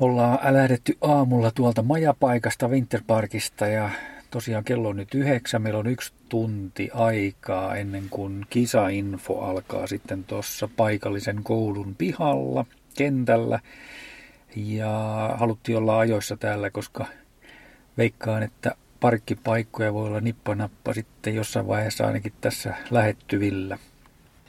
Ollaan 0.00 0.54
lähdetty 0.54 0.98
aamulla 1.00 1.50
tuolta 1.50 1.82
majapaikasta 1.82 2.68
Winterparkista 2.68 3.66
ja 3.66 3.90
tosiaan 4.30 4.64
kello 4.64 4.88
on 4.88 4.96
nyt 4.96 5.14
yhdeksän. 5.14 5.62
Meillä 5.62 5.78
on 5.78 5.86
yksi 5.86 6.12
tunti 6.28 6.90
aikaa 6.94 7.76
ennen 7.76 8.04
kuin 8.10 8.46
kisainfo 8.50 9.40
alkaa 9.40 9.86
sitten 9.86 10.24
tuossa 10.24 10.68
paikallisen 10.76 11.42
koulun 11.42 11.94
pihalla, 11.94 12.64
kentällä. 12.96 13.60
Ja 14.56 14.90
haluttiin 15.34 15.78
olla 15.78 15.98
ajoissa 15.98 16.36
täällä, 16.36 16.70
koska 16.70 17.06
veikkaan, 17.98 18.42
että 18.42 18.74
parkkipaikkoja 19.00 19.94
voi 19.94 20.06
olla 20.06 20.20
nippanappa 20.20 20.94
sitten 20.94 21.34
jossain 21.34 21.66
vaiheessa 21.66 22.06
ainakin 22.06 22.32
tässä 22.40 22.74
lähettyvillä. 22.90 23.78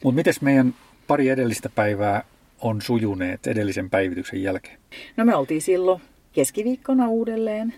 Mutta 0.04 0.16
miten 0.16 0.34
meidän 0.42 0.76
pari 1.08 1.30
edellistä 1.30 1.70
päivää 1.70 2.24
on 2.62 2.82
sujuneet 2.82 3.48
edellisen 3.48 3.90
päivityksen 3.90 4.44
jälkeen? 4.44 4.80
No 5.18 5.26
me 5.26 5.36
oltiin 5.36 5.62
silloin 5.62 6.02
keskiviikkona 6.32 7.08
uudelleen 7.08 7.74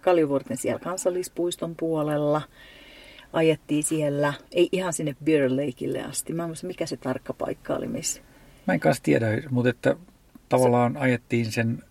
Kaljuvuorten 0.00 0.56
siellä 0.56 0.78
kansallispuiston 0.78 1.74
puolella. 1.76 2.42
Ajettiin 3.32 3.84
siellä, 3.84 4.34
ei 4.52 4.68
ihan 4.72 4.92
sinne 4.92 5.16
Beer 5.24 5.50
Lakeille 5.50 6.02
asti. 6.02 6.32
Mä 6.32 6.42
en 6.42 6.48
muista, 6.48 6.66
mikä 6.66 6.86
se 6.86 6.96
tarkka 6.96 7.32
paikka 7.32 7.74
oli, 7.74 7.86
missä. 7.86 8.22
Mä 8.66 8.74
en 8.74 8.80
kanssa 8.80 9.02
tiedä, 9.02 9.26
mutta 9.50 9.70
että 9.70 9.96
tavallaan 10.48 10.96
ajettiin 10.96 11.52
sen 11.52 11.82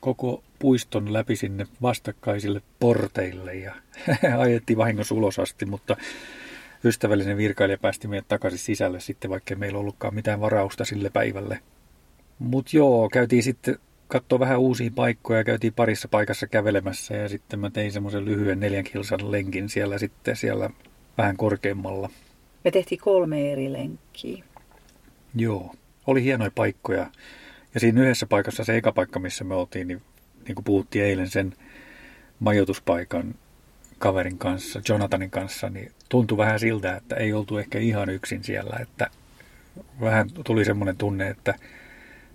koko 0.00 0.42
puiston 0.58 1.12
läpi 1.12 1.36
sinne 1.36 1.66
vastakkaisille 1.82 2.62
porteille 2.80 3.54
ja 3.54 3.74
ajettiin 4.38 4.76
vahingossa 4.78 5.14
ulos 5.14 5.38
asti, 5.38 5.66
mutta 5.66 5.96
ystävällinen 6.84 7.36
virkailija 7.36 7.78
päästi 7.78 8.08
meidät 8.08 8.28
takaisin 8.28 8.58
sisälle 8.58 9.00
sitten, 9.00 9.30
vaikka 9.30 9.56
meillä 9.56 9.78
ollutkaan 9.78 10.14
mitään 10.14 10.40
varausta 10.40 10.84
sille 10.84 11.10
päivälle. 11.10 11.58
Mutta 12.38 12.76
joo, 12.76 13.08
käytiin 13.08 13.42
sitten 13.42 13.78
katsoa 14.08 14.38
vähän 14.38 14.58
uusia 14.58 14.90
paikkoja, 14.94 15.44
käytiin 15.44 15.72
parissa 15.72 16.08
paikassa 16.08 16.46
kävelemässä 16.46 17.16
ja 17.16 17.28
sitten 17.28 17.60
mä 17.60 17.70
tein 17.70 17.92
semmoisen 17.92 18.24
lyhyen 18.24 18.60
neljän 18.60 18.84
kilsan 18.84 19.32
lenkin 19.32 19.68
siellä 19.68 19.98
sitten 19.98 20.36
siellä 20.36 20.70
vähän 21.18 21.36
korkeammalla. 21.36 22.10
Me 22.64 22.70
tehtiin 22.70 23.00
kolme 23.00 23.52
eri 23.52 23.72
lenkkiä. 23.72 24.44
Joo, 25.34 25.74
oli 26.06 26.22
hienoja 26.22 26.50
paikkoja. 26.54 27.06
Ja 27.74 27.80
siinä 27.80 28.02
yhdessä 28.02 28.26
paikassa, 28.26 28.64
se 28.64 28.76
eka 28.76 28.92
paikka, 28.92 29.18
missä 29.18 29.44
me 29.44 29.54
oltiin, 29.54 29.88
niin, 29.88 30.02
niin 30.46 30.54
kuin 30.54 30.64
puhuttiin 30.64 31.04
eilen 31.04 31.30
sen 31.30 31.54
majoituspaikan 32.40 33.34
kaverin 33.98 34.38
kanssa, 34.38 34.80
Jonathanin 34.88 35.30
kanssa, 35.30 35.70
niin 35.70 35.92
tuntui 36.08 36.38
vähän 36.38 36.60
siltä, 36.60 36.96
että 36.96 37.16
ei 37.16 37.32
oltu 37.32 37.58
ehkä 37.58 37.78
ihan 37.78 38.08
yksin 38.08 38.44
siellä, 38.44 38.76
että 38.82 39.10
vähän 40.00 40.30
tuli 40.44 40.64
semmoinen 40.64 40.96
tunne, 40.96 41.28
että 41.28 41.54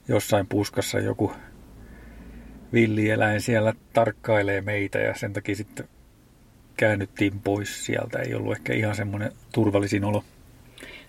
jossain 0.08 0.48
puskassa 0.48 1.00
joku 1.00 1.34
villieläin 2.74 3.42
siellä 3.42 3.74
tarkkailee 3.94 4.62
meitä 4.62 5.00
ja 5.00 5.16
sen 5.16 5.34
takia 5.34 5.56
sitten 5.56 5.88
käännyttiin 6.78 7.40
pois 7.40 7.86
sieltä. 7.86 8.20
Ei 8.20 8.34
ollut 8.34 8.52
ehkä 8.52 8.74
ihan 8.74 8.96
semmoinen 8.96 9.32
turvallisin 9.54 10.06
olo. 10.06 10.24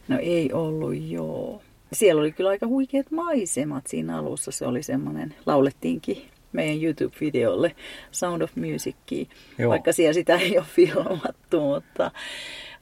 No 0.09 0.19
ei 0.21 0.53
ollut, 0.53 0.95
joo. 1.11 1.63
Siellä 1.93 2.21
oli 2.21 2.33
kyllä 2.33 2.51
aika 2.51 2.67
huikeat 2.67 3.11
maisemat 3.11 3.87
siinä 3.87 4.19
alussa. 4.19 4.51
Se 4.51 4.67
oli 4.67 4.83
semmoinen, 4.83 5.35
laulettiinkin 5.47 6.23
meidän 6.53 6.83
YouTube-videolle 6.83 7.77
Sound 8.11 8.43
of 8.43 8.51
Musicia, 8.57 9.27
Joo. 9.59 9.71
vaikka 9.71 9.93
siellä 9.93 10.13
sitä 10.13 10.37
ei 10.37 10.59
ole 10.59 10.67
filmattu, 10.75 11.61
mutta 11.61 12.11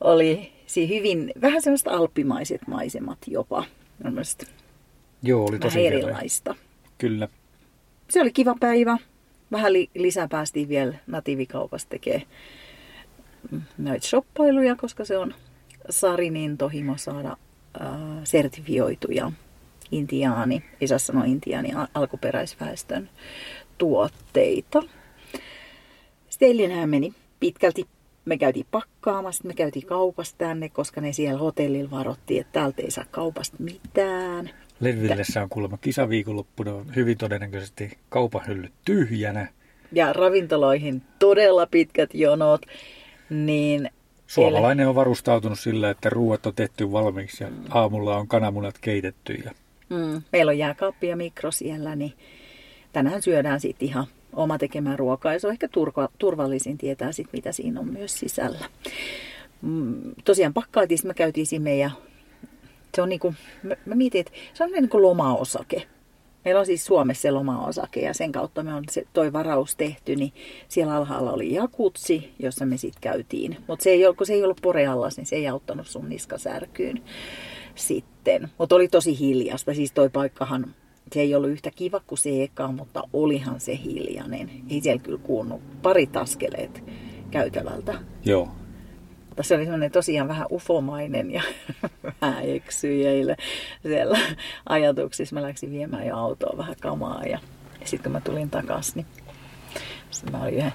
oli 0.01 0.53
siinä 0.67 0.95
hyvin, 0.95 1.33
vähän 1.41 1.63
semmoista 1.63 1.91
alppimaiset 1.91 2.61
maisemat 2.67 3.19
jopa. 3.27 3.65
Joo, 5.23 5.47
oli 5.47 5.59
tosi 5.59 5.79
vähän 5.79 5.93
erilaista. 5.93 6.55
Kyllä. 6.99 7.29
Se 8.11 8.21
oli 8.21 8.33
kiva 8.33 8.55
päivä. 8.61 8.99
Vähän 9.53 9.73
li- 9.73 9.91
lisää 9.95 10.29
päästiin 10.29 10.69
vielä 10.69 10.95
natiivikaupasta 11.07 11.91
tekemään 11.91 12.27
näitä 13.79 14.07
shoppailuja, 14.07 14.77
koska 14.77 15.05
se 15.05 15.19
on 15.19 15.35
Sarin 15.91 16.37
intohimo 16.37 16.97
saada 16.97 17.37
äh, 17.81 17.89
sertifioituja 18.25 19.33
intiaani, 19.91 20.65
ei 20.81 20.89
saa 20.89 20.99
sanoa 20.99 21.25
intiaani, 21.25 21.69
alkuperäisväestön 21.95 23.11
tuotteita. 23.79 24.83
Sitten 26.29 26.49
eilenhän 26.49 26.91
meni 26.91 27.15
pitkälti, 27.41 27.87
me 28.25 28.39
käytiin 28.39 28.67
pakkaamassa, 28.71 29.45
me 29.49 29.55
käytiin 29.55 29.87
kaupasta 29.87 30.39
tänne, 30.39 30.69
koska 30.69 31.01
ne 31.01 31.13
siellä 31.13 31.39
hotellilla 31.39 31.91
varoittiin, 31.91 32.41
että 32.41 32.53
täältä 32.53 32.83
ei 32.83 32.91
saa 32.91 33.05
kaupasta 33.11 33.57
mitään. 33.59 34.51
Ledvillessä 34.81 35.43
on 35.43 35.49
kuulemma 35.49 35.77
kisaviikonloppuna 35.77 36.75
on 36.75 36.97
hyvin 36.97 37.19
todennäköisesti 37.19 37.99
kaupan 38.09 38.47
hyllyt 38.47 38.73
tyhjänä. 38.85 39.49
Ja 39.93 40.13
ravintoloihin 40.13 41.03
todella 41.19 41.67
pitkät 41.67 42.15
jonot, 42.15 42.63
niin 43.31 43.91
Suomalainen 44.27 44.89
on 44.89 44.95
varustautunut 44.95 45.59
sillä, 45.59 45.91
että 45.91 46.11
ruuat 46.11 46.47
on 46.47 46.55
tehty 46.55 46.93
valmiiksi 46.93 47.45
ja 47.45 47.51
aamulla 47.71 48.17
on 48.17 48.29
kananmunat 48.29 48.79
keitetty. 48.81 49.33
Ja 49.33 49.53
Mm, 49.89 50.23
meillä 50.33 50.51
on 50.51 50.59
jääkaappi 50.59 51.09
ja 51.09 51.17
mikro 51.17 51.51
siellä, 51.51 51.97
niin 51.97 52.13
tänään 52.93 53.23
syödään 53.23 53.61
sitten 53.61 53.89
ihan 53.89 54.07
oma 54.33 54.59
tekemää 54.59 54.97
ruokaa. 54.97 55.33
Ja 55.33 55.41
se 55.41 55.47
on 55.47 55.53
ehkä 55.53 55.69
turva, 55.69 56.09
turvallisin 56.19 56.79
tietää 56.79 57.13
sitten, 57.13 57.39
mitä 57.39 57.53
siinä 57.53 57.81
on 57.81 57.93
myös 57.93 58.19
sisällä. 58.19 58.67
Mm, 59.63 59.95
tosiaan 60.25 60.55
pakkailtiin, 60.55 60.99
me 61.05 61.15
käytiin 61.15 61.47
siinä 61.47 61.63
meidän, 61.63 61.91
se 62.95 63.03
on 63.03 63.09
niinku, 63.09 63.35
mä, 63.63 63.75
mä 63.87 63.95
mietin, 63.95 64.21
että 64.21 64.33
se 64.55 64.65
on 64.65 64.71
niin 64.73 64.89
kuin 64.89 65.03
lomaosake. 65.03 65.83
Meillä 66.45 66.61
on 66.61 66.67
siis 66.67 66.87
Suomessa 66.87 67.23
se 67.23 67.31
lomaosake 67.31 68.01
ja 68.01 68.15
sen 68.15 68.33
kautta 68.33 68.63
me 68.63 68.75
on 68.75 68.85
se, 68.91 69.05
toi 69.13 69.33
varaus 69.33 69.77
tehty, 69.77 70.17
niin 70.17 70.33
siellä 70.69 70.95
alhaalla 70.95 71.33
oli 71.33 71.55
jakutsi, 71.55 72.35
jossa 72.39 72.67
me 72.67 72.77
sitten 72.77 73.01
käytiin. 73.01 73.57
Mutta 73.67 73.83
se 73.83 73.91
ei, 73.91 74.03
se 74.23 74.33
ei 74.33 74.45
ollut 74.45 74.63
poreallas, 74.63 75.17
niin 75.17 75.27
se 75.27 75.37
ei 75.37 75.49
auttanut 75.49 75.87
sun 75.87 76.09
niskasärkyyn 76.09 77.03
sitten. 77.75 78.49
Mutta 78.59 78.75
oli 78.75 78.89
tosi 78.89 79.19
hiljasta. 79.19 79.75
Siis 79.75 79.93
toi 79.93 80.09
paikkahan, 80.09 80.75
se 81.13 81.21
ei 81.21 81.35
ollut 81.35 81.51
yhtä 81.51 81.71
kiva 81.71 82.01
kuin 82.07 82.19
se 82.19 82.43
eka, 82.43 82.73
mutta 82.73 83.03
olihan 83.13 83.61
se 83.61 83.79
hiljainen. 83.85 84.51
Ei 84.71 84.81
siellä 84.81 85.03
kyllä 85.03 85.19
kuulunut 85.23 85.83
parit 85.83 86.17
askeleet 86.17 86.85
käytävältä. 87.31 87.95
joo, 88.25 88.49
Mutta 89.39 89.49
se 89.49 89.55
oli 89.55 89.65
semmoinen 89.65 89.91
tosiaan 89.91 90.29
vähän 90.29 90.47
ufomainen 90.51 91.31
ja 91.31 91.43
vähän 92.21 92.45
eksyjäille 92.45 93.37
siellä 93.83 94.19
ajatuksissa. 94.69 95.35
Mä 95.35 95.43
läksin 95.43 95.71
viemään 95.71 96.07
jo 96.07 96.17
autoa 96.17 96.59
vähän 96.59 96.75
kamaa 96.81 97.23
ja, 97.23 97.39
ja 97.81 97.87
sitten 97.87 98.03
kun 98.03 98.13
mä 98.13 98.21
tulin 98.21 98.51
takaisin, 98.51 98.95
niin 98.95 100.33
mä 100.33 100.43
olin 100.43 100.55
yhden, 100.55 100.73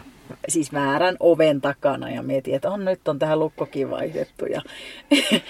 siis 0.47 0.73
väärän 0.73 1.15
oven 1.19 1.61
takana 1.61 2.09
ja 2.09 2.23
mietin, 2.23 2.55
että 2.55 2.69
on 2.69 2.85
nyt 2.85 3.07
on 3.07 3.19
tähän 3.19 3.39
lukkokin 3.39 3.89
vaihdettu 3.89 4.45
ja 4.45 4.61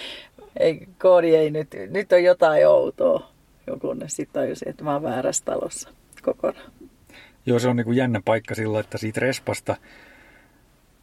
ei, 0.60 0.88
koodi 1.02 1.36
ei 1.36 1.52
nyt, 1.52 1.70
nyt 1.90 2.12
on 2.12 2.24
jotain 2.24 2.68
outoa. 2.68 3.30
Joku 3.68 3.96
sitten 4.08 4.42
tajusi, 4.42 4.66
että 4.70 4.84
mä 4.84 4.94
oon 4.94 5.04
väärässä 5.04 5.46
talossa 5.46 5.90
kokonaan. 6.22 6.72
Joo, 7.46 7.60
se 7.60 7.68
on 7.68 7.76
niin 7.76 7.86
kuin 7.86 7.98
jännä 7.98 8.22
paikka 8.26 8.56
sillä, 8.56 8.80
että 8.80 8.98
siitä 8.98 9.20
respasta 9.20 9.76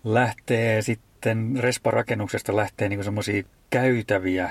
lähtee 0.04 0.82
sitten, 0.82 1.56
resparakennuksesta 1.58 2.56
lähtee 2.56 2.88
niin 2.88 3.04
semmoisia 3.04 3.42
käytäviä 3.70 4.50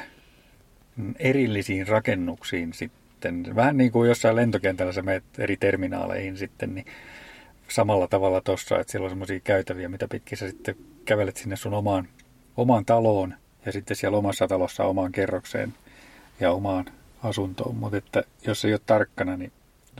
erillisiin 1.19 1.87
rakennuksiin 1.87 2.73
sitten. 2.73 3.55
Vähän 3.55 3.77
niin 3.77 3.91
kuin 3.91 4.07
jossain 4.09 4.35
lentokentällä 4.35 4.91
sä 4.91 5.01
menet 5.01 5.23
eri 5.37 5.57
terminaaleihin 5.57 6.37
sitten, 6.37 6.75
niin 6.75 6.85
samalla 7.67 8.07
tavalla 8.07 8.41
tuossa, 8.41 8.79
että 8.79 8.91
siellä 8.91 9.05
on 9.05 9.11
semmoisia 9.11 9.39
käytäviä, 9.39 9.89
mitä 9.89 10.07
pitkin 10.07 10.37
sä 10.37 10.47
sitten 10.49 10.75
kävelet 11.05 11.37
sinne 11.37 11.55
sun 11.55 11.73
omaan, 11.73 12.07
omaan 12.57 12.85
taloon 12.85 13.33
ja 13.65 13.71
sitten 13.71 13.97
siellä 13.97 14.17
omassa 14.17 14.47
talossa 14.47 14.83
omaan 14.83 15.11
kerrokseen 15.11 15.73
ja 16.39 16.51
omaan 16.51 16.85
asuntoon. 17.23 17.75
Mutta 17.75 17.97
että 17.97 18.23
jos 18.47 18.65
ei 18.65 18.73
ole 18.73 18.81
tarkkana, 18.85 19.37
niin 19.37 19.51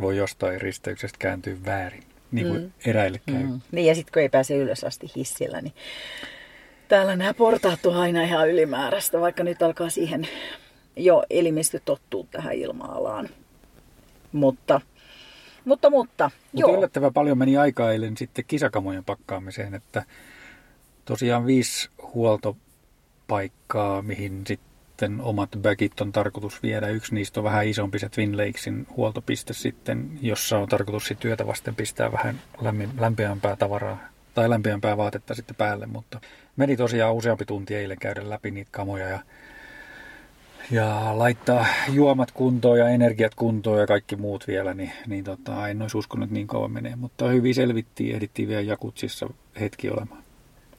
voi 0.01 0.17
jostain 0.17 0.61
risteyksestä 0.61 1.17
kääntyä 1.19 1.55
väärin, 1.65 2.03
niin 2.31 2.47
kuin 2.47 2.61
mm. 2.61 2.71
eräille 2.85 3.21
käy. 3.25 3.43
Mm. 3.43 3.61
Niin 3.71 3.87
ja 3.87 3.95
sitten 3.95 4.13
kun 4.13 4.21
ei 4.21 4.29
pääse 4.29 4.57
ylös 4.57 4.83
asti 4.83 5.07
hissillä, 5.15 5.61
niin 5.61 5.73
täällä 6.87 7.15
nämä 7.15 7.33
portaat 7.33 7.85
on 7.85 7.95
aina 7.95 8.23
ihan 8.23 8.49
ylimääräistä, 8.49 9.19
vaikka 9.19 9.43
nyt 9.43 9.61
alkaa 9.61 9.89
siihen 9.89 10.27
jo 10.95 11.23
elimistö 11.29 11.79
tottuu 11.85 12.27
tähän 12.31 12.53
ilma-alaan. 12.53 13.29
Mutta, 14.31 14.81
mutta, 15.65 15.89
mutta, 15.89 16.31
mutta 16.53 16.71
yllättävän 16.71 17.13
paljon 17.13 17.37
meni 17.37 17.57
aikaa 17.57 17.91
eilen 17.91 18.17
sitten 18.17 18.45
kisakamojen 18.47 19.05
pakkaamiseen, 19.05 19.73
että 19.73 20.05
tosiaan 21.05 21.45
viisi 21.45 21.89
huoltopaikkaa, 22.13 24.01
mihin 24.01 24.43
sitten 24.47 24.68
omat 25.21 25.49
bagit 25.61 26.01
on 26.01 26.11
tarkoitus 26.11 26.63
viedä. 26.63 26.87
Yksi 26.87 27.15
niistä 27.15 27.39
on 27.39 27.43
vähän 27.43 27.67
isompi 27.67 27.99
se 27.99 28.09
Twin 28.09 28.37
Lakesin 28.37 28.87
huoltopiste 28.97 29.53
sitten, 29.53 30.11
jossa 30.21 30.57
on 30.57 30.69
tarkoitus 30.69 31.05
sitten 31.05 31.21
työtä 31.21 31.47
vasten 31.47 31.75
pistää 31.75 32.11
vähän 32.11 32.41
lämpimämpää 32.99 33.55
tavaraa 33.55 33.97
tai 34.33 34.49
lämpimämpää 34.49 34.97
vaatetta 34.97 35.35
sitten 35.35 35.55
päälle, 35.55 35.85
mutta 35.85 36.21
meni 36.55 36.77
tosiaan 36.77 37.15
useampi 37.15 37.45
tunti 37.45 37.75
eilen 37.75 37.99
käydä 37.99 38.29
läpi 38.29 38.51
niitä 38.51 38.69
kamoja 38.71 39.07
ja, 39.07 39.19
ja 40.71 41.11
laittaa 41.17 41.65
juomat 41.91 42.31
kuntoon 42.31 42.79
ja 42.79 42.89
energiat 42.89 43.35
kuntoon 43.35 43.79
ja 43.79 43.87
kaikki 43.87 44.15
muut 44.15 44.47
vielä, 44.47 44.73
niin, 44.73 44.91
niin 45.07 45.23
tota, 45.23 45.67
en 45.67 45.81
olisi 45.81 45.97
uskonut, 45.97 46.31
niin 46.31 46.47
kauan 46.47 46.71
menee, 46.71 46.95
mutta 46.95 47.27
hyvin 47.27 47.55
selvittiin, 47.55 48.15
ehdittiin 48.15 48.47
vielä 48.47 48.61
jakutsissa 48.61 49.29
hetki 49.59 49.89
olemaan. 49.89 50.28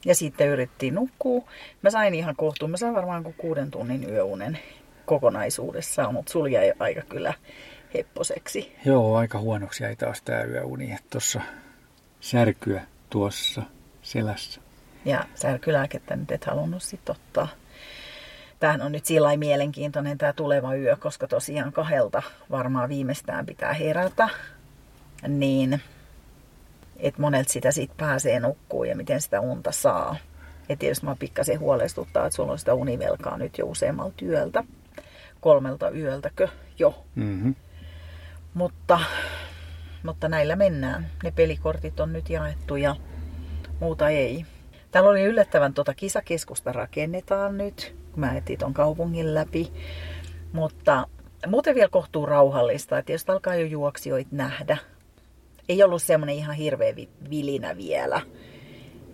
Ja 0.04 0.14
sitten 0.14 0.48
yritettiin 0.48 0.94
nukkua. 0.94 1.44
Mä 1.82 1.90
sain 1.90 2.14
ihan 2.14 2.36
kohtuun, 2.36 2.70
mä 2.70 2.76
sain 2.76 2.94
varmaan 2.94 3.24
kuin 3.24 3.34
kuuden 3.38 3.70
tunnin 3.70 4.10
yöunen 4.10 4.58
kokonaisuudessaan, 5.06 6.14
mutta 6.14 6.32
sul 6.32 6.46
jäi 6.46 6.72
aika 6.78 7.02
kyllä 7.02 7.34
hepposeksi. 7.94 8.76
Joo, 8.84 9.16
aika 9.16 9.38
huonoksi 9.38 9.84
jäi 9.84 9.96
taas 9.96 10.22
tämä 10.22 10.42
yöuni, 10.42 10.92
että 10.92 11.06
tuossa 11.10 11.40
särkyä 12.20 12.82
tuossa 13.10 13.62
selässä. 14.02 14.60
Ja 15.04 15.24
särkylääkettä 15.34 16.16
nyt 16.16 16.30
et 16.30 16.44
halunnut 16.44 16.82
sitten 16.82 17.16
ottaa. 17.16 17.48
Tämähän 18.60 18.82
on 18.82 18.92
nyt 18.92 19.06
sillä 19.06 19.36
mielenkiintoinen 19.36 20.18
tämä 20.18 20.32
tuleva 20.32 20.74
yö, 20.74 20.96
koska 20.96 21.26
tosiaan 21.26 21.72
kahdelta 21.72 22.22
varmaan 22.50 22.88
viimeistään 22.88 23.46
pitää 23.46 23.72
herätä. 23.72 24.28
Niin, 25.28 25.80
että 27.02 27.20
monelta 27.20 27.52
sitä 27.52 27.70
sitten 27.70 27.96
pääsee 27.96 28.40
nukkuu 28.40 28.84
ja 28.84 28.96
miten 28.96 29.20
sitä 29.20 29.40
unta 29.40 29.72
saa. 29.72 30.16
Ja 30.68 30.76
tietysti 30.76 31.06
mä 31.06 31.16
pikkasen 31.18 31.60
huolestuttaa, 31.60 32.26
että 32.26 32.36
sulla 32.36 32.52
on 32.52 32.58
sitä 32.58 32.74
univelkaa 32.74 33.38
nyt 33.38 33.58
jo 33.58 33.66
useammalta 33.66 34.14
työltä. 34.16 34.64
Kolmelta 35.40 35.90
yöltäkö 35.90 36.48
jo. 36.78 37.04
Mm-hmm. 37.14 37.54
Mutta 38.54 39.00
mutta 40.02 40.28
näillä 40.28 40.56
mennään. 40.56 41.06
Ne 41.24 41.30
pelikortit 41.30 42.00
on 42.00 42.12
nyt 42.12 42.30
jaettu 42.30 42.76
ja 42.76 42.96
muuta 43.80 44.08
ei. 44.08 44.44
Täällä 44.90 45.10
oli 45.10 45.22
yllättävän 45.22 45.74
tuota 45.74 45.94
kisakeskusta 45.94 46.72
rakennetaan 46.72 47.58
nyt, 47.58 47.96
kun 48.12 48.20
mä 48.20 48.36
etin 48.36 48.58
ton 48.58 48.74
kaupungin 48.74 49.34
läpi. 49.34 49.72
Mutta 50.52 51.06
muuten 51.46 51.74
vielä 51.74 51.88
kohtuu 51.88 52.26
rauhallista, 52.26 52.98
että 52.98 53.12
jos 53.12 53.30
alkaa 53.30 53.54
jo 53.54 53.66
juoksijoit 53.66 54.32
nähdä. 54.32 54.76
Ei 55.70 55.82
ollut 55.82 56.02
semmoinen 56.02 56.36
ihan 56.36 56.56
hirveä 56.56 56.94
vilinä 57.30 57.76
vielä. 57.76 58.20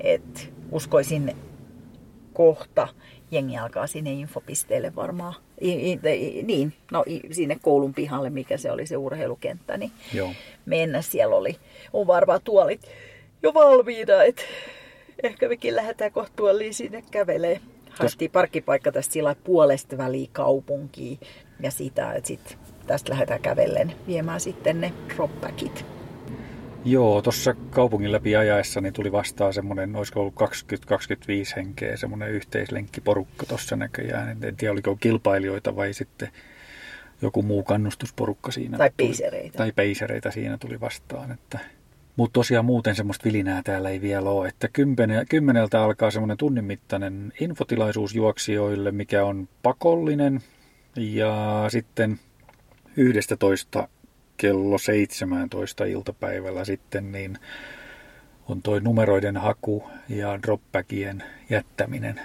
Et 0.01 0.53
uskoisin 0.73 1.37
kohta 2.33 2.89
jengi 3.31 3.59
alkaa 3.59 3.87
sinne 3.87 4.13
infopisteelle 4.13 4.95
varmaan, 4.95 5.35
I, 5.61 5.93
i, 5.93 6.01
i, 6.05 6.43
niin, 6.43 6.73
no 6.93 7.05
i, 7.07 7.21
sinne 7.33 7.57
koulun 7.63 7.95
pihalle, 7.95 8.31
mikä 8.31 8.57
se 8.57 8.71
oli 8.71 8.87
se 8.87 8.97
urheilukenttä, 8.97 9.77
niin 9.77 9.91
Joo. 10.15 10.31
mennä. 10.67 11.03
Siellä 11.03 11.37
oli, 11.37 11.57
on 11.93 12.07
varmaan 12.07 12.41
tuolit 12.45 12.81
jo 13.43 13.55
valmiina, 13.55 14.23
että 14.23 14.43
ehkä 15.23 15.49
mekin 15.49 15.77
lähdetään 15.77 16.13
kohtuulliin 16.13 16.75
sinne 16.75 17.03
kävelee. 17.11 17.61
Haettiin 17.91 18.31
parkkipaikka 18.31 18.93
tästä 18.93 19.13
sillä 19.13 19.37
puolesta 19.45 19.99
väliin 19.99 20.31
kaupunkiin 20.33 21.19
ja 21.61 21.71
sitä, 21.71 22.13
että 22.13 22.29
sit 22.29 22.59
tästä 22.87 23.11
lähdetään 23.11 23.43
kävellen 23.43 23.93
viemään 24.07 24.41
sitten 24.41 24.81
ne 24.81 24.93
dropbackit. 25.15 25.97
Joo, 26.87 27.23
tuossa 27.23 27.55
kaupungin 27.71 28.13
läpi 28.13 28.37
ajaessa 28.37 28.81
niin 28.81 28.93
tuli 28.93 29.13
vastaan 29.13 29.55
semmoinen, 29.55 29.97
olisiko 29.97 30.21
ollut 30.21 30.35
20-25 30.35 30.39
henkeä, 31.57 31.97
semmoinen 31.97 32.31
yhteislenkkiporukka 32.31 33.47
tuossa 33.47 33.77
näköjään. 33.77 34.29
En, 34.29 34.57
tiedä, 34.57 34.73
oliko 34.73 34.97
kilpailijoita 34.97 35.77
vai 35.77 35.93
sitten 35.93 36.29
joku 37.23 37.43
muu 37.43 37.63
kannustusporukka 37.63 38.53
siinä. 38.53 38.79
Tai 38.79 38.91
peisereitä. 38.97 39.59
Tai 39.59 39.73
peisereitä 39.73 40.31
siinä 40.31 40.59
tuli 40.59 40.81
vastaan. 40.81 41.33
Että. 41.33 41.59
Mutta 42.17 42.33
tosiaan 42.33 42.65
muuten 42.65 42.95
semmoista 42.95 43.25
vilinää 43.25 43.63
täällä 43.65 43.91
ei 43.91 44.01
vielä 44.01 44.31
ole. 44.31 44.49
Että 44.49 44.69
kymmeneltä 45.29 45.83
alkaa 45.85 46.11
semmoinen 46.11 46.37
tunnin 46.37 46.65
mittainen 46.65 47.33
infotilaisuus 47.41 48.15
juoksijoille, 48.15 48.91
mikä 48.93 49.25
on 49.25 49.49
pakollinen. 49.63 50.41
Ja 50.97 51.65
sitten 51.69 52.19
11 52.97 53.89
kello 54.37 54.79
17 54.79 55.85
iltapäivällä 55.85 56.65
sitten 56.65 57.13
niin 57.13 57.39
on 58.49 58.63
toi 58.63 58.81
numeroiden 58.81 59.37
haku 59.37 59.91
ja 60.09 60.43
dropbackien 60.43 61.23
jättäminen, 61.51 62.21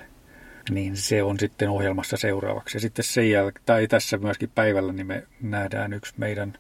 niin 0.70 0.98
se 0.98 1.24
on 1.24 1.40
sitten 1.40 1.70
ohjelmassa 1.70 2.18
seuraavaksi. 2.18 2.78
Ja 2.78 2.82
sitten 2.82 3.06
sen 3.06 3.30
jälkeen, 3.30 3.64
tai 3.66 3.88
tässä 3.88 4.18
myöskin 4.18 4.50
päivällä, 4.56 4.94
niin 4.94 5.08
me 5.08 5.24
nähdään 5.42 5.94
yksi 5.94 6.14
meidän 6.18 6.54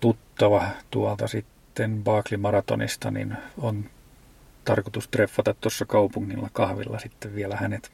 tuttava 0.00 0.66
tuolta 0.90 1.26
sitten 1.28 2.04
Barkley 2.04 2.38
Maratonista, 2.38 3.10
niin 3.10 3.36
on 3.58 3.84
tarkoitus 4.64 5.08
treffata 5.08 5.54
tuossa 5.60 5.84
kaupungilla 5.84 6.48
kahvilla 6.52 6.98
sitten 6.98 7.34
vielä 7.34 7.56
hänet. 7.56 7.92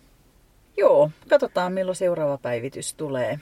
Joo, 0.77 1.11
katsotaan 1.29 1.73
milloin 1.73 1.97
seuraava 1.97 2.39
päivitys 2.39 2.95
tulee 2.95 3.39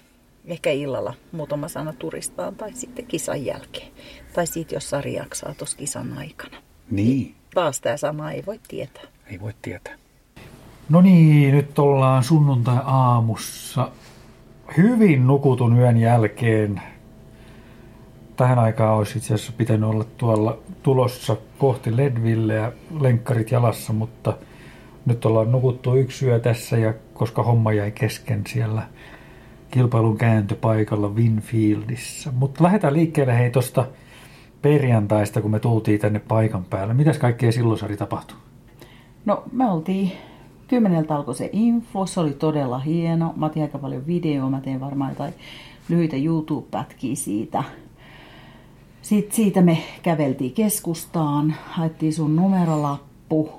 ehkä 0.49 0.71
illalla 0.71 1.15
muutama 1.33 1.69
sana 1.69 1.93
turistaan 1.93 2.55
tai 2.55 2.73
sitten 2.73 3.07
kisan 3.07 3.45
jälkeen. 3.45 3.89
Tai 4.33 4.47
sitten 4.47 4.77
jos 4.77 4.91
Sari 4.91 5.15
jaksaa 5.15 5.55
tuossa 5.55 5.77
kisan 5.77 6.19
aikana. 6.19 6.57
Niin. 6.91 7.35
Taas 7.55 7.81
tämä 7.81 7.97
sama 7.97 8.31
ei 8.31 8.43
voi 8.47 8.61
tietää. 8.69 9.03
Ei 9.27 9.41
voi 9.41 9.53
tietää. 9.63 9.95
No 10.89 11.01
niin, 11.01 11.55
nyt 11.55 11.79
ollaan 11.79 12.25
sunnuntai-aamussa 12.25 13.91
hyvin 14.77 15.27
nukutun 15.27 15.79
yön 15.79 15.97
jälkeen. 15.97 16.83
Tähän 18.37 18.59
aikaan 18.59 18.97
olisi 18.97 19.19
itse 19.19 19.35
asiassa 19.35 19.53
pitänyt 19.57 19.91
olla 19.91 20.05
tuolla 20.05 20.59
tulossa 20.83 21.37
kohti 21.59 21.97
Ledville 21.97 22.55
ja 22.55 22.73
lenkkarit 23.01 23.51
jalassa, 23.51 23.93
mutta 23.93 24.37
nyt 25.07 25.25
ollaan 25.25 25.53
nukuttu 25.53 25.95
yksi 25.95 26.27
yö 26.27 26.39
tässä 26.39 26.77
ja 26.77 26.95
koska 27.15 27.43
homma 27.43 27.73
jäi 27.73 27.91
kesken 27.91 28.43
siellä– 28.47 28.83
kilpailun 29.71 30.19
kääntöpaikalla 30.19 31.09
Winfieldissa. 31.09 32.33
Mutta 32.33 32.65
lähdetään 32.65 32.95
liikkeelle 32.95 33.39
hei 33.39 33.51
tuosta 33.51 33.87
perjantaista, 34.63 35.41
kun 35.41 35.51
me 35.51 35.61
tultiin 35.61 36.01
tänne 36.01 36.19
paikan 36.19 36.65
päälle. 36.65 36.95
Mitäs 36.95 37.19
kaikkea 37.19 37.53
silloin 37.53 37.79
Sari 37.79 37.97
tapahtui? 37.97 38.37
No 39.25 39.43
me 39.53 39.71
oltiin, 39.71 40.13
kymmeneltä 40.69 41.17
alkoi 41.17 41.35
se 41.35 41.51
info, 41.53 42.07
se 42.07 42.21
oli 42.21 42.33
todella 42.33 42.79
hieno. 42.79 43.35
Mä 43.37 43.49
tein 43.49 43.63
aika 43.63 43.79
paljon 43.79 44.07
videoa, 44.07 44.51
mä 44.51 44.61
tein 44.61 44.81
varmaan 44.81 45.11
jotain 45.11 45.35
lyhyitä 45.89 46.17
YouTube-pätkiä 46.17 47.17
siitä. 47.17 47.65
Sitten 49.03 49.37
siitä 49.37 49.61
me 49.61 49.79
käveltiin 50.03 50.53
keskustaan, 50.53 51.55
haettiin 51.71 52.13
sun 52.13 52.37
numerolappu 52.37 53.51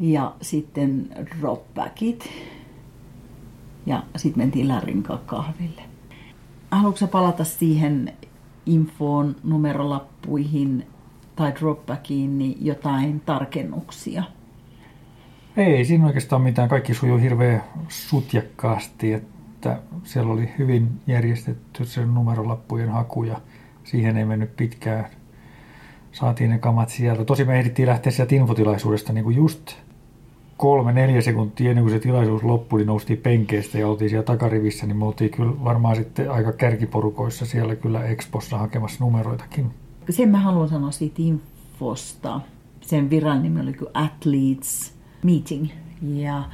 ja 0.00 0.34
sitten 0.40 1.08
dropbackit 1.40 2.28
ja 3.86 4.02
sitten 4.16 4.42
mentiin 4.42 4.68
Lärin 4.68 5.02
kahville. 5.26 5.82
Haluatko 6.70 7.06
palata 7.06 7.44
siihen 7.44 8.12
infoon, 8.66 9.36
numerolappuihin 9.44 10.86
tai 11.36 11.54
dropbackiin 11.60 12.38
niin 12.38 12.56
jotain 12.60 13.20
tarkennuksia? 13.20 14.22
Ei 15.56 15.84
siinä 15.84 16.06
oikeastaan 16.06 16.42
mitään. 16.42 16.68
Kaikki 16.68 16.94
sujuu 16.94 17.18
hirveän 17.18 17.62
sutjakkaasti, 17.88 19.12
että 19.12 19.80
siellä 20.04 20.32
oli 20.32 20.50
hyvin 20.58 21.00
järjestetty 21.06 21.84
se 21.84 22.06
numerolappujen 22.06 22.88
haku 22.88 23.24
ja 23.24 23.40
siihen 23.84 24.16
ei 24.16 24.24
mennyt 24.24 24.56
pitkään. 24.56 25.06
Saatiin 26.12 26.50
ne 26.50 26.58
kamat 26.58 26.88
sieltä. 26.88 27.24
Tosi 27.24 27.44
me 27.44 27.58
ehdittiin 27.58 27.88
lähteä 27.88 28.12
sieltä 28.12 28.34
infotilaisuudesta 28.34 29.12
niin 29.12 29.24
kuin 29.24 29.36
just 29.36 29.72
kolme, 30.56 30.92
neljä 30.92 31.20
sekuntia 31.20 31.70
ennen 31.70 31.84
kuin 31.84 31.92
se 31.92 31.98
tilaisuus 31.98 32.42
loppui, 32.42 32.78
niin 32.78 32.86
noustiin 32.86 33.18
penkeistä 33.18 33.78
ja 33.78 33.88
oltiin 33.88 34.10
siellä 34.10 34.24
takarivissä, 34.24 34.86
niin 34.86 34.96
me 34.96 35.04
oltiin 35.04 35.30
kyllä 35.30 35.64
varmaan 35.64 35.96
sitten 35.96 36.30
aika 36.30 36.52
kärkiporukoissa 36.52 37.46
siellä 37.46 37.76
kyllä 37.76 38.04
Expossa 38.04 38.58
hakemassa 38.58 39.04
numeroitakin. 39.04 39.70
Sen 40.10 40.28
mä 40.28 40.38
haluan 40.38 40.68
sanoa 40.68 40.90
siitä 40.90 41.22
infosta. 41.22 42.40
Sen 42.80 43.10
viran 43.10 43.42
nimi 43.42 43.60
oli 43.60 43.72
kuin 43.72 43.90
Athletes 43.94 44.94
Meeting. 45.22 45.68
Ja 46.02 46.44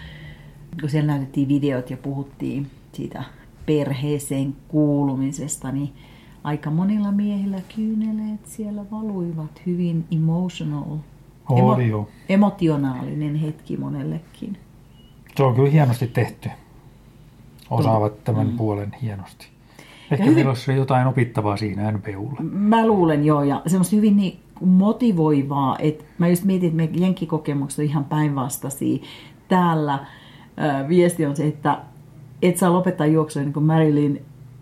kun 0.81 0.91
siellä 0.91 1.07
näytettiin 1.07 1.49
videot 1.49 1.91
ja 1.91 1.97
puhuttiin 1.97 2.71
siitä 2.93 3.25
perheeseen 3.67 4.57
kuulumisesta, 4.69 5.73
niin 5.73 5.93
aika 6.45 6.71
monilla 6.71 7.13
miehillä 7.13 7.59
kyyneleet 7.77 8.47
siellä 8.47 8.85
valuivat 8.91 9.63
hyvin 9.67 10.05
emotional, 10.13 10.97
Oli 11.49 11.89
jo. 11.89 12.09
emotionaalinen 12.29 13.35
hetki 13.35 13.77
monellekin. 13.77 14.59
Se 15.37 15.43
on 15.43 15.55
kyllä 15.55 15.71
hienosti 15.71 16.07
tehty. 16.07 16.51
Osaavat 17.71 18.25
tämän 18.25 18.47
mm. 18.47 18.57
puolen 18.57 18.93
hienosti. 19.03 19.47
Ehkä 20.11 20.25
hyvin- 20.25 20.35
meillä 20.35 20.49
olisi 20.49 20.73
jotain 20.73 21.07
opittavaa 21.07 21.57
siinä 21.57 21.93
NPUlle. 21.93 22.41
Mä 22.53 22.87
luulen 22.87 23.25
joo, 23.25 23.43
ja 23.43 23.63
semmoista 23.67 23.97
hyvin 23.97 24.17
niin 24.17 24.41
motivoivaa, 24.61 25.77
että 25.79 26.05
mä 26.19 26.29
just 26.29 26.45
mietin, 26.45 26.67
että 26.67 26.77
meidän 26.77 27.01
jenkkikokemukset 27.01 27.79
on 27.79 27.85
ihan 27.85 28.05
päinvastaisia. 28.05 28.99
Täällä 29.49 29.95
äh, 29.95 30.89
viesti 30.89 31.27
on 31.27 31.37
se, 31.37 31.47
että 31.47 31.79
et 32.43 32.57
saa 32.57 32.73
lopettaa 32.73 33.07
juoksua 33.07 33.43
niin 33.43 33.53
kuin 33.53 33.65
Marilyn, 33.65 34.21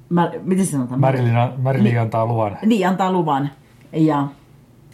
Mar, 0.09 0.29
miten 0.43 0.67
se 0.67 0.73
sanotaan? 0.73 1.01
Marilyn, 1.01 1.35
Marilyn 1.63 2.01
antaa 2.01 2.27
luvan. 2.27 2.57
Niin, 2.67 2.89
antaa 2.89 3.13
luvan. 3.13 3.51
Ja 3.93 4.29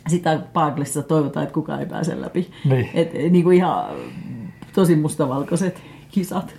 sitä 0.06 0.40
Paaglissa 0.52 1.02
toivotaan, 1.02 1.44
että 1.44 1.54
kukaan 1.54 1.80
ei 1.80 1.86
pääse 1.86 2.20
läpi. 2.20 2.50
Niin. 2.64 2.88
Et, 2.94 3.12
niin 3.30 3.44
kuin 3.44 3.56
ihan 3.56 3.84
tosi 4.72 4.96
mustavalkoiset 4.96 5.82
kisat. 6.10 6.54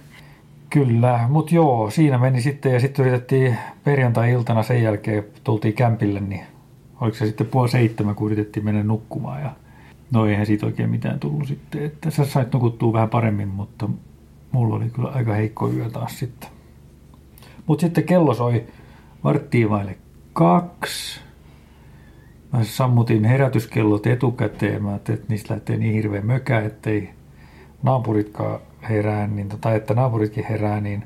Kyllä, 0.69 1.25
mutta 1.29 1.55
joo, 1.55 1.89
siinä 1.89 2.17
meni 2.17 2.41
sitten 2.41 2.73
ja 2.73 2.79
sitten 2.79 3.05
yritettiin 3.05 3.57
perjantai-iltana 3.83 4.63
sen 4.63 4.83
jälkeen, 4.83 5.25
tultiin 5.43 5.73
kämpille, 5.73 6.19
niin 6.19 6.43
oliko 7.01 7.17
se 7.17 7.25
sitten 7.25 7.47
puoli 7.47 7.69
seitsemän, 7.69 8.15
kun 8.15 8.31
yritettiin 8.31 8.65
mennä 8.65 8.83
nukkumaan 8.83 9.41
ja 9.41 9.51
no 10.11 10.25
eihän 10.25 10.45
siitä 10.45 10.65
oikein 10.65 10.89
mitään 10.89 11.19
tullut 11.19 11.47
sitten, 11.47 11.85
että 11.85 12.11
sä 12.11 12.25
sait 12.25 12.53
nukuttua 12.53 12.93
vähän 12.93 13.09
paremmin, 13.09 13.47
mutta 13.47 13.89
mulla 14.51 14.75
oli 14.75 14.89
kyllä 14.89 15.09
aika 15.09 15.33
heikko 15.33 15.69
yö 15.69 15.89
taas 15.89 16.19
sitten. 16.19 16.49
Mutta 17.67 17.81
sitten 17.81 18.03
kello 18.03 18.33
soi 18.33 18.63
varttiin 19.23 19.69
vaille 19.69 19.97
kaksi. 20.33 21.21
Mä 22.53 22.63
sammutin 22.63 23.25
herätyskellot 23.25 24.07
etukäteen. 24.07 24.83
Mä 24.83 24.89
ajattelin, 24.89 25.19
että 25.19 25.33
niistä 25.33 25.53
lähtee 25.53 25.77
niin 25.77 25.93
hirveä 25.93 26.21
mökä, 26.21 26.59
ettei 26.59 27.09
naapuritkaan 27.83 28.59
herää, 28.89 29.27
niin, 29.27 29.49
tai 29.61 29.75
että 29.75 29.93
naapuritkin 29.93 30.45
herää, 30.49 30.81
niin 30.81 31.03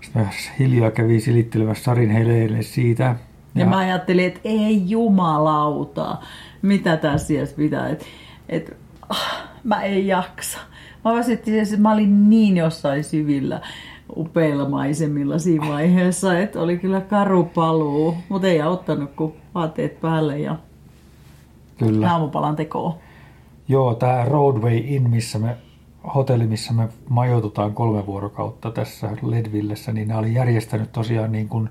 sitten 0.00 0.22
mä 0.22 0.28
hiljaa 0.58 0.90
kävin 0.90 1.20
silittelemässä 1.20 1.84
Sarin 1.84 2.10
heleille 2.10 2.62
siitä. 2.62 3.04
Ja, 3.04 3.60
ja 3.60 3.66
mä 3.66 3.76
ajattelin, 3.78 4.26
että 4.26 4.40
ei 4.44 4.90
jumalauta, 4.90 6.16
mitä 6.62 6.96
tässä 6.96 7.34
edes 7.34 7.52
pitää. 7.52 7.88
Et, 7.88 8.06
et, 8.48 8.76
ah, 9.08 9.48
mä 9.64 9.82
en 9.82 10.06
jaksa. 10.06 10.58
Mä 11.04 11.10
että 11.32 11.76
mä 11.78 11.92
olin 11.92 12.30
niin 12.30 12.56
jossain 12.56 13.04
syvillä 13.04 13.60
upeilla 14.16 14.68
maisemilla 14.68 15.38
siinä 15.38 15.68
vaiheessa, 15.68 16.38
että 16.38 16.60
oli 16.60 16.78
kyllä 16.78 17.00
karu 17.00 17.44
paluu, 17.44 18.14
mutta 18.28 18.48
ei 18.48 18.60
auttanut 18.60 19.10
kuin 19.16 19.34
vaatteet 19.54 20.00
päälle 20.00 20.38
ja 20.38 20.56
Kyllä. 21.78 22.12
aamupalan 22.12 22.56
tekoon. 22.56 22.94
Joo, 23.68 23.94
tämä 23.94 24.24
Roadway 24.24 24.76
Inn, 24.76 25.10
missä 25.10 25.38
me, 25.38 25.56
hotelli, 26.14 26.46
missä 26.46 26.72
me 26.72 26.88
majoitutaan 27.08 27.74
kolme 27.74 28.06
vuorokautta 28.06 28.70
tässä 28.70 29.10
Ledvillessä, 29.22 29.92
niin 29.92 30.08
ne 30.08 30.16
oli 30.16 30.34
järjestänyt 30.34 30.92
tosiaan 30.92 31.32
niin 31.32 31.48
kuin 31.48 31.68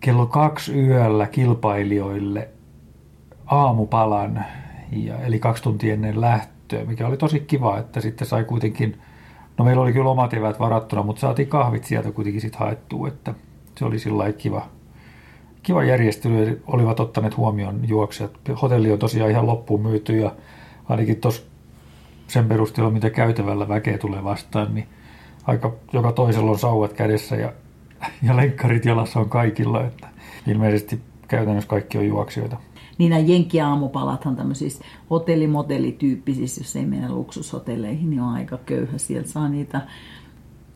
kello 0.00 0.26
kaksi 0.26 0.80
yöllä 0.80 1.26
kilpailijoille 1.26 2.48
aamupalan, 3.46 4.44
ja, 4.92 5.18
eli 5.18 5.38
kaksi 5.38 5.62
tuntia 5.62 5.94
ennen 5.94 6.20
lähtöä, 6.20 6.84
mikä 6.84 7.06
oli 7.06 7.16
tosi 7.16 7.40
kiva, 7.40 7.78
että 7.78 8.00
sitten 8.00 8.26
sai 8.26 8.44
kuitenkin, 8.44 8.98
no 9.60 9.64
meillä 9.64 9.82
oli 9.82 9.92
kyllä 9.92 10.10
omat 10.10 10.34
eväät 10.34 10.60
varattuna, 10.60 11.02
mutta 11.02 11.20
saatiin 11.20 11.48
kahvit 11.48 11.84
sieltä 11.84 12.12
kuitenkin 12.12 12.40
sitten 12.40 12.60
haettua, 12.60 13.08
että 13.08 13.34
se 13.78 13.84
oli 13.84 13.98
sillä 13.98 14.32
kiva, 14.32 14.66
kiva 15.62 15.84
järjestely, 15.84 16.62
olivat 16.66 17.00
ottaneet 17.00 17.36
huomioon 17.36 17.88
juoksijat. 17.88 18.30
Hotelli 18.62 18.92
on 18.92 18.98
tosiaan 18.98 19.30
ihan 19.30 19.46
loppuun 19.46 19.82
myyty 19.82 20.18
ja 20.18 20.32
ainakin 20.88 21.20
tuossa 21.20 21.42
sen 22.28 22.48
perusteella, 22.48 22.90
mitä 22.90 23.10
käytävällä 23.10 23.68
väkeä 23.68 23.98
tulee 23.98 24.24
vastaan, 24.24 24.74
niin 24.74 24.88
aika 25.46 25.72
joka 25.92 26.12
toisella 26.12 26.50
on 26.50 26.58
sauvat 26.58 26.92
kädessä 26.92 27.36
ja, 27.36 27.52
ja 28.22 28.36
lenkkarit 28.36 28.84
jalassa 28.84 29.20
on 29.20 29.28
kaikilla, 29.28 29.84
että 29.84 30.08
ilmeisesti 30.46 31.00
käytännössä 31.28 31.68
kaikki 31.68 31.98
on 31.98 32.06
juoksijoita. 32.06 32.56
Niin 33.00 33.10
nämä 33.10 33.20
jenkkiaamupalathan 33.20 34.36
tämmöisissä 34.36 34.84
hotellimodellityyppisissä, 35.10 36.60
jos 36.60 36.76
ei 36.76 36.86
mennä 36.86 37.12
luksushotelleihin, 37.12 38.10
niin 38.10 38.22
on 38.22 38.34
aika 38.34 38.58
köyhä. 38.66 38.98
Sieltä 38.98 39.28
saa 39.28 39.48
niitä 39.48 39.80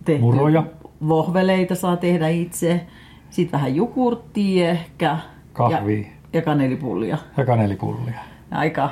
tehtyä. 0.04 0.24
Muroja. 0.24 0.64
Vohveleita 1.08 1.74
saa 1.74 1.96
tehdä 1.96 2.28
itse. 2.28 2.86
Sitten 3.30 3.58
vähän 3.58 3.74
jukurttia 3.74 4.70
ehkä. 4.70 5.18
Kahvia. 5.52 5.98
Ja, 5.98 6.06
ja 6.32 6.42
kanelipullia. 6.42 7.18
Ja 7.36 7.46
kanelipullia. 7.46 8.20
Aika 8.50 8.90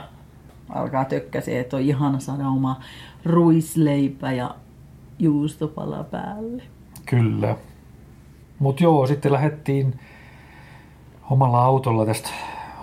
alkaa 0.68 1.04
tökkäsee, 1.04 1.60
että 1.60 1.76
on 1.76 1.82
ihana 1.82 2.18
saada 2.18 2.48
oma 2.48 2.80
ruisleipä 3.24 4.32
ja 4.32 4.54
juustopala 5.18 6.04
päälle. 6.04 6.62
Kyllä. 7.06 7.56
Mutta 8.58 8.82
joo, 8.82 9.06
sitten 9.06 9.32
lähdettiin 9.32 10.00
omalla 11.30 11.64
autolla 11.64 12.06
tästä 12.06 12.30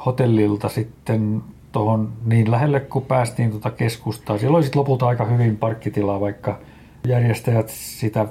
hotellilta 0.06 0.70
sitten 0.70 1.42
tuohon 1.72 2.14
niin 2.26 2.52
lähelle, 2.52 2.80
kun 2.80 3.06
päästiin 3.06 3.52
tuota 3.52 3.72
keskustaa. 3.72 4.38
Siellä 4.38 4.56
oli 4.56 4.64
sitten 4.64 4.80
lopulta 4.80 5.08
aika 5.08 5.26
hyvin 5.26 5.58
parkkitilaa, 5.58 6.20
vaikka 6.20 6.60
järjestäjät 7.08 7.70
sitä 7.70 8.28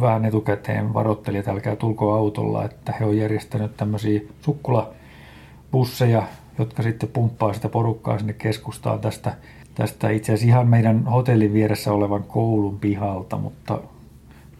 vähän 0.00 0.24
etukäteen 0.24 0.94
varoitteli, 0.94 1.38
että 1.38 1.50
älkää 1.50 1.76
tulko 1.76 2.12
autolla, 2.12 2.64
että 2.64 2.94
he 3.00 3.04
on 3.04 3.16
järjestänyt 3.16 3.76
tämmöisiä 3.76 4.20
sukkulabusseja, 4.40 6.22
jotka 6.58 6.82
sitten 6.82 7.08
pumppaa 7.08 7.52
sitä 7.52 7.68
porukkaa 7.68 8.18
sinne 8.18 8.32
keskustaan 8.32 9.00
tästä, 9.00 9.34
tästä 9.74 10.10
itse 10.10 10.32
asiassa 10.32 10.48
ihan 10.48 10.68
meidän 10.68 11.04
hotellin 11.04 11.52
vieressä 11.52 11.92
olevan 11.92 12.24
koulun 12.24 12.78
pihalta, 12.78 13.36
mutta 13.36 13.80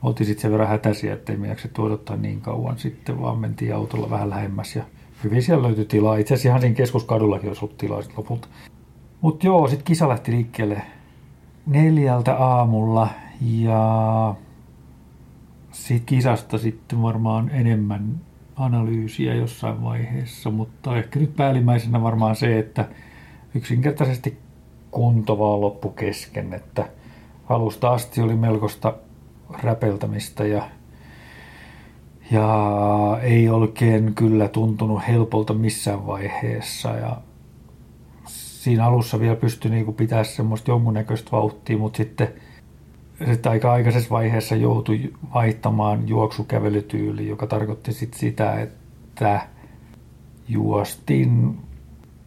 oltiin 0.02 0.26
sitten 0.26 0.42
sen 0.42 0.52
verran 0.52 0.68
hätäisiä, 0.68 1.14
ettei 1.14 1.36
me 1.36 1.48
jaksettu 1.48 1.82
odottaa 1.82 2.16
niin 2.16 2.40
kauan 2.40 2.78
sitten, 2.78 3.20
vaan 3.20 3.38
mentiin 3.38 3.74
autolla 3.74 4.10
vähän 4.10 4.30
lähemmäs 4.30 4.76
ja 4.76 4.82
hyvin 5.24 5.42
siellä 5.42 5.66
löytyi 5.66 5.84
tilaa. 5.84 6.16
Itse 6.16 6.34
asiassa 6.34 6.48
ihan 6.48 6.60
siinä 6.60 6.76
keskuskadullakin 6.76 7.48
olisi 7.48 7.64
ollut 7.64 7.78
tilaa 7.78 8.02
sit 8.02 8.16
lopulta. 8.16 8.48
Mutta 9.20 9.46
joo, 9.46 9.68
sitten 9.68 9.84
kisa 9.84 10.08
lähti 10.08 10.32
liikkeelle 10.32 10.82
neljältä 11.66 12.36
aamulla 12.36 13.08
ja 13.40 14.34
siitä 15.72 16.06
kisasta 16.06 16.58
sitten 16.58 17.02
varmaan 17.02 17.50
enemmän 17.50 18.20
analyysiä 18.56 19.34
jossain 19.34 19.82
vaiheessa, 19.82 20.50
mutta 20.50 20.96
ehkä 20.96 21.20
nyt 21.20 21.36
päällimmäisenä 21.36 22.02
varmaan 22.02 22.36
se, 22.36 22.58
että 22.58 22.88
yksinkertaisesti 23.54 24.38
kunto 24.90 25.38
vaan 25.38 25.60
loppu 25.60 25.88
kesken, 25.88 26.54
että 26.54 26.88
alusta 27.48 27.90
asti 27.90 28.20
oli 28.20 28.36
melkoista 28.36 28.94
räpeltämistä 29.62 30.46
ja, 30.46 30.68
ja 32.30 33.18
ei 33.22 33.48
oikein 33.48 34.14
kyllä 34.14 34.48
tuntunut 34.48 35.02
helpolta 35.08 35.54
missään 35.54 36.06
vaiheessa 36.06 36.88
ja 36.88 37.16
siinä 38.26 38.86
alussa 38.86 39.20
vielä 39.20 39.36
pystyi 39.36 39.70
niin 39.70 39.94
pitää 39.94 40.24
semmoista 40.24 40.70
jonkunnäköistä 40.70 41.30
vauhtia, 41.32 41.78
mutta 41.78 41.96
sitten, 41.96 42.28
sitten 43.26 43.52
aika 43.52 43.72
aikaisessa 43.72 44.10
vaiheessa 44.10 44.56
joutui 44.56 45.12
vaihtamaan 45.34 46.08
juoksukävelytyyli, 46.08 47.28
joka 47.28 47.46
tarkoitti 47.46 47.92
sitten 47.92 48.20
sitä, 48.20 48.60
että 48.60 49.40
juostiin 50.48 51.58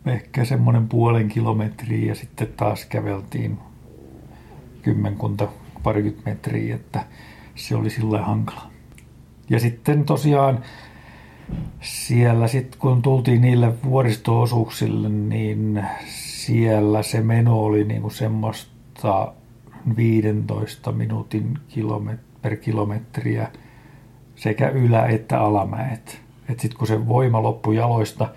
ehkä 0.05 0.45
semmoinen 0.45 0.87
puolen 0.87 1.29
kilometriä 1.29 2.07
ja 2.07 2.15
sitten 2.15 2.47
taas 2.57 2.85
käveltiin 2.85 3.57
kymmenkunta, 4.81 5.47
parikymmentä 5.83 6.29
metriä, 6.29 6.75
että 6.75 7.05
se 7.55 7.75
oli 7.75 7.89
sillä 7.89 8.21
hankala. 8.21 8.72
Ja 9.49 9.59
sitten 9.59 10.05
tosiaan 10.05 10.63
siellä 11.81 12.47
sitten 12.47 12.79
kun 12.79 13.01
tultiin 13.01 13.41
niille 13.41 13.83
vuoristoosuuksille, 13.83 15.09
niin 15.09 15.85
siellä 16.07 17.03
se 17.03 17.21
meno 17.21 17.63
oli 17.63 17.83
niinku 17.83 18.09
semmoista 18.09 19.33
15 19.95 20.91
minuutin 20.91 21.57
kilomet- 21.67 22.41
per 22.41 22.57
kilometriä 22.57 23.51
sekä 24.35 24.69
ylä- 24.69 25.07
että 25.07 25.41
alamäet. 25.41 26.21
Et 26.49 26.59
sitten 26.59 26.77
kun 26.77 26.87
se 26.87 27.07
voima 27.07 27.43
loppui 27.43 27.75
jaloista, 27.75 28.29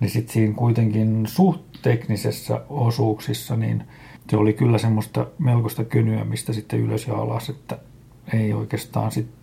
niin 0.00 0.10
sitten 0.10 0.32
siinä 0.32 0.54
kuitenkin 0.54 1.26
suht 1.26 1.62
teknisessä 1.82 2.60
osuuksissa, 2.68 3.56
niin 3.56 3.84
se 4.28 4.36
oli 4.36 4.52
kyllä 4.52 4.78
semmoista 4.78 5.26
melkoista 5.38 5.84
könyämistä 5.84 6.52
sitten 6.52 6.80
ylös 6.80 7.06
ja 7.06 7.14
alas, 7.14 7.48
että 7.48 7.78
ei 8.32 8.52
oikeastaan 8.52 9.12
sitten 9.12 9.39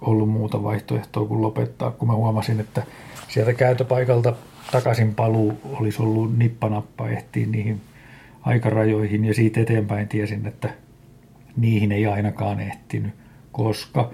ollut 0.00 0.28
muuta 0.28 0.62
vaihtoehtoa 0.62 1.26
kuin 1.26 1.42
lopettaa, 1.42 1.90
kun 1.90 2.08
mä 2.08 2.14
huomasin, 2.14 2.60
että 2.60 2.82
sieltä 3.28 3.52
käytöpaikalta 3.52 4.34
takaisin 4.72 5.14
paluu 5.14 5.52
olisi 5.64 6.02
ollut 6.02 6.38
nippanappa 6.38 7.08
ehtiin 7.08 7.52
niihin 7.52 7.80
aikarajoihin 8.42 9.24
ja 9.24 9.34
siitä 9.34 9.60
eteenpäin 9.60 10.08
tiesin, 10.08 10.46
että 10.46 10.74
niihin 11.56 11.92
ei 11.92 12.06
ainakaan 12.06 12.60
ehtinyt, 12.60 13.12
koska 13.52 14.10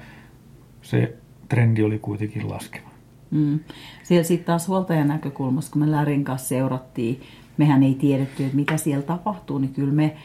se 0.83 1.17
trendi 1.49 1.83
oli 1.83 1.99
kuitenkin 1.99 2.51
laskeva. 2.51 2.89
Mm. 3.31 3.61
Siellä 4.03 4.25
sitten 4.25 4.47
taas 4.47 4.69
huoltajan 4.69 5.09
näkökulmasta, 5.09 5.73
kun 5.73 5.83
me 5.83 5.91
Lärin 5.91 6.25
kanssa 6.25 6.49
seurattiin, 6.49 7.21
mehän 7.57 7.83
ei 7.83 7.95
tiedetty, 7.95 8.45
että 8.45 8.57
mitä 8.57 8.77
siellä 8.77 9.03
tapahtuu, 9.03 9.59
niin 9.59 9.75
kyllä 9.75 9.93
me 9.93 10.17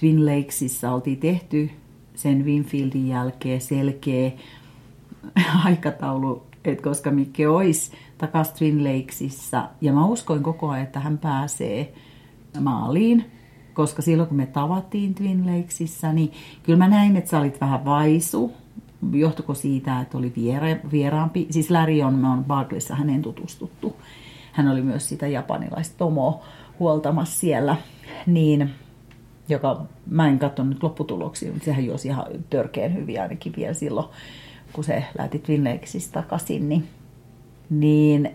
Twin 0.00 0.26
Lakesissa 0.26 0.92
oltiin 0.92 1.18
tehty 1.18 1.70
sen 2.14 2.44
Winfieldin 2.44 3.08
jälkeen 3.08 3.60
selkeä 3.60 4.30
aikataulu, 5.66 6.46
että 6.64 6.82
koska 6.82 7.10
Mikke 7.10 7.48
olisi 7.48 7.92
takaisin 8.18 8.54
Twin 8.56 8.84
Lakesissa, 8.84 9.68
ja 9.80 9.92
mä 9.92 10.06
uskoin 10.06 10.42
koko 10.42 10.68
ajan, 10.70 10.84
että 10.84 11.00
hän 11.00 11.18
pääsee 11.18 11.94
maaliin, 12.60 13.30
koska 13.74 14.02
silloin 14.02 14.28
kun 14.28 14.36
me 14.36 14.46
tavattiin 14.46 15.14
Twin 15.14 15.46
Lakesissa, 15.46 16.12
niin 16.12 16.32
kyllä 16.62 16.78
mä 16.78 16.88
näin, 16.88 17.16
että 17.16 17.30
sä 17.30 17.38
olit 17.38 17.60
vähän 17.60 17.84
vaisu, 17.84 18.52
johtuko 19.12 19.54
siitä, 19.54 20.00
että 20.00 20.18
oli 20.18 20.32
viera, 20.36 20.66
vieraampi, 20.92 21.46
siis 21.50 21.70
Larry 21.70 22.00
on, 22.02 22.14
me 22.14 22.28
on 22.28 22.44
Barclayssa 22.44 22.94
hänen 22.94 23.22
tutustuttu. 23.22 23.96
Hän 24.52 24.68
oli 24.68 24.82
myös 24.82 25.08
sitä 25.08 25.26
japanilaista 25.26 25.98
Tomo 25.98 26.42
huoltamassa 26.78 27.40
siellä, 27.40 27.76
niin, 28.26 28.70
joka 29.48 29.86
mä 30.06 30.28
en 30.28 30.38
katsonut 30.38 30.82
lopputuloksia, 30.82 31.52
mutta 31.52 31.64
sehän 31.64 31.84
juosi 31.84 32.08
ihan 32.08 32.26
törkeän 32.50 32.94
hyvin 32.94 33.22
ainakin 33.22 33.52
vielä 33.56 33.74
silloin, 33.74 34.08
kun 34.72 34.84
se 34.84 35.04
lähti 35.18 35.38
Twin 35.38 35.64
Lakesista 35.64 36.22
takaisin, 36.22 36.68
niin, 36.68 36.88
niin 37.70 38.30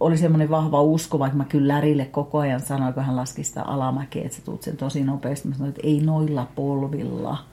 oli 0.00 0.16
semmoinen 0.16 0.50
vahva 0.50 0.82
usko, 0.82 1.18
vaikka 1.18 1.36
mä 1.38 1.44
kyllä 1.44 1.74
Lärille 1.74 2.04
koko 2.04 2.38
ajan 2.38 2.60
sanoin, 2.60 2.94
kun 2.94 3.02
hän 3.02 3.16
laski 3.16 3.44
sitä 3.44 3.62
alamäkeä, 3.62 4.24
että 4.24 4.36
sä 4.36 4.44
tuut 4.44 4.62
sen 4.62 4.76
tosi 4.76 5.04
nopeasti. 5.04 5.48
Mä 5.48 5.54
sanoin, 5.54 5.68
että 5.68 5.86
ei 5.88 6.00
noilla 6.00 6.46
polvilla– 6.54 7.38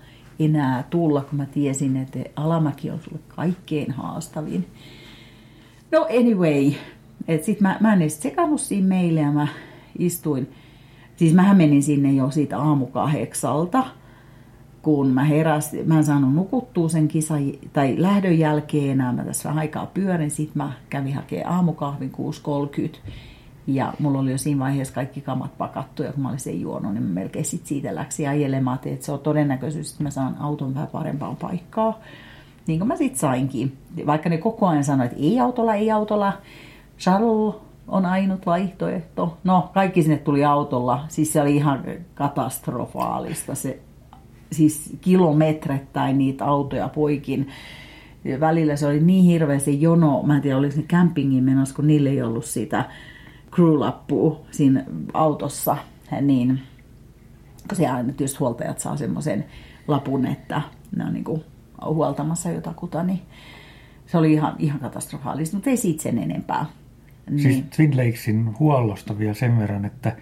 enää 0.45 0.83
tulla, 0.89 1.21
kun 1.21 1.37
mä 1.37 1.45
tiesin, 1.45 1.97
että 1.97 2.19
alamäki 2.35 2.91
on 2.91 2.99
sulle 2.99 3.19
kaikkein 3.27 3.91
haastavin. 3.91 4.67
No 5.91 6.07
anyway, 6.19 6.71
että 7.27 7.45
sit 7.45 7.61
mä, 7.61 7.77
mä 7.79 7.93
en 7.93 8.01
edes 8.01 8.21
sekannut 8.21 8.61
siinä 8.61 8.87
meille 8.87 9.19
ja 9.19 9.31
mä 9.31 9.47
istuin, 9.99 10.51
siis 11.15 11.33
mähän 11.33 11.57
menin 11.57 11.83
sinne 11.83 12.11
jo 12.11 12.31
siitä 12.31 12.59
aamukahdeksalta, 12.59 13.83
kun 14.81 15.07
mä 15.07 15.23
heräsin, 15.23 15.87
mä 15.87 15.97
en 15.97 16.03
saanut 16.03 16.33
nukuttua 16.33 16.89
sen 16.89 17.07
kisa, 17.07 17.33
tai 17.73 17.95
lähdön 17.97 18.39
jälkeen 18.39 18.89
enää, 18.91 19.13
mä 19.13 19.23
tässä 19.23 19.49
vähän 19.49 19.59
aikaa 19.59 19.85
pyörin, 19.85 20.31
sit 20.31 20.55
mä 20.55 20.71
kävin 20.89 21.15
hakemaan 21.15 21.55
aamukahvin 21.55 22.11
6.30, 22.91 22.97
ja 23.67 23.93
mulla 23.99 24.19
oli 24.19 24.31
jo 24.31 24.37
siinä 24.37 24.59
vaiheessa 24.59 24.93
kaikki 24.93 25.21
kamat 25.21 25.57
pakattu, 25.57 26.03
ja 26.03 26.13
kun 26.13 26.23
mä 26.23 26.29
olin 26.29 26.39
sen 26.39 26.61
juonut, 26.61 26.93
niin 26.93 27.03
mä 27.03 27.13
melkein 27.13 27.45
sit 27.45 27.65
siitä 27.65 27.95
läksi 27.95 28.27
ajelemaan, 28.27 28.79
että 28.85 29.05
se 29.05 29.11
on 29.11 29.19
todennäköisyys, 29.19 29.91
että 29.91 30.03
mä 30.03 30.09
saan 30.09 30.37
auton 30.39 30.73
vähän 30.73 30.87
parempaan 30.87 31.35
paikkaan. 31.35 31.95
Niin 32.67 32.79
kuin 32.79 32.87
mä 32.87 32.95
sit 32.95 33.15
sainkin. 33.15 33.77
Vaikka 34.05 34.29
ne 34.29 34.37
koko 34.37 34.67
ajan 34.67 34.83
sanoivat, 34.83 35.11
että 35.11 35.23
ei 35.23 35.39
autolla, 35.39 35.75
ei 35.75 35.91
autolla. 35.91 36.33
Charles 36.99 37.55
on 37.87 38.05
ainut 38.05 38.45
vaihtoehto. 38.45 39.37
No, 39.43 39.69
kaikki 39.73 40.01
sinne 40.01 40.17
tuli 40.17 40.45
autolla. 40.45 41.05
Siis 41.07 41.33
se 41.33 41.41
oli 41.41 41.55
ihan 41.55 41.83
katastrofaalista. 42.15 43.55
Se, 43.55 43.79
siis 44.51 44.97
kilometrettäin 45.01 46.17
niitä 46.17 46.45
autoja 46.45 46.89
poikin. 46.89 47.47
Ja 48.23 48.39
välillä 48.39 48.75
se 48.75 48.87
oli 48.87 48.99
niin 48.99 49.23
hirveä 49.23 49.59
se 49.59 49.71
jono. 49.71 50.23
Mä 50.23 50.35
en 50.35 50.41
tiedä, 50.41 50.57
oliko 50.57 50.75
ne 50.77 50.83
campingin 50.83 51.43
menossa, 51.43 51.75
kun 51.75 51.87
niille 51.87 52.09
ei 52.09 52.21
ollut 52.21 52.45
sitä 52.45 52.85
crew-lappua 53.51 54.45
siinä 54.51 54.85
autossa, 55.13 55.77
niin 56.21 56.59
kun 57.67 57.77
se 57.77 57.87
aina 57.87 58.13
tietysti 58.13 58.39
huoltajat 58.39 58.79
saa 58.79 58.97
semmoisen 58.97 59.45
lapun, 59.87 60.25
että 60.25 60.61
ne 60.95 61.05
on 61.05 61.13
niin 61.13 61.23
kuin 61.23 61.43
huoltamassa 61.85 62.49
jotakuta, 62.49 63.03
niin 63.03 63.21
se 64.05 64.17
oli 64.17 64.33
ihan, 64.33 64.55
ihan 64.59 64.79
katastrofaalista, 64.79 65.57
mutta 65.57 65.69
ei 65.69 65.77
siitä 65.77 66.03
sen 66.03 66.17
enempää. 66.17 66.65
Siis 67.29 67.43
niin. 67.43 67.53
Siis 67.53 67.65
Twin 67.75 67.97
Lakesin 67.97 68.59
huollosta 68.59 69.17
vielä 69.17 69.33
sen 69.33 69.59
verran, 69.59 69.85
että 69.85 70.17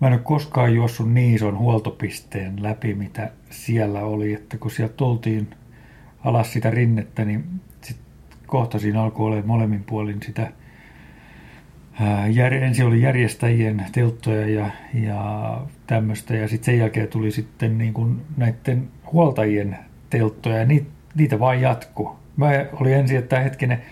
mä 0.00 0.06
en 0.06 0.12
ole 0.12 0.20
koskaan 0.24 0.74
juossut 0.74 1.12
niin 1.12 1.34
ison 1.34 1.58
huoltopisteen 1.58 2.62
läpi, 2.62 2.94
mitä 2.94 3.30
siellä 3.50 4.00
oli, 4.00 4.32
että 4.32 4.58
kun 4.58 4.70
sieltä 4.70 4.94
tultiin 4.94 5.48
alas 6.24 6.52
sitä 6.52 6.70
rinnettä, 6.70 7.24
niin 7.24 7.44
sit 7.80 7.96
kohta 8.46 8.78
siinä 8.78 9.02
alkoi 9.02 9.26
olla 9.26 9.42
molemmin 9.46 9.84
puolin 9.84 10.22
sitä 10.22 10.52
jär, 12.30 12.54
ensin 12.54 12.86
oli 12.86 13.02
järjestäjien 13.02 13.86
telttoja 13.92 14.48
ja, 14.48 14.70
ja 14.94 15.60
tämmöistä, 15.86 16.36
ja 16.36 16.48
sitten 16.48 16.64
sen 16.64 16.78
jälkeen 16.78 17.08
tuli 17.08 17.30
sitten 17.30 17.78
niin 17.78 17.94
kuin 17.94 18.20
näiden 18.36 18.88
huoltajien 19.12 19.78
telttoja, 20.10 20.56
ja 20.56 20.64
niitä, 20.64 20.90
niitä 21.14 21.38
vaan 21.38 21.60
jatku. 21.60 22.16
Mä 22.36 22.50
olin 22.72 22.94
ensin, 22.94 23.18
että 23.18 23.40
hetkinen, 23.40 23.82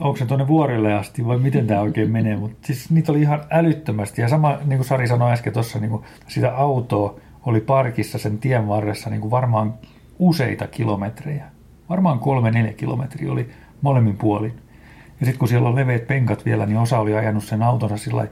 onko 0.00 0.16
se 0.16 0.26
tuonne 0.26 0.48
vuorelle 0.48 0.94
asti 0.94 1.26
vai 1.26 1.38
miten 1.38 1.66
tämä 1.66 1.80
oikein 1.80 2.10
menee, 2.10 2.36
mutta 2.36 2.66
siis 2.66 2.90
niitä 2.90 3.12
oli 3.12 3.20
ihan 3.20 3.44
älyttömästi. 3.50 4.22
Ja 4.22 4.28
sama, 4.28 4.58
niin 4.64 4.78
kuin 4.78 4.84
Sari 4.84 5.08
sanoi 5.08 5.32
äsken 5.32 5.52
tuossa, 5.52 5.78
niin 5.78 6.00
sitä 6.28 6.56
autoa 6.56 7.20
oli 7.46 7.60
parkissa 7.60 8.18
sen 8.18 8.38
tien 8.38 8.68
varressa 8.68 9.10
niin 9.10 9.20
kuin 9.20 9.30
varmaan 9.30 9.74
useita 10.18 10.66
kilometrejä. 10.66 11.44
Varmaan 11.88 12.18
kolme, 12.18 12.50
neljä 12.50 12.72
kilometriä 12.72 13.32
oli 13.32 13.48
molemmin 13.82 14.16
puolin. 14.16 14.52
Ja 15.20 15.26
sitten 15.26 15.38
kun 15.38 15.48
siellä 15.48 15.68
on 15.68 15.76
leveät 15.76 16.06
penkat 16.06 16.44
vielä, 16.44 16.66
niin 16.66 16.78
osa 16.78 16.98
oli 16.98 17.14
ajanut 17.14 17.44
sen 17.44 17.62
autonsa 17.62 17.96
sillä 17.96 18.26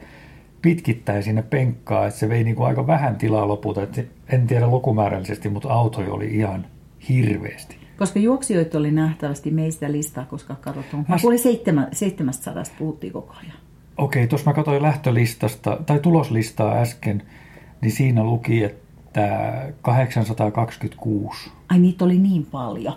pitkittäin 0.63 1.23
sinne 1.23 1.43
penkkaa, 1.43 2.07
että 2.07 2.21
se 2.21 2.29
vei 2.29 2.45
niin 2.45 2.57
kuin 2.57 2.67
aika 2.67 2.87
vähän 2.87 3.17
tilaa 3.17 3.49
lopulta. 3.49 3.83
Että 3.83 4.03
en 4.29 4.47
tiedä 4.47 4.67
lukumäärällisesti, 4.67 5.49
mutta 5.49 5.69
autoja 5.69 6.13
oli 6.13 6.27
ihan 6.27 6.67
hirveästi. 7.09 7.86
Koska 7.99 8.19
juoksijoita 8.19 8.79
oli 8.79 8.91
nähtävästi 8.91 9.51
meistä 9.51 9.93
listaa, 9.93 10.25
koska 10.25 10.55
katsotaan. 10.55 11.07
Mä 11.09 11.17
seitsemän, 11.37 11.89
700 11.93 12.63
puhuttiin 12.79 13.13
koko 13.13 13.35
ajan. 13.43 13.57
Okei, 13.97 14.27
tuossa 14.27 14.51
mä 14.51 14.55
katsoin 14.55 14.83
lähtölistasta, 14.83 15.79
tai 15.87 15.99
tuloslistaa 15.99 16.75
äsken, 16.75 17.23
niin 17.81 17.93
siinä 17.93 18.25
luki, 18.25 18.65
että 18.65 19.73
826. 19.83 21.51
Ai 21.69 21.79
niitä 21.79 22.05
oli 22.05 22.19
niin 22.19 22.47
paljon. 22.47 22.95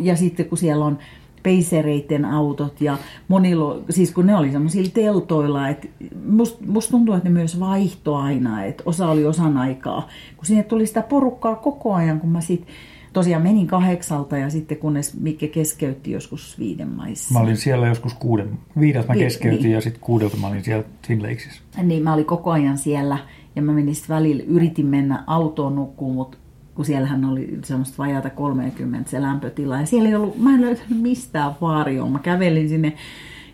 Ja 0.00 0.16
sitten 0.16 0.46
kun 0.46 0.58
siellä 0.58 0.84
on 0.84 0.98
peisereiden 1.42 2.24
autot 2.24 2.80
ja 2.80 2.98
monilla, 3.28 3.78
siis 3.90 4.12
kun 4.12 4.26
ne 4.26 4.36
oli 4.36 4.52
semmoisilla 4.52 4.90
teltoilla, 4.94 5.68
että 5.68 5.88
musta 6.26 6.64
must 6.66 6.90
tuntuu, 6.90 7.14
että 7.14 7.28
ne 7.28 7.32
myös 7.32 7.60
vaihto 7.60 8.16
aina, 8.16 8.64
että 8.64 8.82
osa 8.86 9.08
oli 9.08 9.26
osan 9.26 9.56
aikaa, 9.56 10.08
kun 10.36 10.46
sinne 10.46 10.62
tuli 10.62 10.86
sitä 10.86 11.02
porukkaa 11.02 11.54
koko 11.54 11.94
ajan, 11.94 12.20
kun 12.20 12.30
mä 12.30 12.40
sitten 12.40 12.74
tosiaan 13.12 13.42
menin 13.42 13.66
kahdeksalta 13.66 14.36
ja 14.38 14.50
sitten 14.50 14.78
kunnes 14.78 15.20
Mikke 15.20 15.48
keskeytti 15.48 16.10
joskus 16.10 16.58
viiden 16.58 16.88
maissa. 16.88 17.34
Mä 17.34 17.40
olin 17.40 17.56
siellä 17.56 17.86
joskus 17.86 18.14
kuuden, 18.14 18.58
viideltä 18.80 19.08
mä 19.08 19.14
keskeytin 19.14 19.62
niin. 19.62 19.72
ja 19.72 19.80
sitten 19.80 20.00
kuudelta 20.00 20.36
mä 20.36 20.46
olin 20.46 20.64
siellä 20.64 20.84
Twin 21.06 21.22
Lakesissa. 21.22 21.62
Niin, 21.82 22.02
mä 22.02 22.14
olin 22.14 22.24
koko 22.24 22.50
ajan 22.50 22.78
siellä 22.78 23.18
ja 23.56 23.62
mä 23.62 23.72
menin 23.72 23.94
sitten 23.94 24.16
välillä, 24.16 24.42
yritin 24.46 24.86
mennä 24.86 25.24
autoon 25.26 25.74
nukkuun, 25.74 26.14
mutta 26.14 26.38
kun 26.74 26.84
siellähän 26.84 27.24
oli 27.24 27.58
semmoista 27.64 27.98
vajata 27.98 28.30
30 28.30 29.10
se 29.10 29.22
lämpötila. 29.22 29.80
Ja 29.80 29.86
siellä 29.86 30.08
ei 30.08 30.14
ollut, 30.14 30.38
mä 30.38 30.54
en 30.54 30.60
löytänyt 30.60 31.00
mistään 31.00 31.52
vaarioa. 31.60 32.08
Mä 32.08 32.18
kävelin 32.18 32.68
sinne 32.68 32.92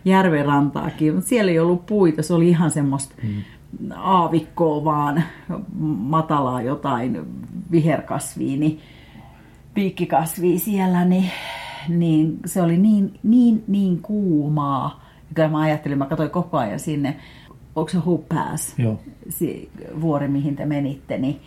järven 0.04 0.44
rantaakin, 0.44 1.14
mutta 1.14 1.28
siellä 1.28 1.52
ei 1.52 1.58
ollut 1.58 1.86
puita. 1.86 2.22
Se 2.22 2.34
oli 2.34 2.48
ihan 2.48 2.70
semmoista 2.70 3.14
hmm. 3.22 3.42
aavikkoa 3.94 4.84
vaan, 4.84 5.22
matalaa 5.98 6.62
jotain 6.62 7.20
viherkasvia, 7.70 8.56
niin 8.56 8.80
piikkikasvia 9.76 10.58
siellä, 10.58 11.04
niin, 11.04 11.30
niin 11.88 12.38
se 12.44 12.62
oli 12.62 12.76
niin, 12.76 13.18
niin, 13.22 13.64
niin 13.68 14.02
kuumaa. 14.02 15.04
Ja 15.28 15.34
kyllä 15.34 15.48
mä 15.48 15.60
ajattelin, 15.60 15.98
mä 15.98 16.06
katsoin 16.06 16.30
koko 16.30 16.58
ajan 16.58 16.78
sinne, 16.80 17.16
onko 17.76 17.90
se 17.90 17.98
Pass, 18.28 18.78
Joo. 18.78 19.00
Se 19.28 19.68
vuori 20.00 20.28
mihin 20.28 20.56
te 20.56 20.66
menitte, 20.66 21.18
niin 21.18 21.40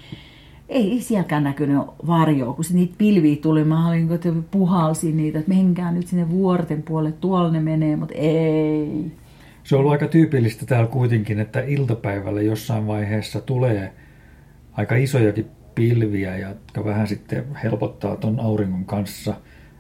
ei 0.69 1.01
sielläkään 1.01 1.43
näkynyt 1.43 1.77
varjoa, 2.07 2.53
kun 2.53 2.65
niitä 2.73 2.95
pilviä 2.97 3.36
tuli. 3.36 3.63
Mä 3.63 3.88
olin, 3.88 4.11
että 4.11 4.30
puhalsin 4.51 5.17
niitä, 5.17 5.39
että 5.39 5.49
menkää 5.49 5.91
nyt 5.91 6.07
sinne 6.07 6.30
vuorten 6.30 6.84
puolelle, 6.84 7.17
tuolla 7.21 7.51
ne 7.51 7.59
menee, 7.59 7.95
mutta 7.95 8.15
ei. 8.17 9.11
Se 9.63 9.75
on 9.75 9.80
ollut 9.80 9.91
aika 9.91 10.07
tyypillistä 10.07 10.65
täällä 10.65 10.88
kuitenkin, 10.88 11.39
että 11.39 11.59
iltapäivällä 11.59 12.41
jossain 12.41 12.88
vaiheessa 12.88 13.41
tulee 13.41 13.93
aika 14.73 14.95
isojakin 14.95 15.45
pilviä, 15.80 16.38
jotka 16.38 16.86
vähän 16.86 17.07
sitten 17.07 17.45
helpottaa 17.63 18.15
tuon 18.15 18.39
auringon 18.39 18.86
kanssa. 18.86 19.34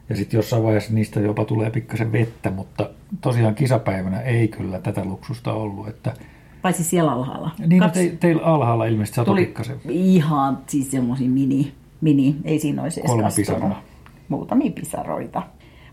Ja 0.09 0.15
sitten 0.15 0.37
jossain 0.37 0.63
vaiheessa 0.63 0.93
niistä 0.93 1.19
jopa 1.19 1.45
tulee 1.45 1.69
pikkasen 1.69 2.11
vettä, 2.11 2.51
mutta 2.51 2.89
tosiaan 3.21 3.55
kisapäivänä 3.55 4.21
ei 4.21 4.47
kyllä 4.47 4.79
tätä 4.79 5.05
luksusta 5.05 5.53
ollut. 5.53 5.87
Että 5.87 6.13
Paitsi 6.61 6.83
siellä 6.83 7.11
alhaalla. 7.11 7.51
niin, 7.67 7.81
no 7.81 7.89
te, 7.89 8.17
teillä 8.19 8.43
alhaalla 8.43 8.85
ilmeisesti 8.85 9.15
satoi 9.15 9.31
Tuli 9.35 9.45
pikkasen. 9.45 9.77
ihan 9.89 10.57
siis 10.67 10.91
semmoisia 10.91 11.29
mini, 11.29 11.73
mini, 12.01 12.35
ei 12.43 12.59
siinä 12.59 12.83
olisi 12.83 12.99
edes 12.99 13.07
Kolme 13.09 13.23
kastunut. 13.23 13.47
pisaraa. 13.47 13.81
Muutamia 14.29 14.71
pisaroita. 14.71 15.43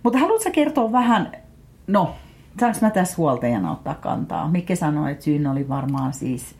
Mutta 0.02 0.18
haluatko 0.18 0.50
kertoa 0.52 0.92
vähän, 0.92 1.32
no, 1.86 2.14
saanko 2.61 2.78
mä 2.82 2.90
tässä 2.90 3.14
huoltajana 3.16 3.72
ottaa 3.72 3.94
kantaa? 3.94 4.48
Mikke 4.48 4.76
sanoi, 4.76 5.12
että 5.12 5.24
syyn 5.24 5.46
oli 5.46 5.68
varmaan 5.68 6.12
siis 6.12 6.54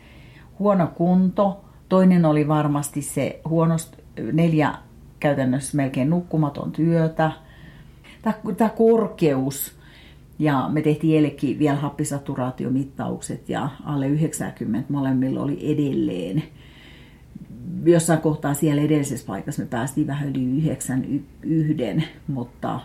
huono 0.59 0.87
kunto. 0.87 1.65
Toinen 1.89 2.25
oli 2.25 2.49
varmasti 2.49 3.03
se 3.03 3.41
huonost, 3.49 3.97
neljä 4.33 4.75
käytännössä 5.21 5.77
melkein 5.77 6.11
nukkumaton 6.11 6.73
työtä. 6.73 7.33
Tämä 8.57 8.71
korkeus, 8.71 9.77
ja 10.39 10.69
me 10.73 10.83
tehtiin 10.83 11.17
eilenkin 11.17 11.59
vielä 11.59 11.77
happisaturaatiomittaukset 11.77 13.49
ja 13.49 13.69
alle 13.85 14.09
90 14.09 14.93
molemmilla 14.93 15.43
oli 15.43 15.73
edelleen. 15.73 16.43
Jossain 17.85 18.21
kohtaa 18.21 18.55
siellä 18.55 18.83
edellisessä 18.83 19.27
paikassa 19.27 19.63
me 19.63 19.69
päästiin 19.69 20.07
vähän 20.07 20.29
yli 20.29 20.43
91, 20.43 21.75
mutta 22.29 22.81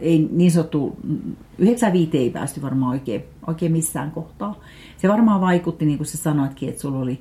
ei 0.00 0.28
niin 0.32 0.50
sanottu, 0.50 0.96
95 1.58 2.18
ei 2.18 2.30
päästy 2.30 2.62
varmaan 2.62 2.90
oikein, 2.90 3.24
oikein 3.46 3.72
missään 3.72 4.10
kohtaa. 4.10 4.60
Se 4.96 5.08
varmaan 5.08 5.40
vaikutti, 5.40 5.86
niin 5.86 5.98
kuin 5.98 6.06
sä 6.06 6.18
sanoitkin, 6.18 6.68
että 6.68 6.80
sulla 6.80 6.98
oli 6.98 7.20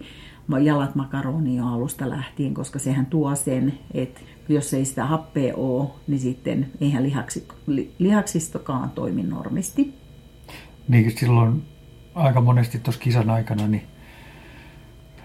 jalat 0.63 0.95
makaroni 0.95 1.55
jo 1.55 1.67
alusta 1.67 2.09
lähtien, 2.09 2.53
koska 2.53 2.79
sehän 2.79 3.05
tuo 3.05 3.35
sen, 3.35 3.79
että 3.93 4.21
jos 4.49 4.73
ei 4.73 4.85
sitä 4.85 5.05
happea 5.05 5.55
ole, 5.55 5.89
niin 6.07 6.19
sitten 6.19 6.71
eihän 6.81 7.03
lihaksi, 7.03 7.47
li, 7.67 7.93
lihaksistokaan 7.99 8.89
toimi 8.89 9.23
normisti. 9.23 9.93
Niin 10.87 11.17
silloin 11.17 11.63
aika 12.15 12.41
monesti 12.41 12.79
tuossa 12.79 13.01
kisan 13.01 13.29
aikana 13.29 13.67
niin, 13.67 13.83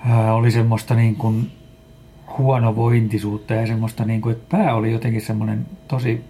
ää, 0.06 0.34
oli 0.34 0.50
semmoista 0.50 0.94
niin 0.94 1.16
kuin 1.16 1.50
huonovointisuutta 2.38 3.54
ja 3.54 3.66
semmoista, 3.66 4.04
niin 4.04 4.20
kuin, 4.20 4.32
että 4.32 4.56
pää 4.56 4.74
oli 4.74 4.92
jotenkin 4.92 5.22
semmoinen 5.22 5.66
tosi, 5.88 6.24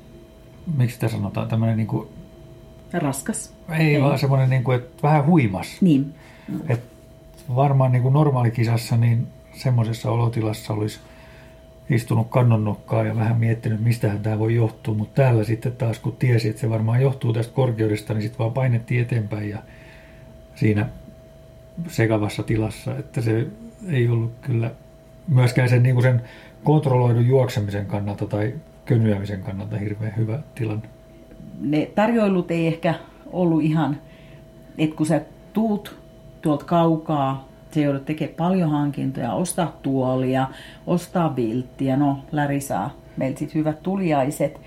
miksi 0.77 0.95
sitä 0.95 1.09
sanotaan, 1.09 1.49
tämmöinen 1.49 1.77
niin 1.77 1.87
kuin, 1.87 2.09
Raskas. 2.93 3.55
ei, 3.79 3.95
ei. 3.95 4.03
vaan 4.03 4.19
semmoinen, 4.19 4.51
niin 4.51 4.65
kuin, 4.65 4.77
että 4.77 5.03
vähän 5.03 5.27
huimas. 5.27 5.77
Niin. 5.81 6.15
Et 6.69 6.98
varmaan 7.57 7.93
niin 7.93 8.03
kuin 8.03 8.15
normaalikisassa 8.15 8.97
niin 8.97 9.27
semmoisessa 9.53 10.11
olotilassa 10.11 10.75
olisi 10.75 11.01
istunut 11.91 12.27
kannonnokkaa 12.31 13.05
ja 13.05 13.17
vähän 13.17 13.41
miettinyt, 13.41 13.81
mistähän 13.81 14.21
tämä 14.21 14.39
voi 14.39 14.55
johtua, 14.55 14.95
mutta 14.95 15.23
täällä 15.23 15.45
sitten 15.45 15.73
taas 15.73 15.99
kun 15.99 16.17
tiesi, 16.17 16.49
että 16.49 16.61
se 16.61 16.71
varmaan 16.71 17.03
johtuu 17.03 17.33
tästä 17.33 17.55
korkeudesta, 17.55 18.15
niin 18.15 18.23
sitten 18.23 18.39
vaan 18.39 18.53
painettiin 18.53 19.03
eteenpäin 19.03 19.51
ja 19.51 19.59
siinä 20.55 20.89
sekavassa 21.87 22.43
tilassa, 22.43 22.97
että 22.97 23.21
se 23.21 23.47
ei 23.89 24.09
ollut 24.09 24.33
kyllä 24.41 24.71
myöskään 25.29 25.69
sen, 25.69 25.83
niin 25.83 25.95
kuin 25.95 26.03
sen 26.03 26.23
kontrolloidun 26.65 27.27
juoksemisen 27.27 27.87
kannalta 27.87 28.27
tai 28.27 28.55
könyämisen 28.85 29.43
kannalta 29.43 29.77
hirveän 29.77 30.17
hyvä 30.17 30.39
tilanne. 30.55 30.89
Ne 31.61 31.91
tarjoilut 31.95 32.51
ei 32.51 32.67
ehkä 32.67 32.95
ollut 33.33 33.63
ihan, 33.63 34.01
että 34.79 34.97
kun 34.97 35.07
sä 35.07 35.21
tuut 35.53 36.08
tuolta 36.43 36.65
kaukaa, 36.65 37.49
se 37.71 37.81
joudut 37.81 38.05
tekemään 38.05 38.37
paljon 38.37 38.71
hankintoja, 38.71 39.33
ostaa 39.33 39.79
tuolia, 39.83 40.49
ostaa 40.87 41.37
vilttiä, 41.37 41.97
no 41.97 42.19
Läri 42.33 42.61
saa 42.61 42.91
meiltä 43.17 43.39
sitten 43.39 43.59
hyvät 43.59 43.83
tuliaiset. 43.83 44.61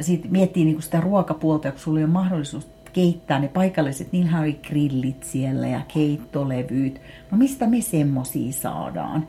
Sitten 0.00 0.32
miettii 0.32 0.64
niinku 0.64 0.82
sitä 0.82 1.00
ruokapuolta, 1.00 1.70
kun 1.70 1.80
sulla 1.80 1.98
ei 1.98 2.04
ole 2.04 2.12
mahdollisuus 2.12 2.68
keittää 2.92 3.38
ne 3.38 3.48
paikalliset, 3.48 4.12
niillähän 4.12 4.42
oli 4.42 4.60
grillit 4.68 5.22
siellä 5.22 5.68
ja 5.68 5.80
keittolevyt. 5.94 7.00
No 7.30 7.38
mistä 7.38 7.66
me 7.66 7.80
semmosia 7.80 8.52
saadaan? 8.52 9.26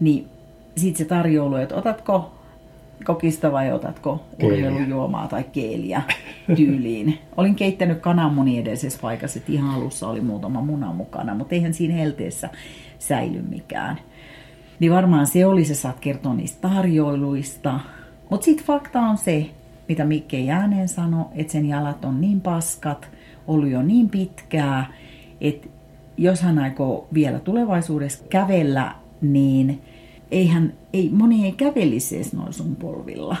Niin 0.00 0.28
sitten 0.76 0.98
se 0.98 1.04
tarjoulu, 1.04 1.56
että 1.56 1.74
otatko 1.74 2.37
kokista 3.04 3.52
vai 3.52 3.72
otatko 3.72 4.24
Keeliä. 4.38 4.70
urheilujuomaa 4.70 5.28
tai 5.28 5.44
keeliä 5.44 6.02
tyyliin. 6.56 7.18
Olin 7.36 7.54
keittänyt 7.54 7.98
kananmuni 7.98 8.58
edellisessä 8.58 8.98
paikassa, 9.02 9.38
että 9.38 9.52
ihan 9.52 9.74
alussa 9.74 10.08
oli 10.08 10.20
muutama 10.20 10.60
muna 10.60 10.92
mukana, 10.92 11.34
mutta 11.34 11.54
eihän 11.54 11.74
siinä 11.74 11.94
helteessä 11.94 12.48
säily 12.98 13.42
mikään. 13.42 13.98
Niin 14.80 14.92
varmaan 14.92 15.26
se 15.26 15.46
oli, 15.46 15.64
se 15.64 15.74
saat 15.74 16.00
kertoa 16.00 16.34
niistä 16.34 16.68
tarjoiluista. 16.68 17.80
Mutta 18.30 18.44
sitten 18.44 18.66
fakta 18.66 19.00
on 19.00 19.18
se, 19.18 19.46
mitä 19.88 20.04
Mikke 20.04 20.38
Jääneen 20.38 20.88
sanoi, 20.88 21.24
että 21.34 21.52
sen 21.52 21.66
jalat 21.66 22.04
on 22.04 22.20
niin 22.20 22.40
paskat, 22.40 23.10
ollut 23.46 23.68
jo 23.68 23.82
niin 23.82 24.08
pitkää, 24.08 24.86
että 25.40 25.68
jos 26.16 26.42
hän 26.42 26.58
aikoo 26.58 27.08
vielä 27.14 27.38
tulevaisuudessa 27.38 28.24
kävellä, 28.30 28.94
niin 29.20 29.82
eihän, 30.30 30.72
ei, 30.92 31.10
moni 31.12 31.44
ei 31.44 31.52
kävelisi 31.52 32.16
edes 32.16 32.32
noin 32.32 32.52
sun 32.52 32.76
polvilla. 32.76 33.36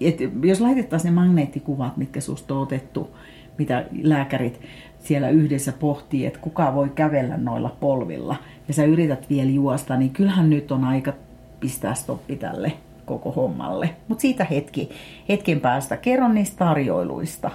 Et 0.00 0.18
jos 0.42 0.60
laitettaisiin 0.60 1.14
ne 1.14 1.20
magneettikuvat, 1.20 1.96
mitkä 1.96 2.20
susta 2.20 2.54
on 2.54 2.62
otettu, 2.62 3.16
mitä 3.58 3.84
lääkärit 4.02 4.60
siellä 4.98 5.28
yhdessä 5.28 5.72
pohtii, 5.72 6.26
että 6.26 6.38
kuka 6.38 6.74
voi 6.74 6.88
kävellä 6.88 7.36
noilla 7.36 7.76
polvilla, 7.80 8.36
ja 8.68 8.74
sä 8.74 8.84
yrität 8.84 9.30
vielä 9.30 9.50
juosta, 9.50 9.96
niin 9.96 10.10
kyllähän 10.10 10.50
nyt 10.50 10.72
on 10.72 10.84
aika 10.84 11.12
pistää 11.60 11.94
stoppi 11.94 12.36
tälle 12.36 12.72
koko 13.04 13.32
hommalle. 13.32 13.90
Mutta 14.08 14.22
siitä 14.22 14.44
hetki, 14.44 14.90
hetken 15.28 15.60
päästä 15.60 15.96
kerron 15.96 16.34
niistä 16.34 16.56
tarjoiluista. 16.56 17.50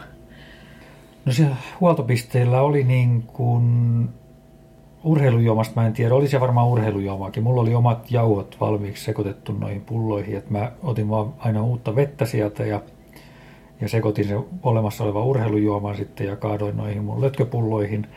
No 1.26 1.34
siellä 1.34 1.56
huoltopisteillä 1.82 2.62
oli 2.62 2.84
niin 2.84 3.24
kuin 3.24 3.64
urheilujuomasta 5.08 5.82
mä 5.82 5.88
en 5.88 5.94
tiedä, 5.94 6.16
oli 6.16 6.28
se 6.28 6.40
varmaan 6.40 6.68
urheilujuomaakin. 6.68 7.44
Mulla 7.44 7.62
oli 7.62 7.76
omat 7.76 8.12
jauhot 8.12 8.58
valmiiksi 8.60 9.04
sekoitettu 9.04 9.52
noihin 9.52 9.82
pulloihin, 9.82 10.38
että 10.38 10.52
mä 10.52 10.72
otin 10.84 11.10
vaan 11.10 11.34
aina 11.40 11.64
uutta 11.64 11.96
vettä 11.96 12.26
sieltä 12.26 12.66
ja, 12.66 12.82
ja 13.82 13.90
sekoitin 13.90 14.28
se 14.28 14.40
olemassa 14.64 15.04
oleva 15.04 15.24
urheilujuoman 15.24 15.98
sitten 15.98 16.28
ja 16.28 16.36
kaadoin 16.36 16.78
noihin 16.78 17.04
mun 17.04 17.22
lötköpulloihin. 17.22 18.08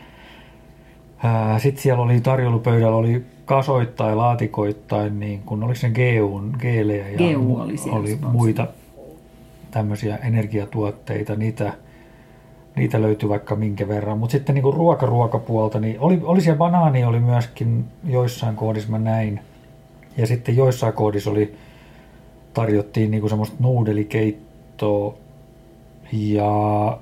Sitten 1.57 1.83
siellä 1.83 2.03
oli 2.03 2.21
tarjoulupöydällä 2.21 2.97
oli 2.97 3.23
kasoittain, 3.45 4.17
laatikoittain, 4.17 5.19
niin 5.19 5.41
kun 5.45 5.63
oliko 5.63 5.79
se 5.79 5.89
GUn, 5.89 6.53
geelejä 6.59 7.09
ja 7.09 7.17
GU 7.17 7.55
oli 7.59 7.75
oli 7.91 8.19
muita 8.31 8.67
tämmöisiä 9.71 10.15
energiatuotteita, 10.17 11.35
niitä, 11.35 11.73
niitä 12.75 13.01
löytyi 13.01 13.29
vaikka 13.29 13.55
minkä 13.55 13.87
verran. 13.87 14.17
Mutta 14.17 14.31
sitten 14.31 14.55
niin 14.55 14.73
ruokaruokapuolta, 14.73 15.79
niin 15.79 15.99
oli, 15.99 16.19
oli 16.23 16.41
siellä 16.41 16.57
banaani 16.57 17.03
oli 17.03 17.19
myöskin 17.19 17.85
joissain 18.03 18.55
kohdissa 18.55 18.89
mä 18.89 18.99
näin. 18.99 19.39
Ja 20.17 20.27
sitten 20.27 20.57
joissain 20.57 20.93
kohdissa 20.93 21.31
oli, 21.31 21.55
tarjottiin 22.53 23.11
niin 23.11 23.29
semmoista 23.29 23.55
nuudelikeittoa 23.59 25.17
ja 26.11 26.99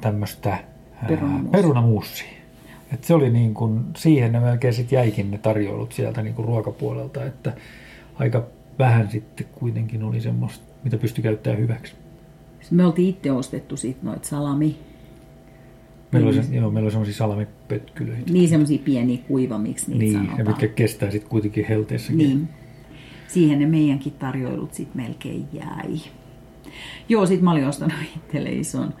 tämmöistä 0.00 0.58
perunamuusia. 1.50 2.28
Et 2.92 3.04
se 3.04 3.14
oli 3.14 3.30
niin 3.30 3.54
kuin, 3.54 3.84
siihen 3.96 4.32
ne 4.32 4.40
melkein 4.40 4.74
sit 4.74 4.92
jäikin 4.92 5.30
ne 5.30 5.38
tarjoilut 5.38 5.92
sieltä 5.92 6.22
niin 6.22 6.34
kuin 6.34 6.48
ruokapuolelta, 6.48 7.24
että 7.24 7.52
aika 8.14 8.44
vähän 8.78 9.10
sitten 9.10 9.46
kuitenkin 9.52 10.02
oli 10.02 10.20
semmoista, 10.20 10.64
mitä 10.84 10.96
pystyi 10.96 11.22
käyttämään 11.22 11.62
hyväksi. 11.62 11.94
Me 12.70 12.86
oltiin 12.86 13.08
itse 13.08 13.32
ostettu 13.32 13.76
sit 13.76 14.02
noita 14.02 14.28
salami, 14.28 14.78
Meillä 16.12 16.28
oli, 16.28 16.42
se, 16.42 16.54
joo, 16.54 16.70
meillä 16.70 16.86
oli 16.86 16.90
semmoisia 16.90 17.14
salamipötkylöitä. 17.14 18.32
niin 18.32 18.48
semmoisia 18.48 18.78
pieniä 18.84 19.18
kuivamiksi 19.28 19.90
niitä 19.90 20.04
Niin, 20.04 20.14
ja 20.14 20.20
sanotaan. 20.20 20.46
mitkä 20.48 20.68
kestää 20.68 21.10
sitten 21.10 21.30
kuitenkin 21.30 21.64
helteessäkin. 21.68 22.18
Niin. 22.18 22.48
Siihen 23.28 23.58
ne 23.58 23.66
meidänkin 23.66 24.12
tarjoilut 24.12 24.74
sitten 24.74 25.02
melkein 25.02 25.44
jäi. 25.52 26.00
Joo, 27.08 27.26
sit 27.26 27.40
mä 27.40 27.50
olin 27.52 27.66
ostanut 27.66 27.94
itselle 28.16 28.50
ison 28.50 28.94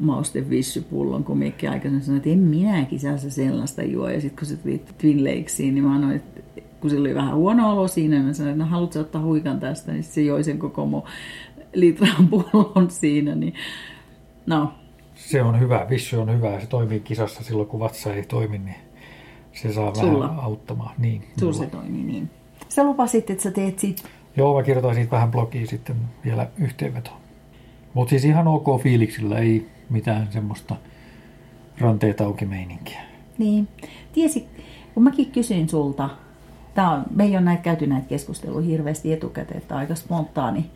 maustevissypullon, 0.00 1.24
kun 1.24 1.38
Mikki 1.38 1.68
aikaisemmin 1.68 2.04
sanoi, 2.04 2.16
että 2.16 2.30
en 2.30 2.38
minäkin 2.38 3.00
saa 3.00 3.16
se 3.16 3.30
sellaista 3.30 3.82
juo. 3.82 4.08
Ja 4.08 4.20
sitten 4.20 4.38
kun 4.38 4.46
se 4.46 4.56
tuli 4.56 4.82
Twin 4.98 5.24
Lakesiin, 5.24 5.74
niin 5.74 5.84
mä 5.84 5.94
sanoin, 5.94 6.16
että 6.16 6.40
kun 6.80 6.90
sillä 6.90 7.00
oli 7.06 7.14
vähän 7.14 7.34
huono 7.34 7.72
olo 7.72 7.88
siinä, 7.88 8.16
niin 8.16 8.26
mä 8.26 8.32
sanoin, 8.32 8.52
että 8.52 8.64
no 8.64 8.70
haluatko 8.70 9.00
ottaa 9.00 9.22
huikan 9.22 9.60
tästä, 9.60 9.92
niin 9.92 10.04
se 10.04 10.22
joi 10.22 10.44
sen 10.44 10.58
koko 10.58 10.86
mun 10.86 11.02
litran 11.74 12.28
pullon 12.28 12.90
siinä. 12.90 13.34
Niin... 13.34 13.54
No, 14.46 14.72
Se 15.32 15.42
on 15.42 15.60
hyvä, 15.60 15.86
vissy 15.90 16.16
on 16.16 16.34
hyvä, 16.36 16.60
se 16.60 16.66
toimii 16.66 17.00
kisassa 17.00 17.44
silloin, 17.44 17.68
kun 17.68 17.80
vatsa 17.80 18.14
ei 18.14 18.22
toimi, 18.22 18.58
niin 18.58 18.76
se 19.52 19.72
saa 19.72 19.94
Sulla? 19.94 20.28
vähän 20.28 20.40
auttamaan. 20.40 20.94
Niin, 20.98 21.24
sulla 21.38 21.52
se 21.52 21.66
toimi 21.66 22.02
niin. 22.02 22.30
Sä 22.68 22.84
lupasit, 22.84 23.30
että 23.30 23.42
sä 23.42 23.50
teet 23.50 23.78
sit 23.78 24.04
Joo, 24.36 24.56
mä 24.56 24.62
kirjoitan 24.62 24.94
siitä 24.94 25.10
vähän 25.10 25.30
blogiin 25.30 25.66
sitten 25.66 25.96
vielä 26.24 26.46
yhteenvetoa. 26.58 27.16
Mutta 27.94 28.10
siis 28.10 28.24
ihan 28.24 28.48
ok 28.48 28.82
fiiliksillä, 28.82 29.38
ei 29.38 29.68
mitään 29.90 30.28
semmoista 30.30 30.76
ranteet 31.78 32.20
auki 32.20 32.44
meininkiä. 32.44 33.00
Niin. 33.38 33.68
Tiesi, 34.12 34.48
kun 34.94 35.02
mäkin 35.02 35.32
kysyin 35.32 35.68
sulta, 35.68 36.10
tää 36.74 36.90
on, 36.90 37.04
me 37.14 37.24
ei 37.24 37.30
ole 37.30 37.40
näitä 37.40 37.62
käyty 37.62 37.86
näitä 37.86 38.08
keskusteluja 38.08 38.66
hirveästi 38.66 39.12
etukäteen, 39.12 39.58
että 39.58 39.76
aika 39.76 39.94
spontaani 39.94 40.70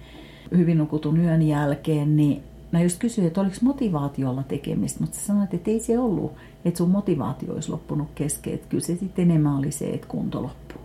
hyvin 0.57 0.79
nukutun 0.79 1.21
yön 1.21 1.43
jälkeen, 1.43 2.17
niin 2.17 2.43
mä 2.73 2.83
just 2.83 2.99
kysyin, 2.99 3.27
että 3.27 3.41
oliko 3.41 3.57
motivaatiolla 3.63 4.43
tekemistä, 4.43 5.01
mutta 5.01 5.17
sä 5.17 5.27
sanoit, 5.27 5.55
että 5.55 5.71
ei 5.71 5.81
se 5.81 5.99
ollut, 5.99 6.33
että 6.65 6.79
sun 6.79 6.91
motivaatio 6.91 7.55
olisi 7.55 7.71
loppunut 7.71 8.09
kesken. 8.15 8.55
Että 8.55 8.67
kyllä 8.69 8.85
se 8.85 8.97
sitten 8.97 9.31
enemmän 9.31 9.57
oli 9.57 9.73
se, 9.73 9.91
että 9.91 10.07
kunto 10.07 10.43
loppuu. 10.43 10.81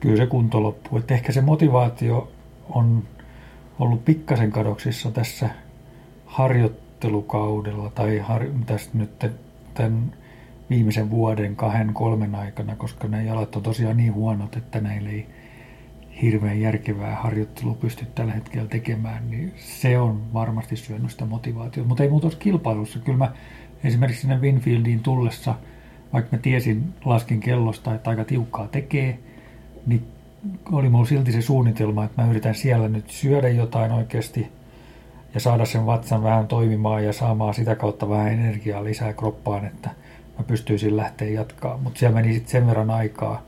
Kyllä 0.00 0.16
se 0.16 0.26
kunto 0.26 0.62
loppuu. 0.62 0.98
Että 0.98 1.14
ehkä 1.14 1.32
se 1.32 1.40
motivaatio 1.40 2.32
on 2.70 3.02
ollut 3.78 4.04
pikkasen 4.04 4.50
kadoksissa 4.50 5.10
tässä 5.10 5.50
harjoittelukaudella 6.26 7.90
tai 7.90 8.18
har, 8.18 8.46
tästä 8.66 8.98
nyt 8.98 9.26
tämän 9.74 10.12
viimeisen 10.70 11.10
vuoden, 11.10 11.56
kahden, 11.56 11.94
kolmen 11.94 12.34
aikana, 12.34 12.76
koska 12.76 13.08
ne 13.08 13.24
jalat 13.24 13.56
on 13.56 13.62
tosiaan 13.62 13.96
niin 13.96 14.14
huonot, 14.14 14.56
että 14.56 14.80
näillä 14.80 15.10
ei 15.10 15.26
hirveän 16.22 16.60
järkevää 16.60 17.16
harjoittelua 17.16 17.74
pysty 17.74 18.06
tällä 18.14 18.32
hetkellä 18.32 18.68
tekemään, 18.68 19.30
niin 19.30 19.52
se 19.56 19.98
on 19.98 20.32
varmasti 20.34 20.76
syönyt 20.76 21.10
sitä 21.10 21.24
motivaatiota. 21.24 21.88
Mutta 21.88 22.02
ei 22.02 22.08
muuta 22.08 22.30
kilpailussa. 22.38 22.98
Kyllä 22.98 23.18
mä 23.18 23.32
esimerkiksi 23.84 24.20
sinne 24.20 24.40
Winfieldiin 24.40 25.00
tullessa, 25.00 25.54
vaikka 26.12 26.36
mä 26.36 26.42
tiesin, 26.42 26.94
laskin 27.04 27.40
kellosta, 27.40 27.94
että 27.94 28.10
aika 28.10 28.24
tiukkaa 28.24 28.68
tekee, 28.68 29.18
niin 29.86 30.06
oli 30.72 30.88
mulla 30.88 31.06
silti 31.06 31.32
se 31.32 31.42
suunnitelma, 31.42 32.04
että 32.04 32.22
mä 32.22 32.30
yritän 32.30 32.54
siellä 32.54 32.88
nyt 32.88 33.10
syödä 33.10 33.48
jotain 33.48 33.92
oikeasti 33.92 34.48
ja 35.34 35.40
saada 35.40 35.64
sen 35.64 35.86
vatsan 35.86 36.22
vähän 36.22 36.46
toimimaan 36.46 37.04
ja 37.04 37.12
saamaan 37.12 37.54
sitä 37.54 37.74
kautta 37.74 38.08
vähän 38.08 38.32
energiaa 38.32 38.84
lisää 38.84 39.12
kroppaan, 39.12 39.64
että 39.64 39.90
mä 40.38 40.44
pystyisin 40.44 40.96
lähteä 40.96 41.28
jatkaa. 41.28 41.76
Mutta 41.76 41.98
siellä 41.98 42.20
meni 42.20 42.34
sitten 42.34 42.50
sen 42.50 42.66
verran 42.66 42.90
aikaa. 42.90 43.42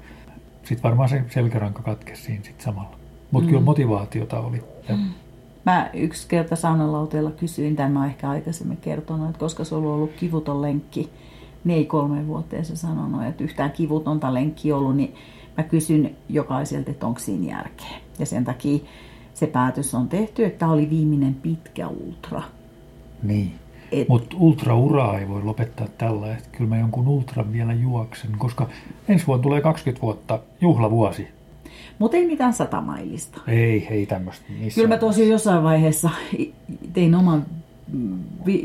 Sitten 0.63 0.83
varmaan 0.83 1.09
se 1.09 1.25
selkäranka 1.29 1.83
katkesi 1.83 2.23
siinä 2.23 2.45
sitten 2.45 2.65
samalla. 2.65 2.97
Mutta 3.31 3.47
mm. 3.47 3.51
kyllä 3.51 3.65
motivaatiota 3.65 4.41
oli. 4.41 4.63
Ja... 4.89 4.97
Mm. 4.97 5.11
Mä 5.67 5.91
yksi 5.95 6.29
kerta 6.29 6.57
saunalauteella 6.57 7.31
kysyin, 7.31 7.77
tämän 7.77 7.93
mä 7.93 8.07
ehkä 8.07 8.31
aikaisemmin 8.31 8.77
kertonut, 8.77 9.27
että 9.27 9.41
koska 9.41 9.65
se 9.65 9.75
on 9.75 9.87
ollut 9.87 10.13
kivuton 10.21 10.63
lenkki, 10.63 11.11
niin 11.65 11.79
ei 11.79 11.85
kolme 11.85 12.27
vuoteen 12.27 12.65
se 12.65 12.77
sanonut, 12.77 13.25
että 13.25 13.45
yhtään 13.45 13.71
kivutonta 13.71 14.35
lenkki 14.35 14.73
ollut, 14.73 14.97
niin 14.97 15.15
mä 15.57 15.65
kysyn 15.65 16.17
jokaiselta, 16.29 16.91
että 16.91 17.07
onko 17.07 17.21
siinä 17.21 17.57
järkeä. 17.57 18.01
Ja 18.19 18.27
sen 18.27 18.45
takia 18.45 18.79
se 19.35 19.47
päätös 19.47 19.95
on 19.95 20.09
tehty, 20.09 20.45
että 20.45 20.59
tämä 20.59 20.73
oli 20.73 20.91
viimeinen 20.91 21.35
pitkä 21.35 21.89
ultra. 21.89 22.43
Niin. 23.23 23.55
Et... 23.93 24.09
Mutta 24.09 24.37
ultrauraa 24.39 25.19
ei 25.19 25.29
voi 25.29 25.43
lopettaa 25.43 25.87
tällä, 25.99 26.33
että 26.33 26.49
kyllä 26.53 26.69
mä 26.69 26.79
jonkun 26.79 27.09
ultran 27.09 27.53
vielä 27.53 27.73
juoksen, 27.73 28.31
koska 28.39 28.69
ensi 29.09 29.27
vuonna 29.27 29.43
tulee 29.43 29.61
20 29.61 30.03
vuotta 30.03 30.39
juhlavuosi. 30.61 31.29
Mutta 31.99 32.17
ei 32.17 32.27
mitään 32.27 32.53
satamailista. 32.53 33.41
Ei, 33.47 33.89
ei 33.91 34.07
tämmöistä. 34.07 34.45
Kyllä 34.75 34.89
mä 34.89 34.97
tosi 34.97 35.29
jossain 35.29 35.63
vaiheessa 35.63 36.11
tein 36.93 37.15
oman 37.15 37.47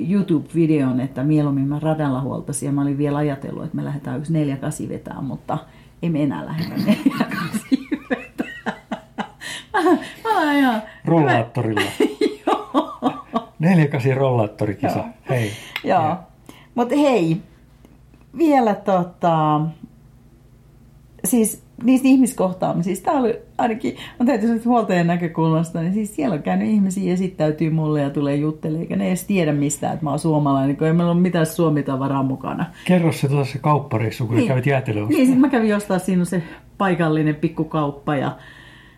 YouTube-videon, 0.10 1.00
että 1.00 1.24
mieluummin 1.24 1.68
mä 1.68 1.80
radalla 1.80 2.22
huoltasin 2.22 2.68
ja 2.68 2.74
mä 2.74 2.82
olin 2.82 2.98
vielä 2.98 3.18
ajatellut, 3.18 3.64
että 3.64 3.76
me 3.76 3.86
lähdetään 3.86 4.18
yksi 4.18 4.34
neljä 4.34 4.58
kasi 4.58 4.90
vetää, 4.90 5.22
mutta 5.22 5.58
ei 6.02 6.10
me 6.10 6.24
enää 6.24 6.46
lähdetä 6.46 6.76
neljä 6.78 7.26
kasi 7.30 7.88
vetää. 8.10 8.76
Mä, 10.24 10.46
mä 10.46 10.58
ihan... 10.58 10.82
Rollaattorilla. 11.06 11.82
Neljä 12.00 12.15
kasi 13.92 14.14
rollaattorikisa. 14.14 14.98
Joo. 14.98 15.06
Hei. 15.30 15.52
Joo. 15.84 16.16
Mutta 16.76 16.96
hei, 16.96 17.38
vielä 18.38 18.76
tota, 18.76 19.62
siis 21.26 21.66
niistä 21.84 22.08
ihmiskohtaamisista, 22.08 23.06
tämä 23.06 23.20
oli 23.20 23.40
ainakin, 23.58 23.96
on 24.20 24.26
täytyy 24.26 24.48
sanoa 24.48 24.64
huoltajan 24.66 25.08
näkökulmasta, 25.08 25.82
niin 25.82 25.94
siis 25.94 26.16
siellä 26.16 26.34
on 26.34 26.44
käynyt 26.44 26.68
ihmisiä 26.68 27.14
esittäytyy 27.14 27.70
mulle 27.70 28.02
ja 28.02 28.10
tulee 28.10 28.36
juttelemaan, 28.36 28.82
eikä 28.82 28.96
ne 28.96 29.08
edes 29.08 29.24
tiedä 29.24 29.54
mistään, 29.54 29.94
että 29.94 30.04
mä 30.04 30.10
oon 30.10 30.20
suomalainen, 30.20 30.78
kun 30.78 30.88
ei 30.88 30.94
meillä 30.94 31.12
ole 31.12 31.22
mitään 31.22 31.46
suomitavaraa 31.46 32.24
mukana. 32.24 32.66
Kerro 32.86 33.12
se 33.12 33.28
tuossa 33.28 33.54
se 33.54 33.60
kauppareissu, 33.60 34.28
kun 34.28 34.36
niin. 34.36 34.48
kävit 34.48 34.66
jäätelöä 34.66 35.06
Niin, 35.08 35.26
sitten 35.26 35.42
mä 35.42 35.50
kävin 35.50 35.76
ostaa 35.76 36.00
siinä 36.00 36.26
se 36.26 36.44
paikallinen 36.78 37.36
pikkukauppa 37.36 38.16
ja 38.16 38.38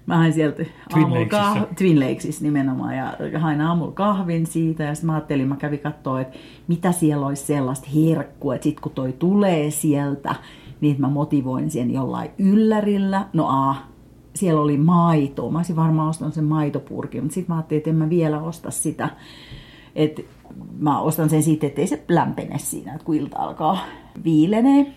mä 0.08 0.18
hain 0.18 0.34
sieltä 0.34 0.66
aamulla 0.94 1.26
kah- 1.26 1.76
Twin 1.78 2.00
Lakesissa 2.00 2.44
nimenomaan 2.44 2.96
ja 2.98 3.14
hain 3.40 3.62
aamulla 3.62 3.92
kahvin 3.92 4.46
siitä 4.46 4.84
ja 4.84 4.96
sitten 4.96 5.08
mä 5.08 5.14
ajattelin, 5.14 5.48
mä 5.48 5.56
kävin 5.56 5.80
katsoa, 5.80 6.22
että 6.22 6.38
mitä 6.68 6.92
siellä 6.92 7.28
olisi 7.28 7.46
sellaista 7.46 7.88
herkkua, 7.96 8.56
että 8.56 8.64
sitten 8.64 8.82
kun 8.82 8.92
toi 8.92 9.14
tulee 9.14 9.72
sieltä, 9.72 10.36
niin 10.82 10.96
mä 11.00 11.10
motivoin 11.10 11.72
sen 11.72 11.92
jollain 11.94 12.32
yllärillä. 12.38 13.26
No 13.34 13.48
a, 13.50 13.76
siellä 14.36 14.62
oli 14.62 14.78
maito. 14.78 15.52
Mä 15.52 15.60
olisin 15.60 15.76
varmaan 15.76 16.10
ostanut 16.10 16.34
sen 16.34 16.44
maitopurkin, 16.44 17.24
mutta 17.24 17.36
sitten 17.36 17.54
mä 17.54 17.58
ajattelin, 17.58 17.80
että 17.80 17.90
en 17.90 17.96
mä 17.96 18.10
vielä 18.10 18.42
osta 18.42 18.72
sitä. 18.72 19.10
Että 19.96 20.22
mä 20.80 21.00
ostan 21.00 21.30
sen 21.30 21.44
siitä, 21.44 21.68
ettei 21.68 21.88
se 21.88 22.04
lämpene 22.10 22.58
siinä, 22.58 22.94
että 22.94 23.06
kun 23.06 23.16
ilta 23.16 23.38
alkaa 23.38 23.78
viilenee. 24.24 24.94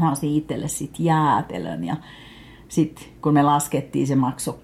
Mä 0.00 0.12
osin 0.12 0.30
itselle 0.30 0.68
sitten 0.68 1.04
jäätelön 1.06 1.84
ja 1.84 1.96
sitten 2.70 3.04
kun 3.22 3.34
me 3.34 3.42
laskettiin, 3.42 4.06
se 4.06 4.16
maksoi 4.16 4.54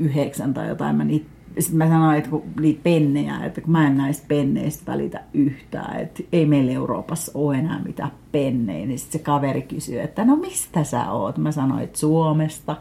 3,49 0.00 0.52
tai 0.54 0.68
jotain. 0.68 0.96
Mä 0.96 1.04
niitä 1.04 1.26
sitten 1.58 1.78
mä 1.78 1.88
sanoin, 1.88 2.18
että 2.18 2.30
kun 2.30 2.42
niitä 2.60 2.80
pennejä, 2.82 3.44
että 3.44 3.60
kun 3.60 3.72
mä 3.72 3.86
en 3.86 3.96
näistä 3.96 4.24
penneistä 4.28 4.92
välitä 4.92 5.20
yhtään, 5.34 6.00
että 6.00 6.22
ei 6.32 6.46
meillä 6.46 6.72
Euroopassa 6.72 7.32
ole 7.34 7.56
enää 7.56 7.80
mitään 7.84 8.12
pennejä, 8.32 8.86
niin 8.86 8.98
sitten 8.98 9.20
se 9.20 9.24
kaveri 9.24 9.62
kysyy, 9.62 10.00
että 10.00 10.24
no 10.24 10.36
mistä 10.36 10.84
sä 10.84 11.10
oot? 11.10 11.38
Mä 11.38 11.52
sanoin, 11.52 11.82
että 11.82 11.98
Suomesta. 11.98 12.76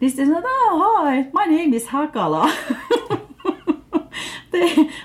Niin 0.00 0.10
sitten 0.10 0.26
sanoin, 0.26 0.44
että 0.44 1.10
hi, 1.10 1.46
my 1.46 1.58
name 1.58 1.76
is 1.76 1.88
Hakala. 1.88 2.48
Te 4.50 4.58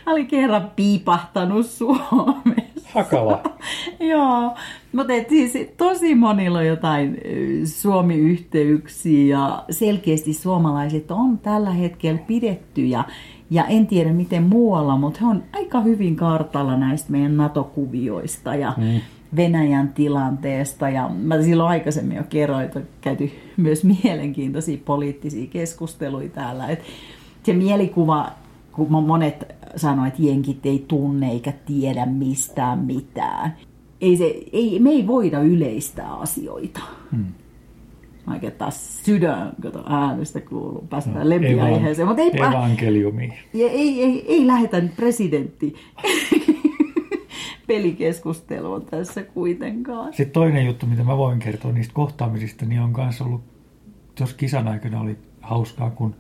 oli 0.06 0.26
kerran 0.26 0.72
piipahtanut 0.76 1.66
Suomessa. 1.66 2.51
Hakala. 2.94 3.44
Joo, 4.12 4.56
mutta 4.92 5.14
siis 5.30 5.54
tosi 5.78 6.16
monilla 6.16 6.60
on 6.60 6.68
jotain 6.68 7.18
Suomi-yhteyksiä 7.66 9.38
ja 9.38 9.64
selkeästi 9.70 10.34
suomalaiset 10.34 11.12
on 11.12 11.38
tällä 11.38 11.72
hetkellä 11.72 12.20
pidetty 12.28 12.86
ja, 12.86 13.04
ja 13.50 13.66
en 13.66 13.88
tiedä 13.88 14.14
miten 14.14 14.44
muualla, 14.44 14.98
mutta 14.98 15.20
he 15.22 15.26
on 15.26 15.44
aika 15.54 15.82
hyvin 15.82 16.16
kartalla 16.16 16.78
näistä 16.78 17.12
meidän 17.12 17.38
NATO-kuvioista 17.38 18.56
ja 18.56 18.74
mm. 18.78 19.02
Venäjän 19.36 19.94
tilanteesta. 19.94 20.90
Ja 20.90 21.10
mä 21.10 21.42
silloin 21.42 21.70
aikaisemmin 21.70 22.18
jo 22.18 22.24
kerroin, 22.30 22.66
että 22.66 22.80
on 22.80 22.86
käyty 23.02 23.32
myös 23.58 23.84
mielenkiintoisia 24.04 24.78
poliittisia 24.86 25.48
keskusteluja 25.48 26.30
täällä. 26.30 26.68
Et 26.68 26.84
se 27.44 27.54
mielikuva, 27.54 28.32
kun 28.72 28.92
monet 28.92 29.56
sanoivat, 29.76 30.08
että 30.08 30.22
jenkit 30.24 30.66
ei 30.66 30.86
tunne 30.88 31.32
eikä 31.32 31.54
tiedä 31.66 32.06
mistään 32.06 32.80
mitään 32.80 33.54
ei 34.02 34.18
se, 34.18 34.36
ei, 34.54 34.80
me 34.80 34.90
ei 34.90 35.08
voida 35.08 35.40
yleistää 35.40 36.14
asioita. 36.14 36.80
Hmm. 37.12 37.26
Oikein 38.32 38.54
taas 38.54 39.04
sydän, 39.06 39.52
kato 39.62 39.84
äänestä 39.90 40.42
kuuluu, 40.42 40.88
päästään 40.90 41.20
no, 41.20 41.30
lempiaiheeseen. 41.30 42.08
Mutta 42.08 42.22
ei, 42.22 42.32
evankeliumi. 42.38 43.34
Ei, 43.54 43.64
ei, 43.64 44.04
ei, 44.04 44.26
ei 44.28 44.48
lähetä 44.48 44.84
presidentti 44.96 45.76
pelikeskustelua 47.68 48.80
tässä 48.80 49.24
kuitenkaan. 49.24 50.14
Sitten 50.14 50.34
toinen 50.34 50.66
juttu, 50.66 50.86
mitä 50.86 51.04
mä 51.04 51.18
voin 51.18 51.40
kertoa 51.40 51.72
niistä 51.72 51.94
kohtaamisista, 51.94 52.66
niin 52.66 52.82
on 52.82 52.94
myös 52.98 53.22
ollut, 53.22 53.42
jos 54.20 54.34
kisan 54.34 54.68
aikana 54.68 55.02
oli 55.02 55.18
hauskaa, 55.42 55.90
kun 55.90 56.16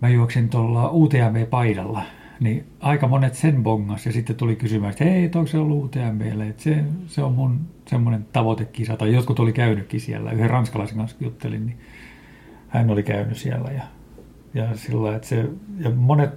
mä 0.00 0.08
juoksin 0.08 0.48
tuolla 0.48 0.90
UTMV-paidalla– 0.92 2.02
niin 2.40 2.66
aika 2.80 3.08
monet 3.08 3.34
sen 3.34 3.62
bongas 3.62 4.06
ja 4.06 4.12
sitten 4.12 4.36
tuli 4.36 4.56
kysymään, 4.56 4.90
että 4.90 5.04
hei, 5.04 5.24
onko 5.24 5.46
se 5.46 5.58
ollut 5.58 5.84
UTMBlle, 5.84 6.48
että 6.48 6.62
se, 6.62 6.84
se 7.06 7.22
on 7.22 7.32
mun 7.32 7.60
semmoinen 7.86 8.26
tavoitekisa, 8.32 8.96
tai 8.96 9.14
jotkut 9.14 9.40
oli 9.40 9.52
käynytkin 9.52 10.00
siellä, 10.00 10.32
yhden 10.32 10.50
ranskalaisen 10.50 10.96
kanssa 10.96 11.16
juttelin, 11.20 11.66
niin 11.66 11.78
hän 12.68 12.90
oli 12.90 13.02
käynyt 13.02 13.36
siellä 13.36 13.70
ja, 13.70 13.82
ja 14.54 14.76
sillä 14.76 15.16
että 15.16 15.28
se, 15.28 15.48
ja 15.78 15.90
monet 15.90 16.30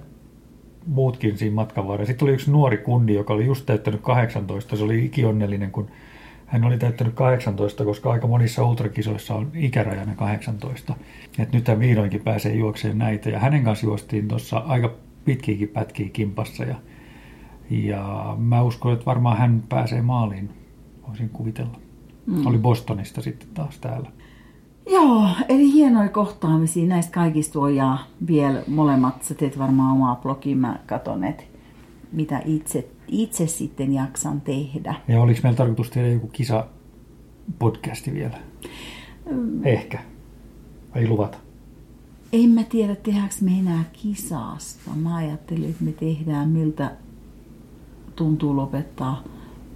muutkin 0.86 1.38
siinä 1.38 1.54
matkan 1.54 1.88
varrella. 1.88 2.06
Sitten 2.06 2.26
oli 2.26 2.34
yksi 2.34 2.50
nuori 2.50 2.78
kundi, 2.78 3.14
joka 3.14 3.34
oli 3.34 3.46
just 3.46 3.66
täyttänyt 3.66 4.00
18, 4.00 4.76
se 4.76 4.84
oli 4.84 5.04
ikionnellinen, 5.04 5.70
kun 5.70 5.88
hän 6.46 6.64
oli 6.64 6.78
täyttänyt 6.78 7.14
18, 7.14 7.84
koska 7.84 8.12
aika 8.12 8.26
monissa 8.26 8.64
ultrakisoissa 8.64 9.34
on 9.34 9.50
ikärajana 9.54 10.14
18. 10.14 10.94
Että 11.38 11.56
nyt 11.56 11.68
hän 11.68 11.80
vihdoinkin 11.80 12.20
pääsee 12.20 12.54
juokseen 12.54 12.98
näitä. 12.98 13.30
Ja 13.30 13.38
hänen 13.38 13.64
kanssa 13.64 13.86
juostiin 13.86 14.28
tuossa 14.28 14.56
aika 14.56 14.94
pitkiäkin 15.24 15.68
pätkiä 15.68 16.08
kimpassa 16.08 16.64
ja, 16.64 16.74
ja 17.70 18.34
mä 18.38 18.62
uskon, 18.62 18.92
että 18.92 19.06
varmaan 19.06 19.38
hän 19.38 19.62
pääsee 19.68 20.02
maaliin, 20.02 20.50
voisin 21.08 21.28
kuvitella. 21.28 21.78
Mm. 22.26 22.46
Oli 22.46 22.58
Bostonista 22.58 23.22
sitten 23.22 23.48
taas 23.54 23.78
täällä. 23.78 24.10
Joo, 24.90 25.28
eli 25.48 25.72
hienoja 25.72 26.08
kohtaamisia 26.08 26.86
näistä 26.86 27.12
kaikista 27.12 27.60
voi 27.60 27.76
ja 27.76 27.98
vielä 28.26 28.62
molemmat, 28.66 29.22
sä 29.22 29.34
teet 29.34 29.58
varmaan 29.58 29.92
omaa 29.92 30.16
blogia, 30.16 30.56
mä 30.56 30.78
katon, 30.86 31.24
että 31.24 31.44
mitä 32.12 32.42
itse, 32.44 32.88
itse 33.08 33.46
sitten 33.46 33.92
jaksan 33.94 34.40
tehdä. 34.40 34.94
Ja 35.08 35.20
oliko 35.20 35.40
meillä 35.42 35.56
tarkoitus 35.56 35.90
tehdä 35.90 36.08
joku 36.08 36.26
kisa 36.26 36.66
podcasti 37.58 38.14
vielä? 38.14 38.38
Mm. 39.30 39.66
Ehkä. 39.66 39.98
Ei 40.94 41.08
luvata. 41.08 41.38
En 42.32 42.50
mä 42.50 42.62
tiedä, 42.62 42.94
tehdäänkö 42.94 43.34
me 43.40 43.58
enää 43.58 43.84
kisasta. 43.92 44.90
Mä 44.96 45.16
ajattelin, 45.16 45.70
että 45.70 45.84
me 45.84 45.92
tehdään 45.92 46.48
miltä 46.48 46.90
tuntuu 48.16 48.56
lopettaa 48.56 49.22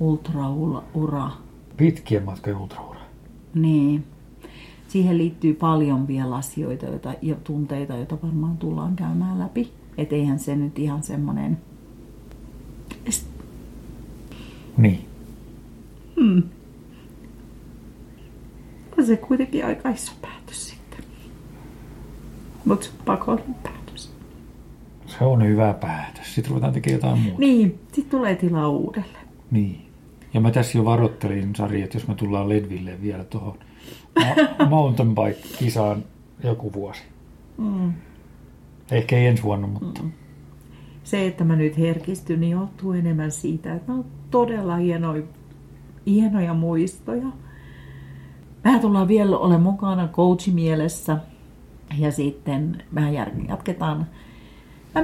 ultraura. 0.00 1.30
Pitkien 1.76 2.24
matkojen 2.24 2.58
ultraura. 2.58 3.00
Niin. 3.54 4.04
Siihen 4.88 5.18
liittyy 5.18 5.54
paljon 5.54 6.08
vielä 6.08 6.36
asioita 6.36 6.86
joita, 6.86 7.14
ja 7.22 7.34
tunteita, 7.34 7.96
joita 7.96 8.18
varmaan 8.22 8.56
tullaan 8.56 8.96
käymään 8.96 9.38
läpi. 9.38 9.72
Et 9.98 10.12
eihän 10.12 10.38
se 10.38 10.56
nyt 10.56 10.78
ihan 10.78 11.02
semmoinen... 11.02 11.58
Niin. 14.76 15.04
Hmm. 16.20 16.42
On 18.98 19.06
se 19.06 19.16
kuitenkin 19.16 19.66
aika 19.66 19.88
iso 19.90 20.12
päätös 20.22 20.68
sitten. 20.68 21.04
Mutta 22.64 22.88
pakollinen 23.04 23.54
päätös. 23.54 24.12
Se 25.06 25.24
on 25.24 25.46
hyvä 25.46 25.74
päätös. 25.74 26.34
Sitten 26.34 26.50
ruvetaan 26.50 26.72
tekemään 26.72 26.96
jotain 26.96 27.18
muuta. 27.18 27.38
Niin, 27.38 27.78
sitten 27.92 28.10
tulee 28.10 28.36
tilaa 28.36 28.68
uudelle. 28.68 29.18
Niin. 29.50 29.88
Ja 30.34 30.40
mä 30.40 30.50
tässä 30.50 30.78
jo 30.78 30.84
varoittelin, 30.84 31.54
Sari, 31.56 31.82
että 31.82 31.96
jos 31.96 32.08
me 32.08 32.14
tullaan 32.14 32.48
Ledville 32.48 33.02
vielä 33.02 33.24
tuohon 33.24 33.58
mountain 34.70 35.14
bike-kisaan 35.14 36.04
joku 36.44 36.72
vuosi. 36.72 37.02
Mm. 37.58 37.92
Ehkä 38.90 39.16
ei 39.16 39.26
ensi 39.26 39.42
vuonna, 39.42 39.66
mutta... 39.66 40.02
Mm. 40.02 40.12
Se, 41.08 41.26
että 41.26 41.44
mä 41.44 41.56
nyt 41.56 41.78
herkistyn, 41.78 42.40
niin 42.40 42.50
johtuu 42.50 42.92
enemmän 42.92 43.30
siitä, 43.30 43.74
että 43.74 43.92
on 43.92 44.04
todella 44.30 44.76
hienoja, 44.76 45.22
hienoja 46.06 46.54
muistoja. 46.54 47.26
Vähän 48.64 48.80
tullaan 48.80 49.08
vielä 49.08 49.38
ole 49.38 49.58
mukana 49.58 50.08
coachimielessä 50.08 51.18
ja 51.98 52.12
sitten 52.12 52.82
vähän 52.94 53.14
jatketaan 53.48 54.06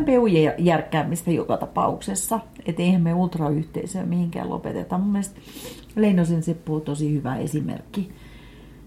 MPUjen 0.01 0.55
järkkäämistä 0.59 1.31
joka 1.31 1.57
tapauksessa. 1.57 2.41
Että 2.67 2.83
eihän 2.83 3.03
me 3.03 3.15
ultrayhteisöä 3.15 4.07
mihinkään 4.07 4.51
lopeteta. 4.51 4.99
Mun 4.99 5.13
mielestä 5.13 5.41
Leinosen 5.97 6.43
Seppo 6.43 6.75
on 6.75 6.83
tosi 6.83 7.13
hyvä 7.13 7.37
esimerkki 7.37 8.13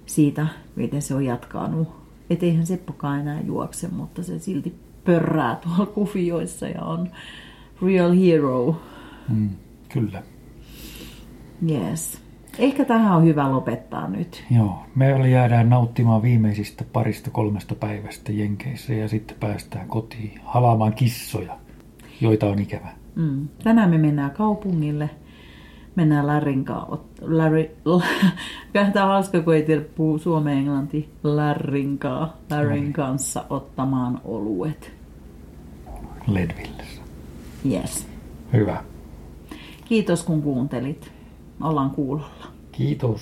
siitä, 0.05 0.47
miten 0.75 1.01
se 1.01 1.15
on 1.15 1.25
jatkanut. 1.25 1.87
Että 2.29 2.45
eihän 2.45 2.65
Seppokaan 2.65 3.19
enää 3.19 3.41
juokse, 3.41 3.87
mutta 3.87 4.23
se 4.23 4.39
silti 4.39 4.86
pörrää 5.07 5.55
tuolla 5.55 5.85
kuvioissa 5.85 6.67
ja 6.67 6.81
on 6.81 7.09
real 7.81 8.11
hero. 8.11 8.81
Mm, 9.29 9.49
kyllä. 9.89 10.23
Yes. 11.69 12.21
Ehkä 12.59 12.85
tähän 12.85 13.15
on 13.15 13.25
hyvä 13.25 13.51
lopettaa 13.51 14.07
nyt. 14.07 14.43
Joo, 14.51 14.83
me 14.95 15.29
jäädään 15.29 15.69
nauttimaan 15.69 16.21
viimeisistä 16.21 16.85
parista 16.93 17.29
kolmesta 17.29 17.75
päivästä 17.75 18.31
Jenkeissä 18.31 18.93
ja 18.93 19.07
sitten 19.07 19.37
päästään 19.39 19.87
kotiin 19.87 20.39
halaamaan 20.43 20.93
kissoja, 20.93 21.57
joita 22.21 22.47
on 22.47 22.59
ikävä. 22.59 22.89
Mm. 23.15 23.47
Tänään 23.63 23.89
me 23.89 23.97
mennään 23.97 24.31
kaupungille. 24.31 25.09
Mennään 25.95 26.27
Larrin 26.27 26.65
kanssa. 26.65 26.97
Larry, 27.21 27.69
Tämä 28.93 29.05
on 29.05 29.11
hauska, 29.11 29.41
kun 29.41 29.55
ei 29.55 29.63
tiedä 29.63 29.81
puhua 29.95 30.17
suomen 30.17 30.57
englanti. 30.57 31.09
Larrin, 31.23 31.99
Larrin 32.49 32.93
kanssa 32.93 33.43
ottamaan 33.49 34.21
oluet. 34.23 34.96
Ledvillessä. 36.27 37.01
Yes. 37.71 38.07
Hyvä. 38.53 38.83
Kiitos 39.85 40.23
kun 40.23 40.41
kuuntelit. 40.41 41.11
Ollaan 41.61 41.89
kuulolla. 41.89 42.47
Kiitos. 42.71 43.21